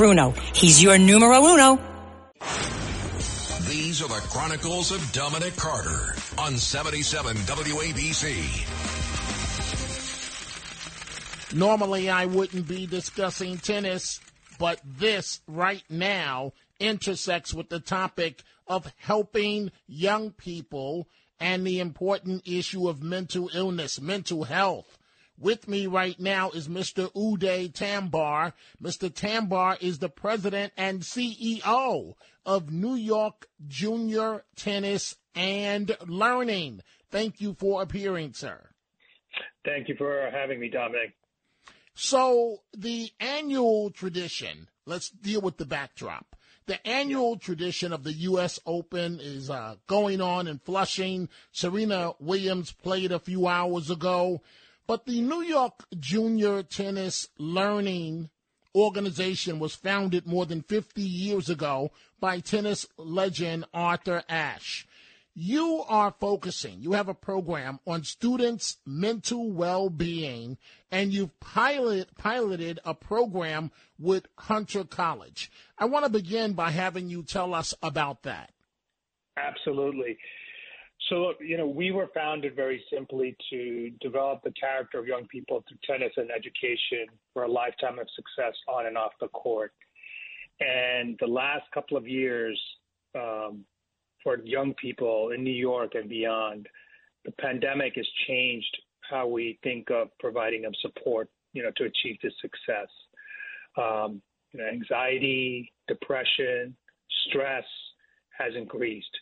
Bruno. 0.00 0.32
He's 0.54 0.82
your 0.82 0.96
numero 0.96 1.44
uno. 1.44 1.78
These 3.68 4.00
are 4.00 4.08
the 4.08 4.26
Chronicles 4.30 4.92
of 4.92 5.12
Dominic 5.12 5.54
Carter 5.56 6.14
on 6.38 6.56
77 6.56 7.36
WABC. 7.36 8.64
Normally, 11.54 12.08
I 12.08 12.24
wouldn't 12.24 12.66
be 12.66 12.86
discussing 12.86 13.58
tennis, 13.58 14.20
but 14.58 14.80
this 14.82 15.42
right 15.46 15.84
now 15.90 16.54
intersects 16.78 17.52
with 17.52 17.68
the 17.68 17.80
topic 17.80 18.42
of 18.66 18.90
helping 18.96 19.70
young 19.86 20.30
people 20.30 21.08
and 21.38 21.66
the 21.66 21.78
important 21.78 22.48
issue 22.48 22.88
of 22.88 23.02
mental 23.02 23.50
illness, 23.52 24.00
mental 24.00 24.44
health. 24.44 24.96
With 25.40 25.66
me 25.68 25.86
right 25.86 26.20
now 26.20 26.50
is 26.50 26.68
Mr. 26.68 27.10
Udai 27.14 27.72
Tambar. 27.72 28.52
Mr. 28.82 29.10
Tambar 29.10 29.78
is 29.80 29.98
the 29.98 30.10
president 30.10 30.74
and 30.76 31.00
CEO 31.00 32.12
of 32.44 32.70
New 32.70 32.94
York 32.94 33.46
Junior 33.66 34.44
Tennis 34.54 35.16
and 35.34 35.96
Learning. 36.06 36.82
Thank 37.10 37.40
you 37.40 37.54
for 37.58 37.80
appearing, 37.80 38.34
sir. 38.34 38.68
Thank 39.64 39.88
you 39.88 39.94
for 39.96 40.28
having 40.30 40.60
me, 40.60 40.68
Dominic. 40.68 41.14
So, 41.94 42.58
the 42.76 43.10
annual 43.18 43.90
tradition, 43.90 44.68
let's 44.84 45.08
deal 45.08 45.40
with 45.40 45.56
the 45.56 45.66
backdrop. 45.66 46.36
The 46.66 46.86
annual 46.86 47.38
tradition 47.38 47.94
of 47.94 48.04
the 48.04 48.12
U.S. 48.12 48.60
Open 48.66 49.18
is 49.20 49.48
uh, 49.48 49.76
going 49.86 50.20
on 50.20 50.46
in 50.46 50.58
Flushing. 50.58 51.30
Serena 51.50 52.12
Williams 52.20 52.72
played 52.72 53.10
a 53.10 53.18
few 53.18 53.48
hours 53.48 53.90
ago. 53.90 54.42
But 54.90 55.06
the 55.06 55.20
New 55.20 55.42
York 55.42 55.84
Junior 56.00 56.64
Tennis 56.64 57.28
Learning 57.38 58.28
organization 58.74 59.60
was 59.60 59.72
founded 59.72 60.26
more 60.26 60.46
than 60.46 60.62
50 60.62 61.00
years 61.00 61.48
ago 61.48 61.92
by 62.18 62.40
tennis 62.40 62.88
legend 62.96 63.66
Arthur 63.72 64.24
Ashe. 64.28 64.88
You 65.32 65.84
are 65.88 66.12
focusing, 66.18 66.80
you 66.80 66.90
have 66.94 67.08
a 67.08 67.14
program 67.14 67.78
on 67.86 68.02
students' 68.02 68.78
mental 68.84 69.52
well 69.52 69.90
being, 69.90 70.58
and 70.90 71.12
you've 71.12 71.38
pilot, 71.38 72.08
piloted 72.18 72.80
a 72.84 72.92
program 72.92 73.70
with 73.96 74.26
Hunter 74.38 74.82
College. 74.82 75.52
I 75.78 75.84
want 75.84 76.04
to 76.04 76.10
begin 76.10 76.54
by 76.54 76.72
having 76.72 77.08
you 77.08 77.22
tell 77.22 77.54
us 77.54 77.74
about 77.80 78.24
that. 78.24 78.50
Absolutely. 79.36 80.18
So, 81.08 81.32
you 81.40 81.56
know, 81.56 81.66
we 81.66 81.92
were 81.92 82.08
founded 82.14 82.54
very 82.54 82.84
simply 82.92 83.34
to 83.50 83.90
develop 84.00 84.42
the 84.44 84.52
character 84.52 84.98
of 84.98 85.06
young 85.06 85.26
people 85.26 85.64
through 85.66 85.78
tennis 85.84 86.12
and 86.16 86.30
education 86.30 87.06
for 87.32 87.44
a 87.44 87.48
lifetime 87.48 87.98
of 87.98 88.06
success 88.14 88.54
on 88.68 88.86
and 88.86 88.98
off 88.98 89.12
the 89.20 89.28
court. 89.28 89.72
And 90.60 91.16
the 91.20 91.26
last 91.26 91.64
couple 91.72 91.96
of 91.96 92.06
years, 92.06 92.60
um, 93.14 93.64
for 94.22 94.38
young 94.44 94.74
people 94.74 95.30
in 95.30 95.42
New 95.42 95.50
York 95.50 95.94
and 95.94 96.08
beyond, 96.08 96.68
the 97.24 97.32
pandemic 97.32 97.94
has 97.96 98.06
changed 98.28 98.76
how 99.08 99.26
we 99.26 99.58
think 99.62 99.90
of 99.90 100.08
providing 100.18 100.62
them 100.62 100.72
support, 100.80 101.28
you 101.54 101.62
know, 101.62 101.70
to 101.76 101.84
achieve 101.84 102.18
this 102.22 102.34
success. 102.40 102.88
Um, 103.78 104.20
you 104.52 104.60
know, 104.60 104.66
anxiety, 104.66 105.72
depression, 105.88 106.76
stress 107.28 107.64
has 108.38 108.52
increased. 108.56 109.16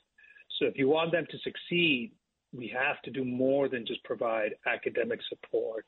So 0.58 0.66
if 0.66 0.76
you 0.76 0.88
want 0.88 1.12
them 1.12 1.26
to 1.30 1.38
succeed, 1.38 2.12
we 2.52 2.68
have 2.68 3.00
to 3.02 3.10
do 3.10 3.24
more 3.24 3.68
than 3.68 3.86
just 3.86 4.02
provide 4.04 4.54
academic 4.66 5.20
support 5.28 5.84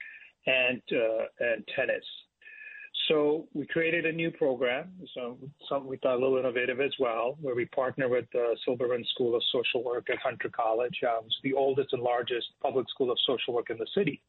and 0.46 0.82
uh, 0.92 1.24
and 1.40 1.66
tennis. 1.74 2.04
So 3.08 3.48
we 3.54 3.66
created 3.66 4.04
a 4.06 4.12
new 4.12 4.30
program, 4.30 4.92
so 5.14 5.38
something 5.68 5.88
we 5.88 5.96
thought 5.96 6.16
a 6.16 6.20
little 6.20 6.38
innovative 6.38 6.80
as 6.80 6.92
well, 7.00 7.36
where 7.40 7.54
we 7.54 7.64
partner 7.66 8.08
with 8.08 8.26
the 8.32 8.56
Silberman 8.66 9.04
School 9.08 9.34
of 9.34 9.42
Social 9.52 9.82
Work 9.82 10.10
at 10.10 10.18
Hunter 10.18 10.50
College. 10.50 10.96
Um, 11.08 11.24
it's 11.26 11.36
the 11.42 11.54
oldest 11.54 11.92
and 11.92 12.02
largest 12.02 12.46
public 12.62 12.88
school 12.90 13.10
of 13.10 13.18
social 13.26 13.54
work 13.54 13.70
in 13.70 13.78
the 13.78 13.86
city. 13.96 14.22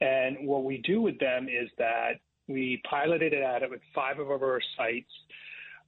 And 0.00 0.48
what 0.48 0.64
we 0.64 0.78
do 0.78 1.02
with 1.02 1.18
them 1.18 1.48
is 1.48 1.68
that 1.78 2.14
we 2.48 2.82
piloted 2.88 3.32
it 3.32 3.42
out 3.42 3.62
at 3.62 3.70
five 3.94 4.18
of 4.18 4.28
our 4.30 4.60
sites. 4.76 5.12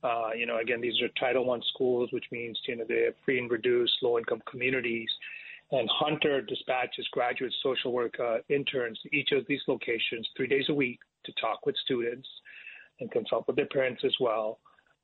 Uh, 0.02 0.30
you 0.36 0.46
know, 0.46 0.58
again, 0.58 0.80
these 0.80 1.00
are 1.00 1.08
Title 1.20 1.50
I 1.50 1.58
schools, 1.74 2.10
which 2.12 2.24
means 2.32 2.58
you 2.66 2.76
know 2.76 2.84
they're 2.88 3.14
free 3.24 3.38
and 3.38 3.50
reduced, 3.50 3.94
low-income 4.02 4.42
communities. 4.50 5.08
And 5.70 5.88
Hunter 5.90 6.42
dispatches 6.42 7.06
graduate 7.12 7.52
social 7.62 7.92
work 7.92 8.14
uh, 8.20 8.38
interns 8.48 8.98
to 9.02 9.16
each 9.16 9.32
of 9.32 9.46
these 9.48 9.62
locations 9.68 10.28
three 10.36 10.48
days 10.48 10.66
a 10.68 10.74
week 10.74 10.98
to 11.24 11.32
talk 11.40 11.64
with 11.64 11.76
students 11.84 12.28
and 13.00 13.10
consult 13.10 13.46
with 13.46 13.56
their 13.56 13.66
parents 13.66 14.02
as 14.04 14.14
well. 14.20 14.58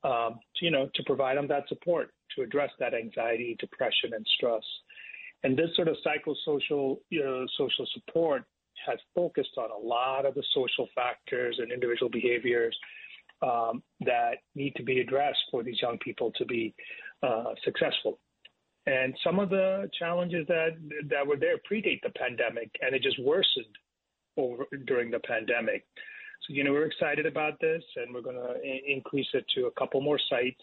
Um, 0.04 0.38
to, 0.56 0.64
you 0.64 0.70
know, 0.70 0.88
to 0.94 1.02
provide 1.04 1.38
them 1.38 1.48
that 1.48 1.68
support 1.68 2.12
to 2.36 2.42
address 2.42 2.70
that 2.78 2.94
anxiety, 2.94 3.56
depression, 3.58 4.12
and 4.14 4.24
stress. 4.36 4.62
And 5.42 5.56
this 5.56 5.74
sort 5.74 5.88
of 5.88 5.96
psychosocial 6.06 6.98
you 7.10 7.24
know, 7.24 7.46
social 7.56 7.86
support 7.94 8.44
has 8.86 8.98
focused 9.14 9.56
on 9.56 9.70
a 9.70 9.76
lot 9.76 10.24
of 10.24 10.34
the 10.34 10.42
social 10.54 10.88
factors 10.94 11.58
and 11.58 11.72
individual 11.72 12.10
behaviors 12.10 12.76
um, 13.42 13.82
that 14.00 14.38
need 14.54 14.74
to 14.76 14.82
be 14.82 15.00
addressed 15.00 15.40
for 15.50 15.62
these 15.62 15.80
young 15.80 15.98
people 15.98 16.32
to 16.36 16.44
be 16.44 16.74
uh, 17.22 17.54
successful. 17.64 18.18
And 18.86 19.14
some 19.22 19.38
of 19.38 19.50
the 19.50 19.90
challenges 19.98 20.46
that 20.48 20.70
that 21.10 21.26
were 21.26 21.36
there 21.36 21.56
predate 21.70 22.00
the 22.02 22.10
pandemic, 22.10 22.70
and 22.80 22.94
it 22.94 23.02
just 23.02 23.22
worsened 23.22 23.76
over 24.36 24.64
during 24.86 25.10
the 25.10 25.20
pandemic. 25.20 25.84
So, 26.46 26.54
you 26.54 26.64
know, 26.64 26.72
we're 26.72 26.86
excited 26.86 27.26
about 27.26 27.60
this, 27.60 27.82
and 27.96 28.14
we're 28.14 28.22
going 28.22 28.36
to 28.36 28.54
increase 28.86 29.26
it 29.34 29.44
to 29.56 29.66
a 29.66 29.70
couple 29.72 30.00
more 30.00 30.20
sites. 30.30 30.62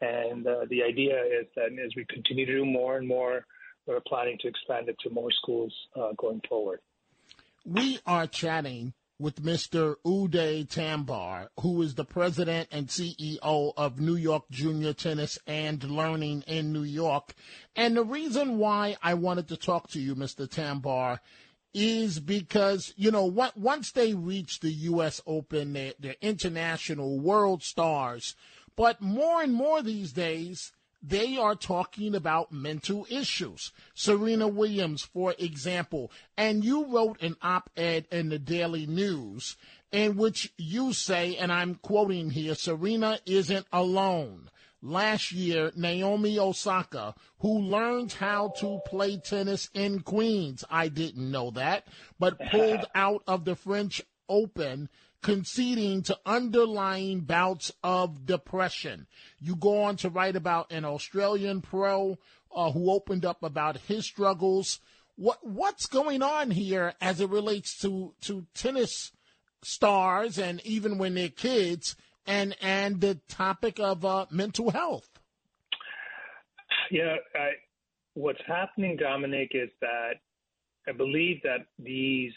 And 0.00 0.46
uh, 0.46 0.64
the 0.70 0.82
idea 0.82 1.20
is 1.24 1.46
that 1.56 1.72
as 1.84 1.90
we 1.96 2.06
continue 2.08 2.46
to 2.46 2.52
do 2.58 2.64
more 2.64 2.96
and 2.96 3.06
more, 3.06 3.44
we're 3.86 4.00
planning 4.06 4.38
to 4.40 4.48
expand 4.48 4.88
it 4.88 4.96
to 5.00 5.10
more 5.10 5.30
schools 5.32 5.74
uh, 5.96 6.12
going 6.16 6.40
forward. 6.48 6.80
We 7.64 7.98
are 8.06 8.26
chatting 8.26 8.94
with 9.18 9.42
Mr. 9.42 9.96
Udai 10.04 10.68
Tambar, 10.68 11.48
who 11.60 11.82
is 11.82 11.94
the 11.94 12.04
president 12.04 12.68
and 12.70 12.86
CEO 12.86 13.72
of 13.76 14.00
New 14.00 14.14
York 14.14 14.44
Junior 14.50 14.92
Tennis 14.92 15.38
and 15.46 15.82
Learning 15.82 16.42
in 16.46 16.72
New 16.72 16.84
York. 16.84 17.34
And 17.74 17.96
the 17.96 18.04
reason 18.04 18.58
why 18.58 18.96
I 19.02 19.14
wanted 19.14 19.48
to 19.48 19.56
talk 19.56 19.88
to 19.90 20.00
you, 20.00 20.14
Mr. 20.14 20.48
Tambar, 20.48 21.20
is 21.74 22.20
because 22.20 22.94
you 22.96 23.10
know 23.10 23.24
what 23.26 23.56
once 23.56 23.92
they 23.92 24.14
reach 24.14 24.60
the 24.60 24.72
U.S. 24.72 25.20
Open, 25.26 25.72
they're, 25.72 25.94
they're 25.98 26.16
international 26.20 27.20
world 27.20 27.62
stars. 27.62 28.34
But 28.76 29.00
more 29.00 29.42
and 29.42 29.52
more 29.52 29.82
these 29.82 30.12
days, 30.12 30.72
they 31.02 31.36
are 31.36 31.54
talking 31.54 32.14
about 32.14 32.52
mental 32.52 33.06
issues. 33.08 33.72
Serena 33.94 34.48
Williams, 34.48 35.02
for 35.02 35.34
example, 35.38 36.10
and 36.36 36.64
you 36.64 36.86
wrote 36.86 37.22
an 37.22 37.36
op-ed 37.40 38.06
in 38.10 38.28
the 38.28 38.38
Daily 38.38 38.86
News 38.86 39.56
in 39.92 40.16
which 40.16 40.52
you 40.58 40.92
say, 40.92 41.36
and 41.36 41.52
I'm 41.52 41.76
quoting 41.76 42.30
here, 42.30 42.54
Serena 42.54 43.18
isn't 43.26 43.66
alone 43.72 44.50
last 44.82 45.32
year, 45.32 45.72
Naomi 45.74 46.38
Osaka, 46.38 47.14
who 47.40 47.58
learned 47.58 48.12
how 48.12 48.52
to 48.58 48.80
play 48.86 49.16
tennis 49.16 49.68
in 49.74 50.00
Queens. 50.00 50.64
I 50.70 50.88
didn't 50.88 51.30
know 51.30 51.50
that, 51.52 51.86
but 52.18 52.38
pulled 52.50 52.84
out 52.94 53.22
of 53.26 53.44
the 53.44 53.56
French 53.56 54.02
Open, 54.28 54.90
conceding 55.22 56.02
to 56.02 56.18
underlying 56.24 57.20
bouts 57.20 57.72
of 57.82 58.24
depression. 58.26 59.06
You 59.40 59.56
go 59.56 59.82
on 59.82 59.96
to 59.98 60.10
write 60.10 60.36
about 60.36 60.72
an 60.72 60.84
Australian 60.84 61.60
pro 61.60 62.18
uh, 62.54 62.70
who 62.72 62.90
opened 62.90 63.24
up 63.24 63.42
about 63.42 63.78
his 63.78 64.06
struggles. 64.06 64.80
What 65.16 65.38
what's 65.42 65.86
going 65.86 66.22
on 66.22 66.50
here 66.50 66.94
as 67.00 67.20
it 67.20 67.28
relates 67.28 67.76
to 67.80 68.14
to 68.22 68.46
tennis 68.54 69.12
stars 69.62 70.38
and 70.38 70.64
even 70.64 70.98
when 70.98 71.14
they're 71.14 71.28
kids 71.28 71.96
and 72.26 72.56
and 72.60 73.00
the 73.00 73.18
topic 73.28 73.80
of 73.80 74.04
uh, 74.04 74.26
mental 74.30 74.70
health. 74.70 75.08
Yeah, 76.90 77.16
I, 77.34 77.50
what's 78.14 78.40
happening, 78.46 78.96
Dominic, 78.96 79.50
is 79.54 79.70
that 79.80 80.14
I 80.86 80.92
believe 80.92 81.42
that 81.42 81.66
these 81.78 82.32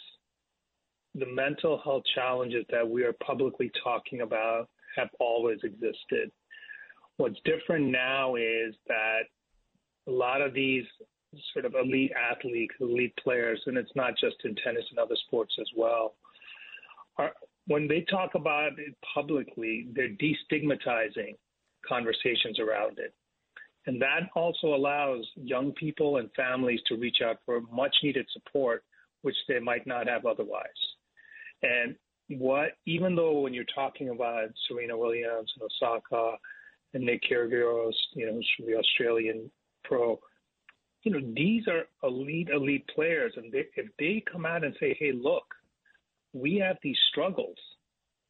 the 1.15 1.25
mental 1.25 1.81
health 1.83 2.03
challenges 2.15 2.65
that 2.69 2.87
we 2.87 3.03
are 3.03 3.13
publicly 3.25 3.71
talking 3.83 4.21
about 4.21 4.69
have 4.95 5.09
always 5.19 5.59
existed. 5.63 6.31
What's 7.17 7.39
different 7.45 7.91
now 7.91 8.35
is 8.35 8.73
that 8.87 9.21
a 10.07 10.11
lot 10.11 10.41
of 10.41 10.53
these 10.53 10.85
sort 11.53 11.65
of 11.65 11.75
elite 11.75 12.11
athletes, 12.11 12.73
elite 12.79 13.13
players, 13.21 13.61
and 13.65 13.77
it's 13.77 13.91
not 13.95 14.13
just 14.19 14.35
in 14.43 14.55
tennis 14.63 14.83
and 14.89 14.99
other 14.99 15.15
sports 15.27 15.53
as 15.59 15.67
well, 15.75 16.15
are 17.17 17.31
when 17.67 17.87
they 17.87 18.01
talk 18.09 18.31
about 18.35 18.71
it 18.79 18.95
publicly, 19.13 19.87
they're 19.93 20.09
destigmatizing 20.09 21.35
conversations 21.87 22.59
around 22.59 22.97
it. 22.99 23.13
And 23.85 24.01
that 24.01 24.29
also 24.35 24.73
allows 24.75 25.25
young 25.35 25.71
people 25.73 26.17
and 26.17 26.29
families 26.35 26.79
to 26.87 26.95
reach 26.95 27.17
out 27.23 27.37
for 27.45 27.61
much 27.71 27.95
needed 28.03 28.27
support, 28.31 28.83
which 29.21 29.35
they 29.47 29.59
might 29.59 29.87
not 29.87 30.07
have 30.07 30.25
otherwise. 30.25 30.67
And 31.63 31.95
what, 32.29 32.71
even 32.85 33.15
though 33.15 33.39
when 33.39 33.53
you're 33.53 33.65
talking 33.75 34.09
about 34.09 34.49
Serena 34.67 34.97
Williams 34.97 35.51
and 35.55 35.63
Osaka 35.63 36.37
and 36.93 37.05
Nick 37.05 37.23
Kyrgios, 37.29 37.93
you 38.13 38.25
know, 38.25 38.33
who's 38.33 38.49
the 38.65 38.75
Australian 38.75 39.51
pro, 39.83 40.19
you 41.03 41.11
know, 41.11 41.33
these 41.35 41.67
are 41.67 41.83
elite, 42.03 42.49
elite 42.49 42.87
players. 42.93 43.33
And 43.35 43.51
they, 43.51 43.65
if 43.75 43.87
they 43.99 44.23
come 44.31 44.45
out 44.45 44.63
and 44.63 44.75
say, 44.79 44.95
hey, 44.99 45.11
look, 45.11 45.45
we 46.33 46.57
have 46.57 46.77
these 46.81 46.97
struggles, 47.09 47.57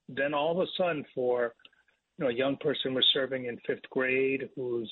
then 0.10 0.34
all 0.34 0.52
of 0.52 0.68
a 0.68 0.72
sudden 0.78 1.06
for 1.14 1.54
you 2.18 2.26
know 2.26 2.32
a 2.32 2.34
young 2.34 2.58
person 2.58 2.94
we're 2.94 3.02
serving 3.14 3.46
in 3.46 3.58
fifth 3.66 3.90
grade 3.90 4.50
who's 4.56 4.92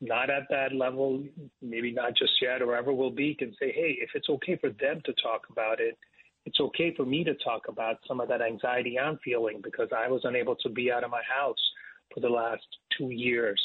not 0.00 0.28
at 0.28 0.42
that 0.50 0.74
level, 0.74 1.24
maybe 1.62 1.92
not 1.92 2.16
just 2.16 2.32
yet 2.42 2.60
or 2.60 2.76
ever 2.76 2.92
will 2.92 3.10
be, 3.10 3.34
can 3.34 3.52
say, 3.58 3.72
hey, 3.72 3.96
if 4.00 4.10
it's 4.14 4.28
okay 4.28 4.56
for 4.56 4.70
them 4.70 5.00
to 5.04 5.14
talk 5.14 5.42
about 5.50 5.80
it, 5.80 5.96
it's 6.46 6.60
okay 6.60 6.94
for 6.94 7.06
me 7.06 7.24
to 7.24 7.34
talk 7.36 7.62
about 7.68 7.96
some 8.06 8.20
of 8.20 8.28
that 8.28 8.42
anxiety 8.42 8.98
I'm 8.98 9.18
feeling 9.24 9.60
because 9.62 9.88
I 9.96 10.08
was 10.08 10.20
unable 10.24 10.56
to 10.56 10.68
be 10.68 10.90
out 10.92 11.04
of 11.04 11.10
my 11.10 11.22
house 11.22 11.58
for 12.12 12.20
the 12.20 12.28
last 12.28 12.62
two 12.96 13.10
years. 13.10 13.60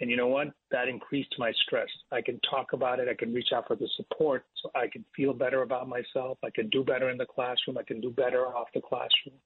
And 0.00 0.10
you 0.10 0.16
know 0.16 0.26
what? 0.26 0.48
That 0.72 0.88
increased 0.88 1.34
my 1.38 1.52
stress. 1.64 1.86
I 2.10 2.20
can 2.20 2.40
talk 2.50 2.72
about 2.72 2.98
it. 2.98 3.08
I 3.08 3.14
can 3.14 3.32
reach 3.32 3.50
out 3.54 3.68
for 3.68 3.76
the 3.76 3.88
support 3.96 4.44
so 4.60 4.70
I 4.74 4.88
can 4.92 5.04
feel 5.14 5.32
better 5.32 5.62
about 5.62 5.88
myself. 5.88 6.38
I 6.44 6.50
can 6.52 6.68
do 6.70 6.82
better 6.82 7.10
in 7.10 7.16
the 7.16 7.26
classroom. 7.26 7.78
I 7.78 7.84
can 7.84 8.00
do 8.00 8.10
better 8.10 8.46
off 8.46 8.66
the 8.74 8.80
classroom. 8.80 9.36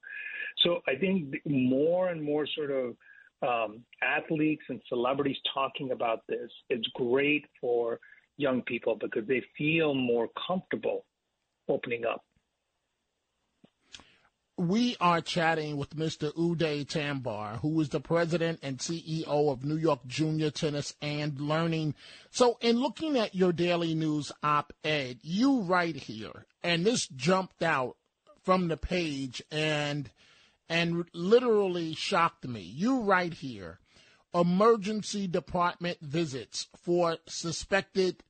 So 0.65 0.81
I 0.89 0.97
think 0.97 1.35
more 1.45 2.09
and 2.09 2.23
more 2.23 2.47
sort 2.57 2.71
of 2.71 2.97
um, 3.43 3.83
athletes 4.03 4.63
and 4.71 4.81
celebrities 4.89 5.37
talking 5.53 5.93
about 5.93 6.21
this 6.29 6.51
is 6.71 6.85
great 6.95 7.45
for 7.61 8.01
young 8.39 8.63
people 8.63 8.97
because 8.99 9.27
they 9.29 9.43
feel 9.57 9.95
more 9.95 10.29
comfortable 10.47 11.05
opening 11.69 12.05
up. 12.07 12.25
We 14.59 14.97
are 15.01 15.21
chatting 15.21 15.77
with 15.77 15.95
Mr. 15.95 16.35
Udai 16.35 16.85
Tambar, 16.85 17.61
who 17.61 17.81
is 17.81 17.91
the 17.91 18.01
president 18.01 18.59
and 18.61 18.79
CEO 18.79 19.53
of 19.53 19.65
New 19.65 19.77
York 19.77 20.01
Junior 20.09 20.51
Tennis 20.51 20.97
and 21.01 21.41
Learning. 21.41 21.95
So, 22.33 22.59
in 22.61 22.81
looking 22.81 23.17
at 23.17 23.37
your 23.37 23.53
daily 23.53 23.95
news 23.95 24.33
op 24.43 24.73
ed, 24.83 25.21
you 25.23 25.61
write 25.61 25.95
here, 25.95 26.45
and 26.61 26.85
this 26.85 27.07
jumped 27.07 27.63
out 27.63 27.99
from 28.43 28.67
the 28.67 28.77
page 28.77 29.41
and 29.53 30.11
and 30.69 31.05
literally 31.15 31.95
shocked 31.95 32.45
me. 32.45 32.63
You 32.63 33.03
write 33.03 33.35
here, 33.35 33.79
emergency 34.35 35.29
department 35.29 35.99
visits 36.01 36.67
for 36.83 37.19
suspected 37.29 38.25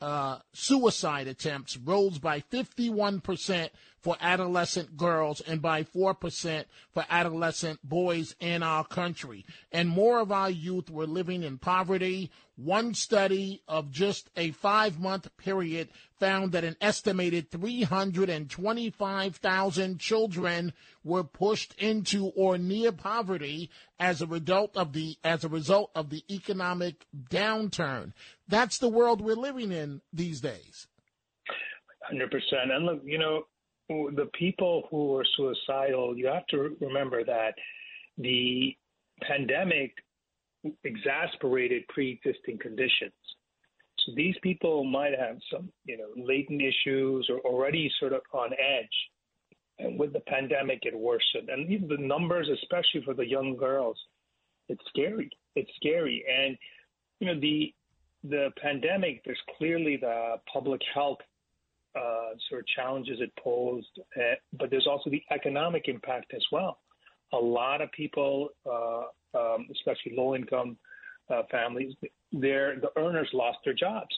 uh, 0.00 0.38
suicide 0.52 1.26
attempts 1.26 1.76
rose 1.78 2.18
by 2.18 2.40
51% 2.40 3.70
for 4.04 4.16
adolescent 4.20 4.96
girls 4.98 5.40
and 5.40 5.62
by 5.62 5.82
4% 5.82 6.64
for 6.92 7.06
adolescent 7.08 7.80
boys 7.82 8.36
in 8.38 8.62
our 8.62 8.84
country. 8.84 9.46
And 9.72 9.88
more 9.88 10.20
of 10.20 10.30
our 10.30 10.50
youth 10.50 10.90
were 10.90 11.06
living 11.06 11.42
in 11.42 11.56
poverty. 11.56 12.30
One 12.56 12.92
study 12.92 13.62
of 13.66 13.90
just 13.90 14.28
a 14.36 14.50
five 14.50 15.00
month 15.00 15.34
period 15.38 15.88
found 16.20 16.52
that 16.52 16.64
an 16.64 16.76
estimated 16.82 17.50
325,000 17.50 19.98
children 19.98 20.74
were 21.02 21.24
pushed 21.24 21.74
into 21.78 22.26
or 22.36 22.58
near 22.58 22.92
poverty 22.92 23.70
as 23.98 24.20
a 24.20 24.26
result 24.26 24.76
of 24.76 24.92
the 24.92 25.16
as 25.24 25.44
a 25.44 25.48
result 25.48 25.90
of 25.94 26.10
the 26.10 26.22
economic 26.30 27.06
downturn. 27.30 28.12
That's 28.48 28.76
the 28.76 28.90
world 28.90 29.22
we're 29.22 29.34
living 29.34 29.72
in 29.72 30.02
these 30.12 30.42
days. 30.42 30.88
Hundred 32.02 32.30
percent. 32.30 32.70
And 32.70 32.84
look, 32.84 33.00
you 33.02 33.16
know, 33.16 33.46
the 33.88 34.28
people 34.38 34.86
who 34.90 35.16
are 35.16 35.24
suicidal, 35.36 36.16
you 36.16 36.26
have 36.26 36.46
to 36.48 36.76
remember 36.80 37.24
that 37.24 37.54
the 38.18 38.76
pandemic 39.22 39.92
exasperated 40.84 41.86
pre-existing 41.88 42.58
conditions. 42.58 43.12
So 44.00 44.12
these 44.16 44.34
people 44.42 44.84
might 44.84 45.18
have 45.18 45.36
some, 45.52 45.70
you 45.84 45.96
know, 45.98 46.08
latent 46.16 46.62
issues 46.62 47.28
or 47.30 47.38
already 47.40 47.90
sort 48.00 48.12
of 48.12 48.22
on 48.32 48.52
edge. 48.52 48.86
And 49.78 49.98
with 49.98 50.12
the 50.12 50.20
pandemic, 50.20 50.80
it 50.82 50.96
worsened. 50.96 51.48
And 51.48 51.70
even 51.70 51.88
the 51.88 51.96
numbers, 51.98 52.48
especially 52.48 53.02
for 53.04 53.14
the 53.14 53.26
young 53.26 53.56
girls, 53.56 53.98
it's 54.68 54.82
scary. 54.88 55.30
It's 55.56 55.70
scary. 55.76 56.24
And 56.28 56.56
you 57.20 57.26
know, 57.26 57.40
the 57.40 57.74
the 58.22 58.50
pandemic, 58.60 59.22
there's 59.24 59.40
clearly 59.58 59.96
the 59.96 60.36
public 60.50 60.80
health 60.94 61.18
uh, 61.96 62.30
sort 62.48 62.60
of 62.60 62.66
challenges 62.66 63.18
it 63.20 63.32
posed, 63.42 63.98
uh, 64.16 64.34
but 64.58 64.70
there's 64.70 64.86
also 64.86 65.10
the 65.10 65.22
economic 65.30 65.88
impact 65.88 66.32
as 66.34 66.44
well. 66.50 66.78
A 67.32 67.36
lot 67.36 67.80
of 67.80 67.90
people, 67.92 68.50
uh, 68.66 69.04
um, 69.38 69.66
especially 69.72 70.16
low-income 70.16 70.76
uh, 71.30 71.42
families, 71.50 71.94
their 72.32 72.78
the 72.80 72.90
earners 72.96 73.28
lost 73.32 73.58
their 73.64 73.74
jobs. 73.74 74.14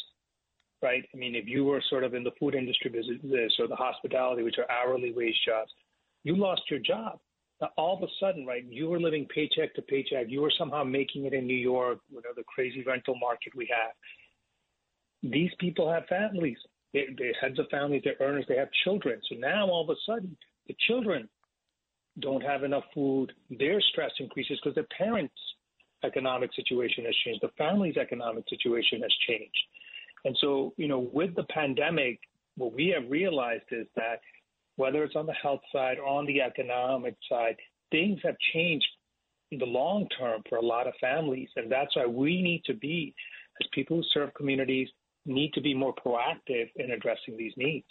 Right? 0.82 1.04
I 1.14 1.16
mean, 1.16 1.34
if 1.34 1.46
you 1.48 1.64
were 1.64 1.82
sort 1.88 2.04
of 2.04 2.12
in 2.12 2.22
the 2.22 2.32
food 2.38 2.54
industry 2.54 2.90
business 2.90 3.52
or 3.58 3.66
the 3.66 3.74
hospitality, 3.76 4.42
which 4.42 4.58
are 4.58 4.70
hourly 4.70 5.12
wage 5.12 5.40
jobs, 5.46 5.70
you 6.22 6.36
lost 6.36 6.62
your 6.70 6.80
job. 6.80 7.18
Now, 7.60 7.70
all 7.78 7.96
of 7.96 8.02
a 8.02 8.12
sudden, 8.20 8.44
right, 8.44 8.64
you 8.68 8.88
were 8.88 9.00
living 9.00 9.26
paycheck 9.34 9.74
to 9.74 9.82
paycheck. 9.82 10.26
You 10.28 10.42
were 10.42 10.52
somehow 10.58 10.84
making 10.84 11.24
it 11.24 11.32
in 11.32 11.46
New 11.46 11.56
York, 11.56 12.00
you 12.10 12.16
know, 12.16 12.30
the 12.36 12.44
crazy 12.44 12.82
rental 12.86 13.16
market 13.18 13.54
we 13.56 13.66
have. 13.74 13.92
These 15.22 15.52
people 15.58 15.90
have 15.90 16.04
families. 16.06 16.58
They, 16.96 17.08
they're 17.18 17.34
heads 17.38 17.58
of 17.58 17.66
families, 17.70 18.00
they're 18.04 18.26
earners, 18.26 18.46
they 18.48 18.56
have 18.56 18.68
children. 18.84 19.20
So 19.28 19.36
now 19.36 19.68
all 19.68 19.84
of 19.84 19.90
a 19.90 20.00
sudden, 20.06 20.34
the 20.66 20.74
children 20.86 21.28
don't 22.20 22.40
have 22.42 22.64
enough 22.64 22.84
food. 22.94 23.32
Their 23.50 23.82
stress 23.82 24.12
increases 24.18 24.58
because 24.62 24.74
their 24.74 24.88
parents' 24.96 25.34
economic 26.02 26.54
situation 26.56 27.04
has 27.04 27.14
changed. 27.22 27.42
The 27.42 27.50
family's 27.58 27.98
economic 27.98 28.44
situation 28.48 29.02
has 29.02 29.12
changed. 29.28 29.58
And 30.24 30.34
so, 30.40 30.72
you 30.78 30.88
know, 30.88 31.10
with 31.12 31.34
the 31.36 31.44
pandemic, 31.44 32.18
what 32.56 32.72
we 32.72 32.86
have 32.98 33.10
realized 33.10 33.68
is 33.70 33.86
that 33.96 34.20
whether 34.76 35.04
it's 35.04 35.16
on 35.16 35.26
the 35.26 35.34
health 35.34 35.60
side 35.70 35.98
or 35.98 36.06
on 36.06 36.24
the 36.24 36.40
economic 36.40 37.16
side, 37.28 37.56
things 37.90 38.18
have 38.24 38.36
changed 38.54 38.86
in 39.50 39.58
the 39.58 39.66
long 39.66 40.08
term 40.18 40.40
for 40.48 40.56
a 40.56 40.64
lot 40.64 40.86
of 40.86 40.94
families. 40.98 41.50
And 41.56 41.70
that's 41.70 41.94
why 41.94 42.06
we 42.06 42.40
need 42.40 42.62
to 42.64 42.74
be, 42.74 43.14
as 43.60 43.68
people 43.72 43.98
who 43.98 44.02
serve 44.14 44.32
communities, 44.32 44.88
need 45.26 45.52
to 45.54 45.60
be 45.60 45.74
more 45.74 45.94
proactive 45.94 46.70
in 46.76 46.90
addressing 46.90 47.36
these 47.36 47.52
needs. 47.56 47.86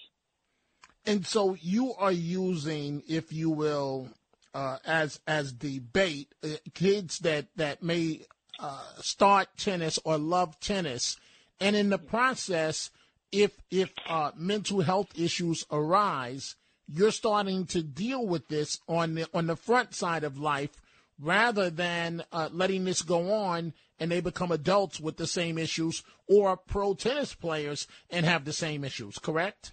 And 1.06 1.26
so 1.26 1.56
you 1.62 1.94
are 1.96 2.12
using, 2.12 3.04
if 3.08 3.32
you 3.32 3.50
will, 3.50 4.10
uh, 4.54 4.78
as 4.86 5.20
as 5.28 5.52
bait, 5.52 6.34
uh, 6.44 6.48
kids 6.74 7.20
that 7.20 7.48
that 7.58 7.84
may 7.84 8.22
uh, 8.60 8.84
start 9.02 9.50
tennis 9.58 10.00
or 10.04 10.18
love 10.18 10.60
tennis, 10.60 11.18
and 11.60 11.76
in 11.76 11.90
the 11.90 11.98
process, 11.98 12.90
if 13.32 13.52
if 13.70 13.92
uh, 14.08 14.32
mental 14.36 14.82
health 14.82 15.10
issues 15.20 15.66
arise, 15.72 16.56
you're 16.88 17.12
starting 17.12 17.66
to 17.68 17.84
deal 17.84 18.26
with 18.26 18.48
this 18.48 18.80
on 18.88 19.16
the 19.16 19.28
on 19.34 19.48
the 19.48 19.58
front 19.58 19.94
side 19.94 20.24
of 20.24 20.40
life 20.40 20.82
rather 21.20 21.70
than 21.70 22.24
uh, 22.32 22.50
letting 22.52 22.86
this 22.86 23.02
go 23.02 23.32
on 23.32 23.74
and 24.00 24.12
they 24.12 24.22
become 24.22 24.52
adults 24.52 25.00
with 25.00 25.18
the 25.18 25.28
same 25.28 25.58
issues 25.58 26.04
or 26.28 26.58
pro 26.58 26.94
tennis 26.94 27.34
players 27.34 27.88
and 28.10 28.26
have 28.26 28.46
the 28.46 28.54
same 28.54 28.84
issues 28.84 29.18
correct 29.20 29.72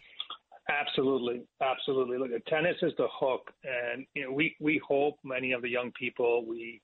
absolutely 0.69 1.43
absolutely 1.61 2.19
look 2.19 2.31
tennis 2.47 2.77
is 2.83 2.93
the 2.99 3.09
hook 3.13 3.51
and 3.65 4.07
you 4.15 4.25
know 4.25 4.33
we 4.33 4.55
we 4.61 4.81
hope 4.87 5.17
many 5.25 5.53
of 5.53 5.63
the 5.63 5.69
young 5.69 5.91
people 5.99 6.47
we 6.47 6.81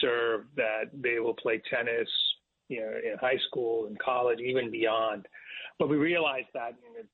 serve 0.00 0.42
that 0.56 0.84
they 0.92 1.18
will 1.18 1.34
play 1.34 1.60
tennis 1.70 2.08
you 2.68 2.80
know 2.80 2.88
in 2.88 3.16
high 3.20 3.38
school 3.48 3.86
and 3.86 3.98
college 3.98 4.38
even 4.40 4.70
beyond 4.70 5.26
but 5.78 5.88
we 5.88 5.96
realize 5.96 6.44
that 6.54 6.74
you 6.82 7.02
know, 7.02 7.08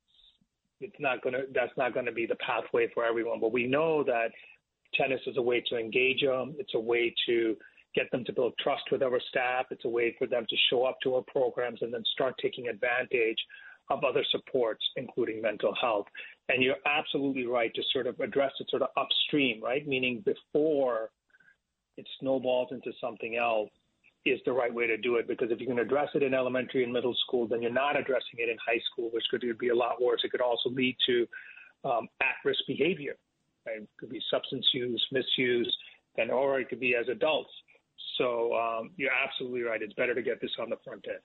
it's 0.83 0.97
not 0.99 1.23
going 1.23 1.35
to 1.35 1.43
that's 1.55 1.77
not 1.77 1.95
going 1.95 2.07
to 2.07 2.13
be 2.13 2.27
the 2.27 2.37
pathway 2.37 2.89
for 2.93 3.05
everyone. 3.05 3.41
But 3.41 3.53
we 3.53 3.67
know 3.67 4.03
that 4.05 4.31
tennis 4.95 5.21
is 5.27 5.37
a 5.37 5.43
way 5.43 5.63
to 5.71 5.79
engage 5.79 6.21
them. 6.21 6.55
It's 6.59 6.75
a 6.75 6.81
way 6.81 7.15
to 7.27 7.57
get 7.95 8.11
them 8.11 8.25
to 8.25 8.33
build 8.33 8.55
trust 8.59 8.85
with 8.91 9.03
our 9.03 9.21
staff. 9.29 9.67
It's 9.71 9.85
a 9.85 9.89
way 9.89 10.15
for 10.19 10.27
them 10.27 10.47
to 10.49 10.57
show 10.71 10.85
up 10.85 10.99
to 11.03 11.17
our 11.17 11.23
programs 11.23 11.83
and 11.83 11.93
then 11.93 12.03
start 12.13 12.35
taking 12.41 12.69
advantage 12.69 13.39
of 13.91 14.05
other 14.05 14.25
supports, 14.31 14.85
including 14.97 15.43
mental 15.43 15.75
health. 15.81 16.07
And 16.49 16.63
you're 16.63 16.77
absolutely 16.87 17.47
right 17.47 17.73
to 17.75 17.83
sort 17.93 18.07
of 18.07 18.19
address 18.21 18.53
it 18.61 18.69
sort 18.71 18.83
of 18.83 18.89
upstream, 18.97 19.63
right? 19.63 19.87
Meaning 19.87 20.25
before 20.25 21.11
it 21.97 22.07
snowballs 22.21 22.69
into 22.71 22.93
something 23.01 23.37
else 23.37 23.71
is 24.25 24.41
the 24.47 24.53
right 24.53 24.73
way 24.73 24.87
to 24.87 24.97
do 24.97 25.17
it 25.17 25.27
because 25.27 25.51
if 25.51 25.61
you 25.61 25.67
can 25.67 25.81
address 25.81 26.09
it 26.15 26.23
in 26.23 26.33
elementary 26.33 26.85
and 26.85 26.93
middle 26.93 27.15
school, 27.27 27.47
then 27.49 27.61
you're 27.61 27.73
not 27.73 27.99
addressing 27.99 28.39
it 28.39 28.49
in 28.49 28.57
high 28.65 28.81
school, 28.93 29.11
which 29.13 29.25
could 29.31 29.43
be 29.59 29.69
a 29.69 29.75
lot 29.75 30.01
worse. 30.01 30.21
It 30.25 30.31
could 30.31 30.41
also 30.41 30.71
lead 30.71 30.97
to 31.07 31.27
um, 31.85 32.09
at-risk 32.21 32.61
behavior. 32.67 33.17
Right? 33.67 33.83
It 33.83 33.89
could 33.99 34.11
be 34.11 34.21
substance 34.31 34.67
use, 34.73 35.05
misuse, 35.11 35.77
and 36.19 36.31
or 36.31 36.61
it 36.61 36.69
could 36.69 36.81
be 36.81 36.95
as 36.95 37.09
adults. 37.09 37.51
So 38.19 38.55
um, 38.55 38.91
you're 38.97 39.13
absolutely 39.13 39.63
right. 39.63 39.81
It's 39.81 39.95
better 39.95 40.15
to 40.15 40.23
get 40.23 40.41
this 40.41 40.51
on 40.61 40.71
the 40.71 40.77
front 40.85 41.07
end. 41.09 41.19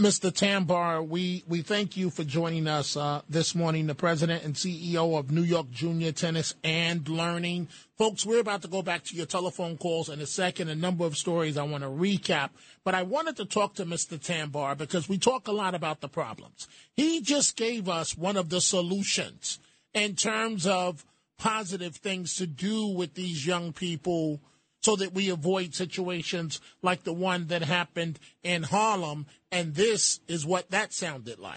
Mr. 0.00 0.32
Tambar, 0.32 1.06
we, 1.06 1.44
we 1.46 1.60
thank 1.60 1.98
you 1.98 2.08
for 2.08 2.24
joining 2.24 2.66
us 2.66 2.96
uh, 2.96 3.20
this 3.28 3.54
morning, 3.54 3.86
the 3.86 3.94
president 3.94 4.42
and 4.42 4.54
CEO 4.54 5.18
of 5.18 5.30
New 5.30 5.42
York 5.42 5.70
Junior 5.70 6.12
Tennis 6.12 6.54
and 6.64 7.06
Learning. 7.08 7.68
Folks, 7.98 8.24
we're 8.24 8.40
about 8.40 8.62
to 8.62 8.68
go 8.68 8.80
back 8.80 9.04
to 9.04 9.14
your 9.14 9.26
telephone 9.26 9.76
calls 9.76 10.08
in 10.08 10.18
a 10.20 10.26
second, 10.26 10.70
a 10.70 10.74
number 10.74 11.04
of 11.04 11.16
stories 11.18 11.58
I 11.58 11.64
want 11.64 11.84
to 11.84 11.90
recap. 11.90 12.50
But 12.84 12.94
I 12.94 13.02
wanted 13.02 13.36
to 13.36 13.44
talk 13.44 13.74
to 13.74 13.84
Mr. 13.84 14.18
Tambar 14.18 14.76
because 14.76 15.10
we 15.10 15.18
talk 15.18 15.46
a 15.46 15.52
lot 15.52 15.74
about 15.74 16.00
the 16.00 16.08
problems. 16.08 16.66
He 16.94 17.20
just 17.20 17.54
gave 17.54 17.86
us 17.86 18.16
one 18.16 18.38
of 18.38 18.48
the 18.48 18.62
solutions 18.62 19.60
in 19.92 20.16
terms 20.16 20.66
of 20.66 21.04
positive 21.38 21.96
things 21.96 22.34
to 22.36 22.46
do 22.46 22.86
with 22.86 23.12
these 23.14 23.46
young 23.46 23.72
people 23.72 24.40
so 24.82 24.96
that 24.96 25.14
we 25.14 25.30
avoid 25.30 25.74
situations 25.74 26.60
like 26.82 27.04
the 27.04 27.12
one 27.12 27.46
that 27.46 27.62
happened 27.62 28.18
in 28.42 28.64
Harlem. 28.64 29.26
And 29.50 29.74
this 29.74 30.20
is 30.26 30.44
what 30.44 30.70
that 30.70 30.92
sounded 30.92 31.38
like. 31.38 31.56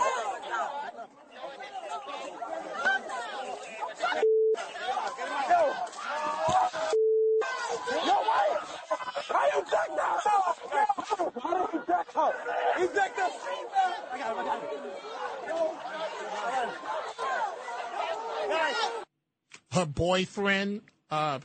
Her 19.72 19.86
boyfriend, 19.86 20.82
uh, 21.12 21.40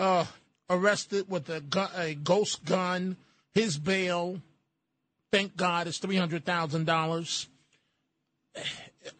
uh, 0.00 0.24
arrested 0.68 1.26
with 1.28 1.48
a, 1.50 1.60
gu- 1.60 1.94
a 1.96 2.14
ghost 2.14 2.64
gun. 2.64 3.16
His 3.54 3.78
bail, 3.78 4.40
thank 5.30 5.56
God, 5.56 5.86
is 5.86 5.98
three 5.98 6.16
hundred 6.16 6.44
thousand 6.44 6.86
dollars. 6.86 7.48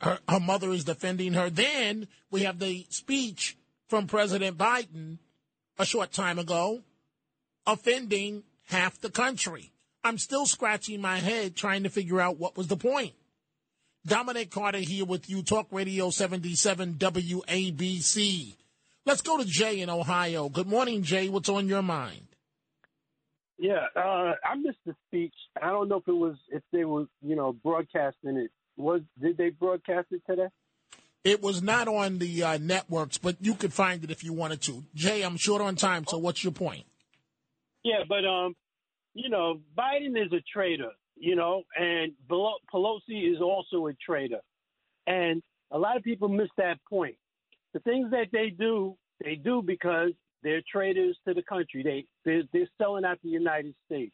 her, 0.01 0.19
her 0.29 0.41
mother 0.41 0.71
is 0.71 0.85
defending 0.85 1.35
her. 1.35 1.51
Then 1.51 2.09
we 2.31 2.43
have 2.43 2.59
the 2.59 2.87
speech 2.89 3.57
from 3.89 4.07
President 4.07 4.57
Biden 4.57 5.19
a 5.79 5.85
short 5.85 6.13
time 6.13 6.39
ago 6.39 6.81
offending 7.67 8.43
half 8.69 9.01
the 9.01 9.11
country. 9.11 9.73
I'm 10.03 10.19
still 10.19 10.47
scratching 10.47 11.01
my 11.01 11.19
head 11.19 11.57
trying 11.57 11.83
to 11.83 11.91
figure 11.91 12.21
out 12.21 12.39
what 12.39 12.57
was 12.57 12.69
the 12.69 12.77
point. 12.77 13.13
Dominic 14.07 14.51
Carter 14.51 14.79
here 14.79 15.05
with 15.05 15.29
you, 15.29 15.43
Talk 15.43 15.67
Radio 15.71 16.09
77 16.09 16.95
WABC. 16.95 18.57
Let's 19.07 19.23
go 19.23 19.39
to 19.39 19.45
Jay 19.45 19.81
in 19.81 19.89
Ohio. 19.89 20.49
Good 20.49 20.67
morning, 20.67 21.03
Jay. 21.03 21.29
What's 21.29 21.49
on 21.49 21.69
your 21.69 21.83
mind? 21.83 22.27
Yeah, 23.59 23.87
uh, 23.97 24.33
I 24.45 24.55
missed 24.57 24.79
the 24.87 24.95
speech. 25.07 25.35
I 25.61 25.69
don't 25.69 25.89
know 25.89 25.97
if 25.97 26.09
it 26.09 26.13
was 26.13 26.37
if 26.49 26.63
they 26.73 26.85
were, 26.85 27.07
you 27.21 27.37
know, 27.37 27.53
broadcasting 27.53 28.37
it. 28.37 28.51
Was 28.77 29.03
did 29.21 29.37
they 29.37 29.51
broadcast 29.51 30.09
it 30.11 30.23
today? 30.29 30.49
It 31.25 31.43
was 31.43 31.63
not 31.63 31.87
on 31.87 32.19
the 32.19 32.43
uh, 32.43 32.59
networks, 32.59 33.19
but 33.19 33.37
you 33.41 33.55
could 33.55 33.75
find 33.75 34.03
it 34.03 34.11
if 34.11 34.25
you 34.25 34.33
wanted 34.33 34.63
to. 34.63 34.85
Jay, 34.95 35.23
I'm 35.23 35.37
short 35.37 35.61
on 35.61 35.77
time, 35.77 36.07
so 36.07 36.17
what's 36.17 36.43
your 36.43 36.53
point? 36.53 36.85
Yeah, 37.85 38.05
but 38.09 38.25
um, 38.25 38.55
you 39.13 39.29
know, 39.29 39.61
Biden 39.77 40.17
is 40.17 40.33
a 40.33 40.43
traitor, 40.53 40.93
you 41.17 41.37
know, 41.37 41.65
and 41.77 42.13
Pelosi 42.31 43.31
is 43.31 43.43
also 43.43 43.89
a 43.89 43.93
traitor, 43.95 44.41
and 45.07 45.43
a 45.71 45.79
lot 45.79 45.99
of 45.99 46.03
people 46.03 46.29
miss 46.29 46.49
that 46.57 46.79
point. 46.89 47.17
The 47.73 47.81
things 47.81 48.11
that 48.11 48.27
they 48.33 48.51
do, 48.51 48.97
they 49.23 49.37
do 49.37 49.63
because 49.65 50.11
they're 50.43 50.63
traitors 50.71 51.17
to 51.27 51.35
the 51.35 51.43
country. 51.43 51.83
They 51.83 52.07
they're, 52.25 52.43
they're 52.53 52.69
selling 52.79 53.05
out 53.05 53.19
the 53.23 53.29
United 53.29 53.75
States. 53.87 54.13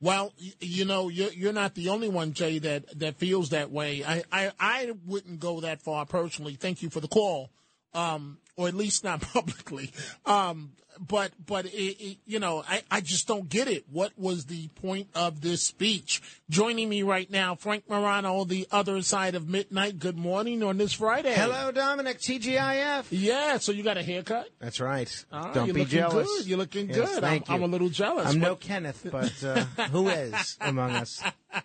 Well, 0.00 0.34
you 0.60 0.84
know, 0.84 1.08
you're, 1.08 1.32
you're 1.32 1.52
not 1.52 1.74
the 1.74 1.88
only 1.88 2.08
one, 2.10 2.34
Jay, 2.34 2.58
that, 2.58 2.98
that 2.98 3.16
feels 3.16 3.50
that 3.50 3.70
way. 3.70 4.04
I, 4.04 4.22
I, 4.30 4.52
I 4.60 4.92
wouldn't 5.06 5.40
go 5.40 5.60
that 5.60 5.80
far 5.80 6.04
personally. 6.04 6.56
Thank 6.56 6.82
you 6.82 6.90
for 6.90 7.00
the 7.00 7.08
call, 7.08 7.50
um, 7.94 8.38
or 8.56 8.68
at 8.68 8.74
least 8.74 9.04
not 9.04 9.20
publicly. 9.32 9.92
Um, 10.26 10.72
but 11.00 11.32
but 11.44 11.66
it, 11.66 11.70
it, 11.72 12.18
you 12.24 12.38
know, 12.38 12.62
I, 12.68 12.82
I 12.88 13.00
just 13.00 13.26
don't 13.26 13.48
get 13.48 13.66
it. 13.66 13.84
What 13.90 14.12
was 14.16 14.46
the 14.46 14.68
point 14.68 15.08
of 15.16 15.40
this 15.40 15.60
speech? 15.62 16.22
Joining 16.48 16.88
me 16.88 17.02
right 17.02 17.28
now, 17.28 17.56
Frank 17.56 17.90
Morano, 17.90 18.44
the 18.44 18.68
other 18.70 19.02
side 19.02 19.34
of 19.34 19.48
midnight. 19.48 19.98
Good 19.98 20.16
morning 20.16 20.62
on 20.62 20.76
this 20.76 20.92
Friday. 20.92 21.34
Hello, 21.34 21.72
Dominic, 21.72 22.20
TGIF. 22.20 23.06
Yeah, 23.10 23.58
so 23.58 23.72
you 23.72 23.82
got 23.82 23.96
a 23.96 24.04
haircut? 24.04 24.48
That's 24.60 24.78
right. 24.78 25.24
Ah, 25.32 25.50
Don't 25.52 25.66
you're 25.66 25.74
be 25.74 25.84
jealous. 25.84 26.28
good. 26.28 26.46
You're 26.46 26.58
looking 26.58 26.88
Yes, 26.88 27.12
good. 27.14 27.20
Thank 27.22 27.50
I'm, 27.50 27.58
you. 27.58 27.64
I'm 27.64 27.70
a 27.70 27.72
little 27.72 27.88
jealous. 27.88 28.28
I'm 28.28 28.38
no 28.38 28.54
Kenneth, 28.54 29.04
but 29.10 29.32
uh, 29.42 29.64
who 29.90 30.08
is 30.08 30.56
among 30.60 30.92
us? 30.92 31.20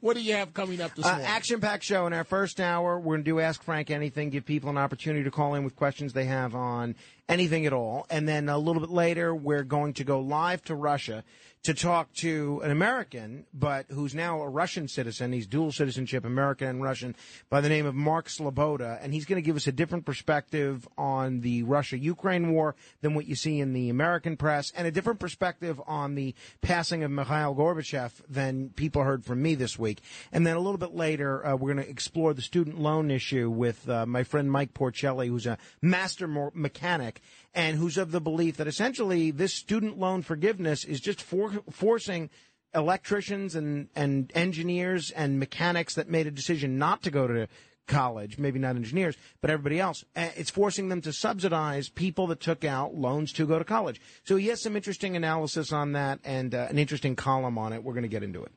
What 0.00 0.14
do 0.14 0.22
you 0.22 0.34
have 0.34 0.54
coming 0.54 0.80
up 0.80 0.94
this 0.94 1.04
Uh, 1.04 1.08
morning? 1.10 1.26
Action 1.26 1.60
packed 1.60 1.82
show 1.82 2.06
in 2.06 2.12
our 2.12 2.22
first 2.22 2.60
hour. 2.60 2.98
We're 3.00 3.14
going 3.16 3.24
to 3.24 3.30
do 3.30 3.40
Ask 3.40 3.62
Frank 3.62 3.90
Anything, 3.90 4.30
give 4.30 4.44
people 4.44 4.70
an 4.70 4.78
opportunity 4.78 5.24
to 5.24 5.30
call 5.30 5.54
in 5.54 5.64
with 5.64 5.74
questions 5.78 6.12
they 6.12 6.24
have 6.24 6.54
on 6.54 6.96
anything 7.28 7.64
at 7.64 7.72
all. 7.72 8.06
And 8.10 8.28
then 8.28 8.48
a 8.48 8.58
little 8.58 8.80
bit 8.80 8.90
later, 8.90 9.34
we're 9.34 9.62
going 9.62 9.94
to 9.94 10.04
go 10.04 10.20
live 10.20 10.62
to 10.64 10.74
Russia 10.74 11.24
to 11.64 11.74
talk 11.74 12.12
to 12.14 12.60
an 12.62 12.70
American, 12.70 13.44
but 13.52 13.86
who's 13.90 14.14
now 14.14 14.40
a 14.40 14.48
Russian 14.48 14.88
citizen. 14.88 15.32
He's 15.32 15.46
dual 15.46 15.72
citizenship, 15.72 16.24
American 16.24 16.68
and 16.68 16.82
Russian, 16.82 17.16
by 17.50 17.60
the 17.60 17.68
name 17.68 17.84
of 17.86 17.94
Mark 17.94 18.28
Sleboda. 18.28 18.98
And 19.02 19.12
he's 19.12 19.24
going 19.24 19.42
to 19.42 19.44
give 19.44 19.56
us 19.56 19.66
a 19.66 19.72
different 19.72 20.04
perspective 20.04 20.88
on 20.96 21.40
the 21.40 21.64
Russia 21.64 21.98
Ukraine 21.98 22.52
war 22.52 22.76
than 23.00 23.14
what 23.14 23.26
you 23.26 23.34
see 23.34 23.60
in 23.60 23.72
the 23.72 23.90
American 23.90 24.36
press, 24.36 24.72
and 24.76 24.86
a 24.86 24.90
different 24.90 25.20
perspective 25.20 25.80
on 25.86 26.14
the 26.14 26.34
passing 26.60 27.02
of 27.02 27.10
Mikhail 27.10 27.54
Gorbachev 27.54 28.12
than 28.28 28.70
people 28.70 29.02
heard 29.02 29.24
from 29.24 29.42
me 29.42 29.54
this 29.54 29.78
week. 29.78 30.00
And 30.32 30.46
then 30.46 30.56
a 30.56 30.60
little 30.60 30.78
bit 30.78 30.94
later, 30.94 31.44
uh, 31.44 31.56
we're 31.56 31.74
going 31.74 31.84
to 31.84 31.90
explore 31.90 32.34
the 32.34 32.42
student 32.42 32.78
loan 32.78 33.10
issue 33.10 33.50
with 33.50 33.88
uh, 33.88 34.06
my 34.06 34.22
friend 34.22 34.50
Mike 34.50 34.74
Porcelli, 34.74 35.28
who's 35.28 35.46
a 35.46 35.58
master 35.82 36.28
mechanic 36.54 37.20
and 37.54 37.78
who's 37.78 37.98
of 37.98 38.12
the 38.12 38.20
belief 38.20 38.56
that 38.56 38.66
essentially 38.66 39.30
this 39.30 39.54
student 39.54 39.98
loan 39.98 40.22
forgiveness 40.22 40.84
is 40.84 41.00
just 41.00 41.20
for- 41.20 41.62
forcing 41.70 42.30
electricians 42.74 43.54
and, 43.54 43.88
and 43.96 44.30
engineers 44.34 45.10
and 45.10 45.38
mechanics 45.38 45.94
that 45.94 46.08
made 46.08 46.26
a 46.26 46.30
decision 46.30 46.78
not 46.78 47.02
to 47.02 47.10
go 47.10 47.26
to 47.26 47.48
college, 47.86 48.38
maybe 48.38 48.58
not 48.58 48.76
engineers, 48.76 49.16
but 49.40 49.50
everybody 49.50 49.80
else. 49.80 50.04
Uh, 50.14 50.28
It's 50.36 50.50
forcing 50.50 50.90
them 50.90 51.00
to 51.00 51.12
subsidize 51.12 51.88
people 51.88 52.26
that 52.28 52.38
took 52.38 52.64
out 52.64 52.94
loans 52.94 53.32
to 53.32 53.46
go 53.46 53.58
to 53.58 53.64
college. 53.64 54.00
So 54.24 54.36
he 54.36 54.48
has 54.48 54.62
some 54.62 54.76
interesting 54.76 55.16
analysis 55.16 55.72
on 55.72 55.92
that 55.92 56.20
and 56.22 56.54
uh, 56.54 56.66
an 56.68 56.78
interesting 56.78 57.16
column 57.16 57.58
on 57.58 57.72
it. 57.72 57.82
We're 57.82 57.94
going 57.94 58.02
to 58.02 58.08
get 58.08 58.22
into 58.22 58.42
it. 58.44 58.52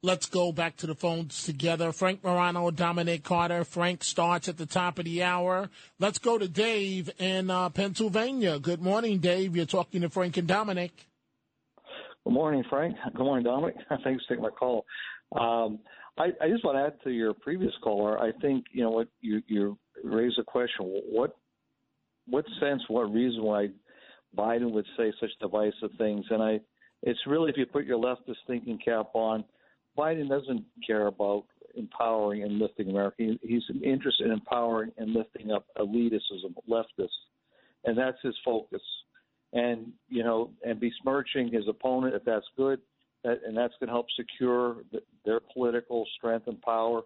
Let's 0.00 0.26
go 0.26 0.52
back 0.52 0.76
to 0.76 0.86
the 0.86 0.94
phones 0.94 1.42
together. 1.42 1.90
Frank 1.90 2.22
Morano, 2.22 2.70
Dominic 2.70 3.24
Carter. 3.24 3.64
Frank 3.64 4.04
starts 4.04 4.48
at 4.48 4.56
the 4.56 4.64
top 4.64 5.00
of 5.00 5.04
the 5.04 5.24
hour. 5.24 5.70
Let's 5.98 6.18
go 6.18 6.38
to 6.38 6.46
Dave 6.46 7.10
in 7.18 7.50
uh, 7.50 7.68
Pennsylvania. 7.70 8.60
Good 8.60 8.80
morning, 8.80 9.18
Dave. 9.18 9.56
You're 9.56 9.66
talking 9.66 10.02
to 10.02 10.08
Frank 10.08 10.36
and 10.36 10.46
Dominic. 10.46 10.92
Good 12.22 12.32
morning, 12.32 12.62
Frank. 12.70 12.94
Good 13.12 13.24
morning, 13.24 13.44
Dominic. 13.44 13.74
Thanks 14.04 14.24
for 14.24 14.34
taking 14.34 14.42
my 14.44 14.50
call. 14.50 14.86
Um, 15.32 15.80
I, 16.16 16.26
I 16.40 16.48
just 16.48 16.64
want 16.64 16.76
to 16.76 16.82
add 16.82 17.02
to 17.02 17.10
your 17.10 17.34
previous 17.34 17.72
caller. 17.82 18.20
I 18.20 18.30
think 18.40 18.66
you 18.72 18.84
know 18.84 18.90
what 18.90 19.08
you 19.20 19.42
you 19.48 19.76
raised 20.04 20.38
a 20.38 20.44
question. 20.44 21.02
What 21.10 21.36
what 22.28 22.44
sense, 22.60 22.82
what 22.86 23.12
reason 23.12 23.42
why 23.42 23.70
Biden 24.36 24.70
would 24.70 24.86
say 24.96 25.12
such 25.20 25.30
divisive 25.40 25.90
things? 25.98 26.24
And 26.30 26.40
I, 26.40 26.60
it's 27.02 27.18
really 27.26 27.50
if 27.50 27.56
you 27.56 27.66
put 27.66 27.84
your 27.84 27.98
leftist 27.98 28.36
thinking 28.46 28.78
cap 28.84 29.08
on, 29.14 29.42
Biden 29.98 30.28
doesn't 30.28 30.64
care 30.86 31.08
about 31.08 31.44
empowering 31.74 32.42
and 32.44 32.58
lifting 32.58 32.90
America. 32.90 33.36
He's 33.42 33.62
interested 33.82 34.26
in 34.26 34.32
empowering 34.32 34.92
and 34.96 35.12
lifting 35.12 35.50
up 35.50 35.66
elitism, 35.76 36.54
leftists, 36.68 37.08
and 37.84 37.98
that's 37.98 38.18
his 38.22 38.34
focus. 38.44 38.82
And 39.52 39.92
you 40.08 40.22
know, 40.22 40.50
and 40.64 40.78
besmirching 40.78 41.50
his 41.50 41.64
opponent 41.68 42.14
if 42.14 42.24
that's 42.24 42.46
good, 42.56 42.80
that, 43.24 43.40
and 43.46 43.56
that's 43.56 43.74
going 43.80 43.88
to 43.88 43.92
help 43.92 44.06
secure 44.16 44.76
th 44.90 45.02
their 45.24 45.40
political 45.54 46.06
strength 46.16 46.46
and 46.46 46.60
power, 46.60 47.02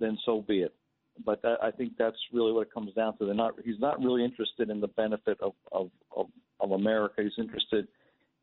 then 0.00 0.18
so 0.26 0.42
be 0.46 0.62
it. 0.62 0.74
But 1.24 1.40
that, 1.42 1.58
I 1.62 1.70
think 1.70 1.92
that's 1.98 2.16
really 2.32 2.52
what 2.52 2.62
it 2.62 2.74
comes 2.74 2.92
down 2.94 3.16
to. 3.18 3.26
They're 3.26 3.34
not. 3.34 3.54
He's 3.64 3.78
not 3.78 4.00
really 4.00 4.24
interested 4.24 4.70
in 4.70 4.80
the 4.80 4.88
benefit 4.88 5.38
of 5.40 5.52
of 5.70 5.90
of, 6.16 6.26
of 6.60 6.72
America. 6.72 7.22
He's 7.22 7.38
interested 7.38 7.86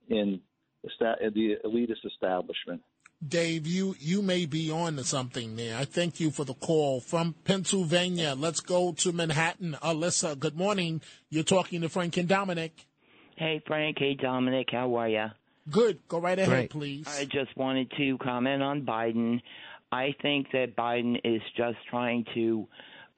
in 0.10 0.40
the 0.84 1.56
elitist 1.66 2.06
establishment. 2.06 2.82
Dave, 3.26 3.68
you, 3.68 3.96
you 4.00 4.22
may 4.22 4.46
be 4.46 4.72
on 4.72 4.96
to 4.96 5.04
something 5.04 5.58
there. 5.58 5.78
I 5.78 5.84
thank 5.84 6.22
you 6.22 6.32
for 6.32 6.46
the 6.46 6.54
call 6.54 7.02
from 7.02 7.36
Pennsylvania. 7.44 8.34
Let's 8.38 8.62
go 8.62 8.94
to 8.94 9.12
Manhattan. 9.12 9.76
Alyssa, 9.84 10.40
good 10.40 10.58
morning. 10.58 11.02
You're 11.30 11.44
talking 11.44 11.82
to 11.82 11.90
Frank 11.90 12.16
and 12.16 12.30
Dominic. 12.30 12.86
Hey, 13.36 13.62
Frank. 13.68 13.98
Hey, 14.00 14.14
Dominic. 14.16 14.68
How 14.72 14.96
are 14.96 15.10
you? 15.10 15.26
Good. 15.70 16.00
Go 16.08 16.20
right 16.20 16.40
ahead, 16.40 16.50
Great. 16.50 16.70
please. 16.70 17.08
I 17.20 17.26
just 17.26 17.56
wanted 17.58 17.92
to 17.98 18.18
comment 18.20 18.64
on 18.64 18.86
Biden. 18.86 19.42
I 19.92 20.16
think 20.22 20.48
that 20.54 20.78
Biden 20.78 21.20
is 21.24 21.42
just 21.58 21.78
trying 21.90 22.24
to 22.36 22.68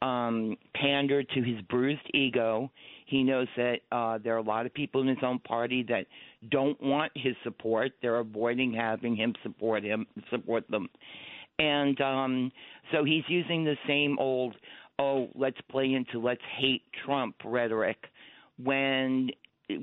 um, 0.01 0.57
pander 0.73 1.21
to 1.21 1.41
his 1.43 1.61
bruised 1.69 2.09
ego. 2.13 2.71
He 3.11 3.23
knows 3.23 3.47
that 3.57 3.79
uh, 3.91 4.19
there 4.23 4.33
are 4.33 4.37
a 4.37 4.41
lot 4.41 4.65
of 4.65 4.73
people 4.73 5.01
in 5.01 5.07
his 5.07 5.17
own 5.21 5.39
party 5.39 5.83
that 5.89 6.05
don't 6.49 6.81
want 6.81 7.11
his 7.13 7.35
support. 7.43 7.91
They're 8.01 8.19
avoiding 8.19 8.73
having 8.73 9.17
him 9.17 9.35
support 9.43 9.83
him, 9.83 10.07
support 10.29 10.63
them, 10.69 10.87
and 11.59 11.99
um, 11.99 12.51
so 12.93 13.03
he's 13.03 13.25
using 13.27 13.65
the 13.65 13.75
same 13.85 14.17
old 14.17 14.55
"oh, 14.97 15.27
let's 15.35 15.59
play 15.69 15.93
into 15.93 16.21
let's 16.21 16.41
hate 16.57 16.83
Trump" 17.05 17.35
rhetoric. 17.43 17.97
When 18.63 19.29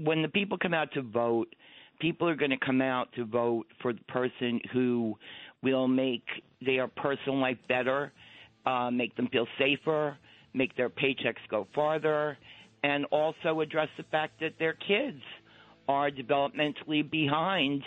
when 0.05 0.23
the 0.23 0.29
people 0.29 0.57
come 0.57 0.73
out 0.73 0.91
to 0.95 1.03
vote, 1.03 1.55
people 2.01 2.27
are 2.31 2.35
going 2.35 2.51
to 2.51 2.65
come 2.65 2.81
out 2.81 3.13
to 3.17 3.27
vote 3.27 3.67
for 3.83 3.93
the 3.93 4.01
person 4.09 4.59
who 4.73 5.15
will 5.63 5.87
make 5.87 6.25
their 6.65 6.89
personal 6.89 7.39
life 7.39 7.59
better, 7.69 8.11
uh, 8.65 8.91
make 8.91 9.15
them 9.17 9.29
feel 9.31 9.47
safer, 9.59 10.17
make 10.55 10.75
their 10.79 10.89
paychecks 10.89 11.45
go 11.51 11.67
farther, 11.75 12.39
and 12.83 13.05
also 13.07 13.61
address 13.61 13.89
the 13.97 14.03
fact 14.05 14.41
that 14.41 14.59
their 14.59 14.73
kids 14.73 15.23
are 15.89 16.11
developmentally 16.11 17.09
behind 17.09 17.83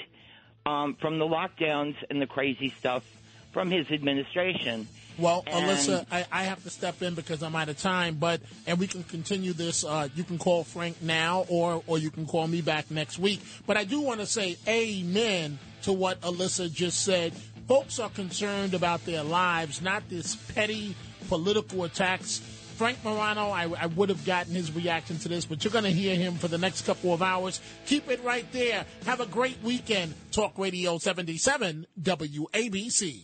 um, 0.66 0.96
from 1.00 1.20
the 1.20 1.26
lockdowns 1.26 1.96
and 2.10 2.22
the 2.22 2.28
crazy 2.28 2.74
stuff 2.80 3.04
from 3.52 3.70
his 3.70 3.89
administration. 3.92 4.88
Well, 5.18 5.44
And- 5.46 5.66
Alyssa, 5.66 6.06
I, 6.12 6.26
I 6.32 6.44
have 6.44 6.64
to 6.64 6.70
step 6.70 7.02
in 7.02 7.16
because 7.16 7.44
I'm 7.44 7.56
out 7.56 7.70
of 7.70 7.78
time, 7.78 8.16
but 8.16 8.42
and 8.66 8.80
we 8.80 8.88
can 8.88 9.04
continue 9.04 9.54
this. 9.54 9.84
Uh, 9.84 10.08
you 10.16 10.24
can 10.24 10.38
call 10.38 10.64
Frank 10.64 11.02
now, 11.02 11.46
or 11.50 11.84
or 11.86 11.98
you 11.98 12.10
can 12.10 12.26
call 12.26 12.48
me 12.48 12.62
back 12.62 12.89
next 12.89 13.20
week. 13.20 13.42
But 13.68 13.78
I 13.78 13.84
do 13.84 14.02
want 14.02 14.22
to 14.22 14.26
say 14.26 14.58
amen 14.68 15.60
to 15.84 15.94
what 15.94 16.22
Alyssa 16.22 16.72
just 16.72 17.04
said. 17.04 17.34
Folks 17.68 18.00
are 18.00 18.10
concerned 18.10 18.74
about 18.74 19.06
their 19.06 19.24
lives, 19.24 19.82
not 19.82 20.08
this 20.10 20.36
petty 20.36 20.96
political 21.28 21.84
attacks. 21.84 22.42
Frank 22.82 23.03
Morano, 23.03 23.51
I, 23.51 23.71
I 23.79 23.86
would 23.86 24.09
have 24.09 24.25
gotten 24.25 24.55
his 24.55 24.71
reaction 24.71 25.19
to 25.19 25.29
this, 25.29 25.45
but 25.45 25.63
you're 25.63 25.71
going 25.71 25.84
to 25.84 25.91
hear 25.91 26.15
him 26.15 26.34
for 26.34 26.47
the 26.47 26.57
next 26.57 26.82
couple 26.82 27.13
of 27.13 27.21
hours. 27.21 27.61
Keep 27.86 28.09
it 28.09 28.23
right 28.23 28.51
there. 28.53 28.86
Have 29.05 29.19
a 29.19 29.27
great 29.27 29.61
weekend. 29.61 30.15
Talk 30.32 30.57
Radio 30.57 30.97
77 30.97 31.86
WABC. 32.01 33.21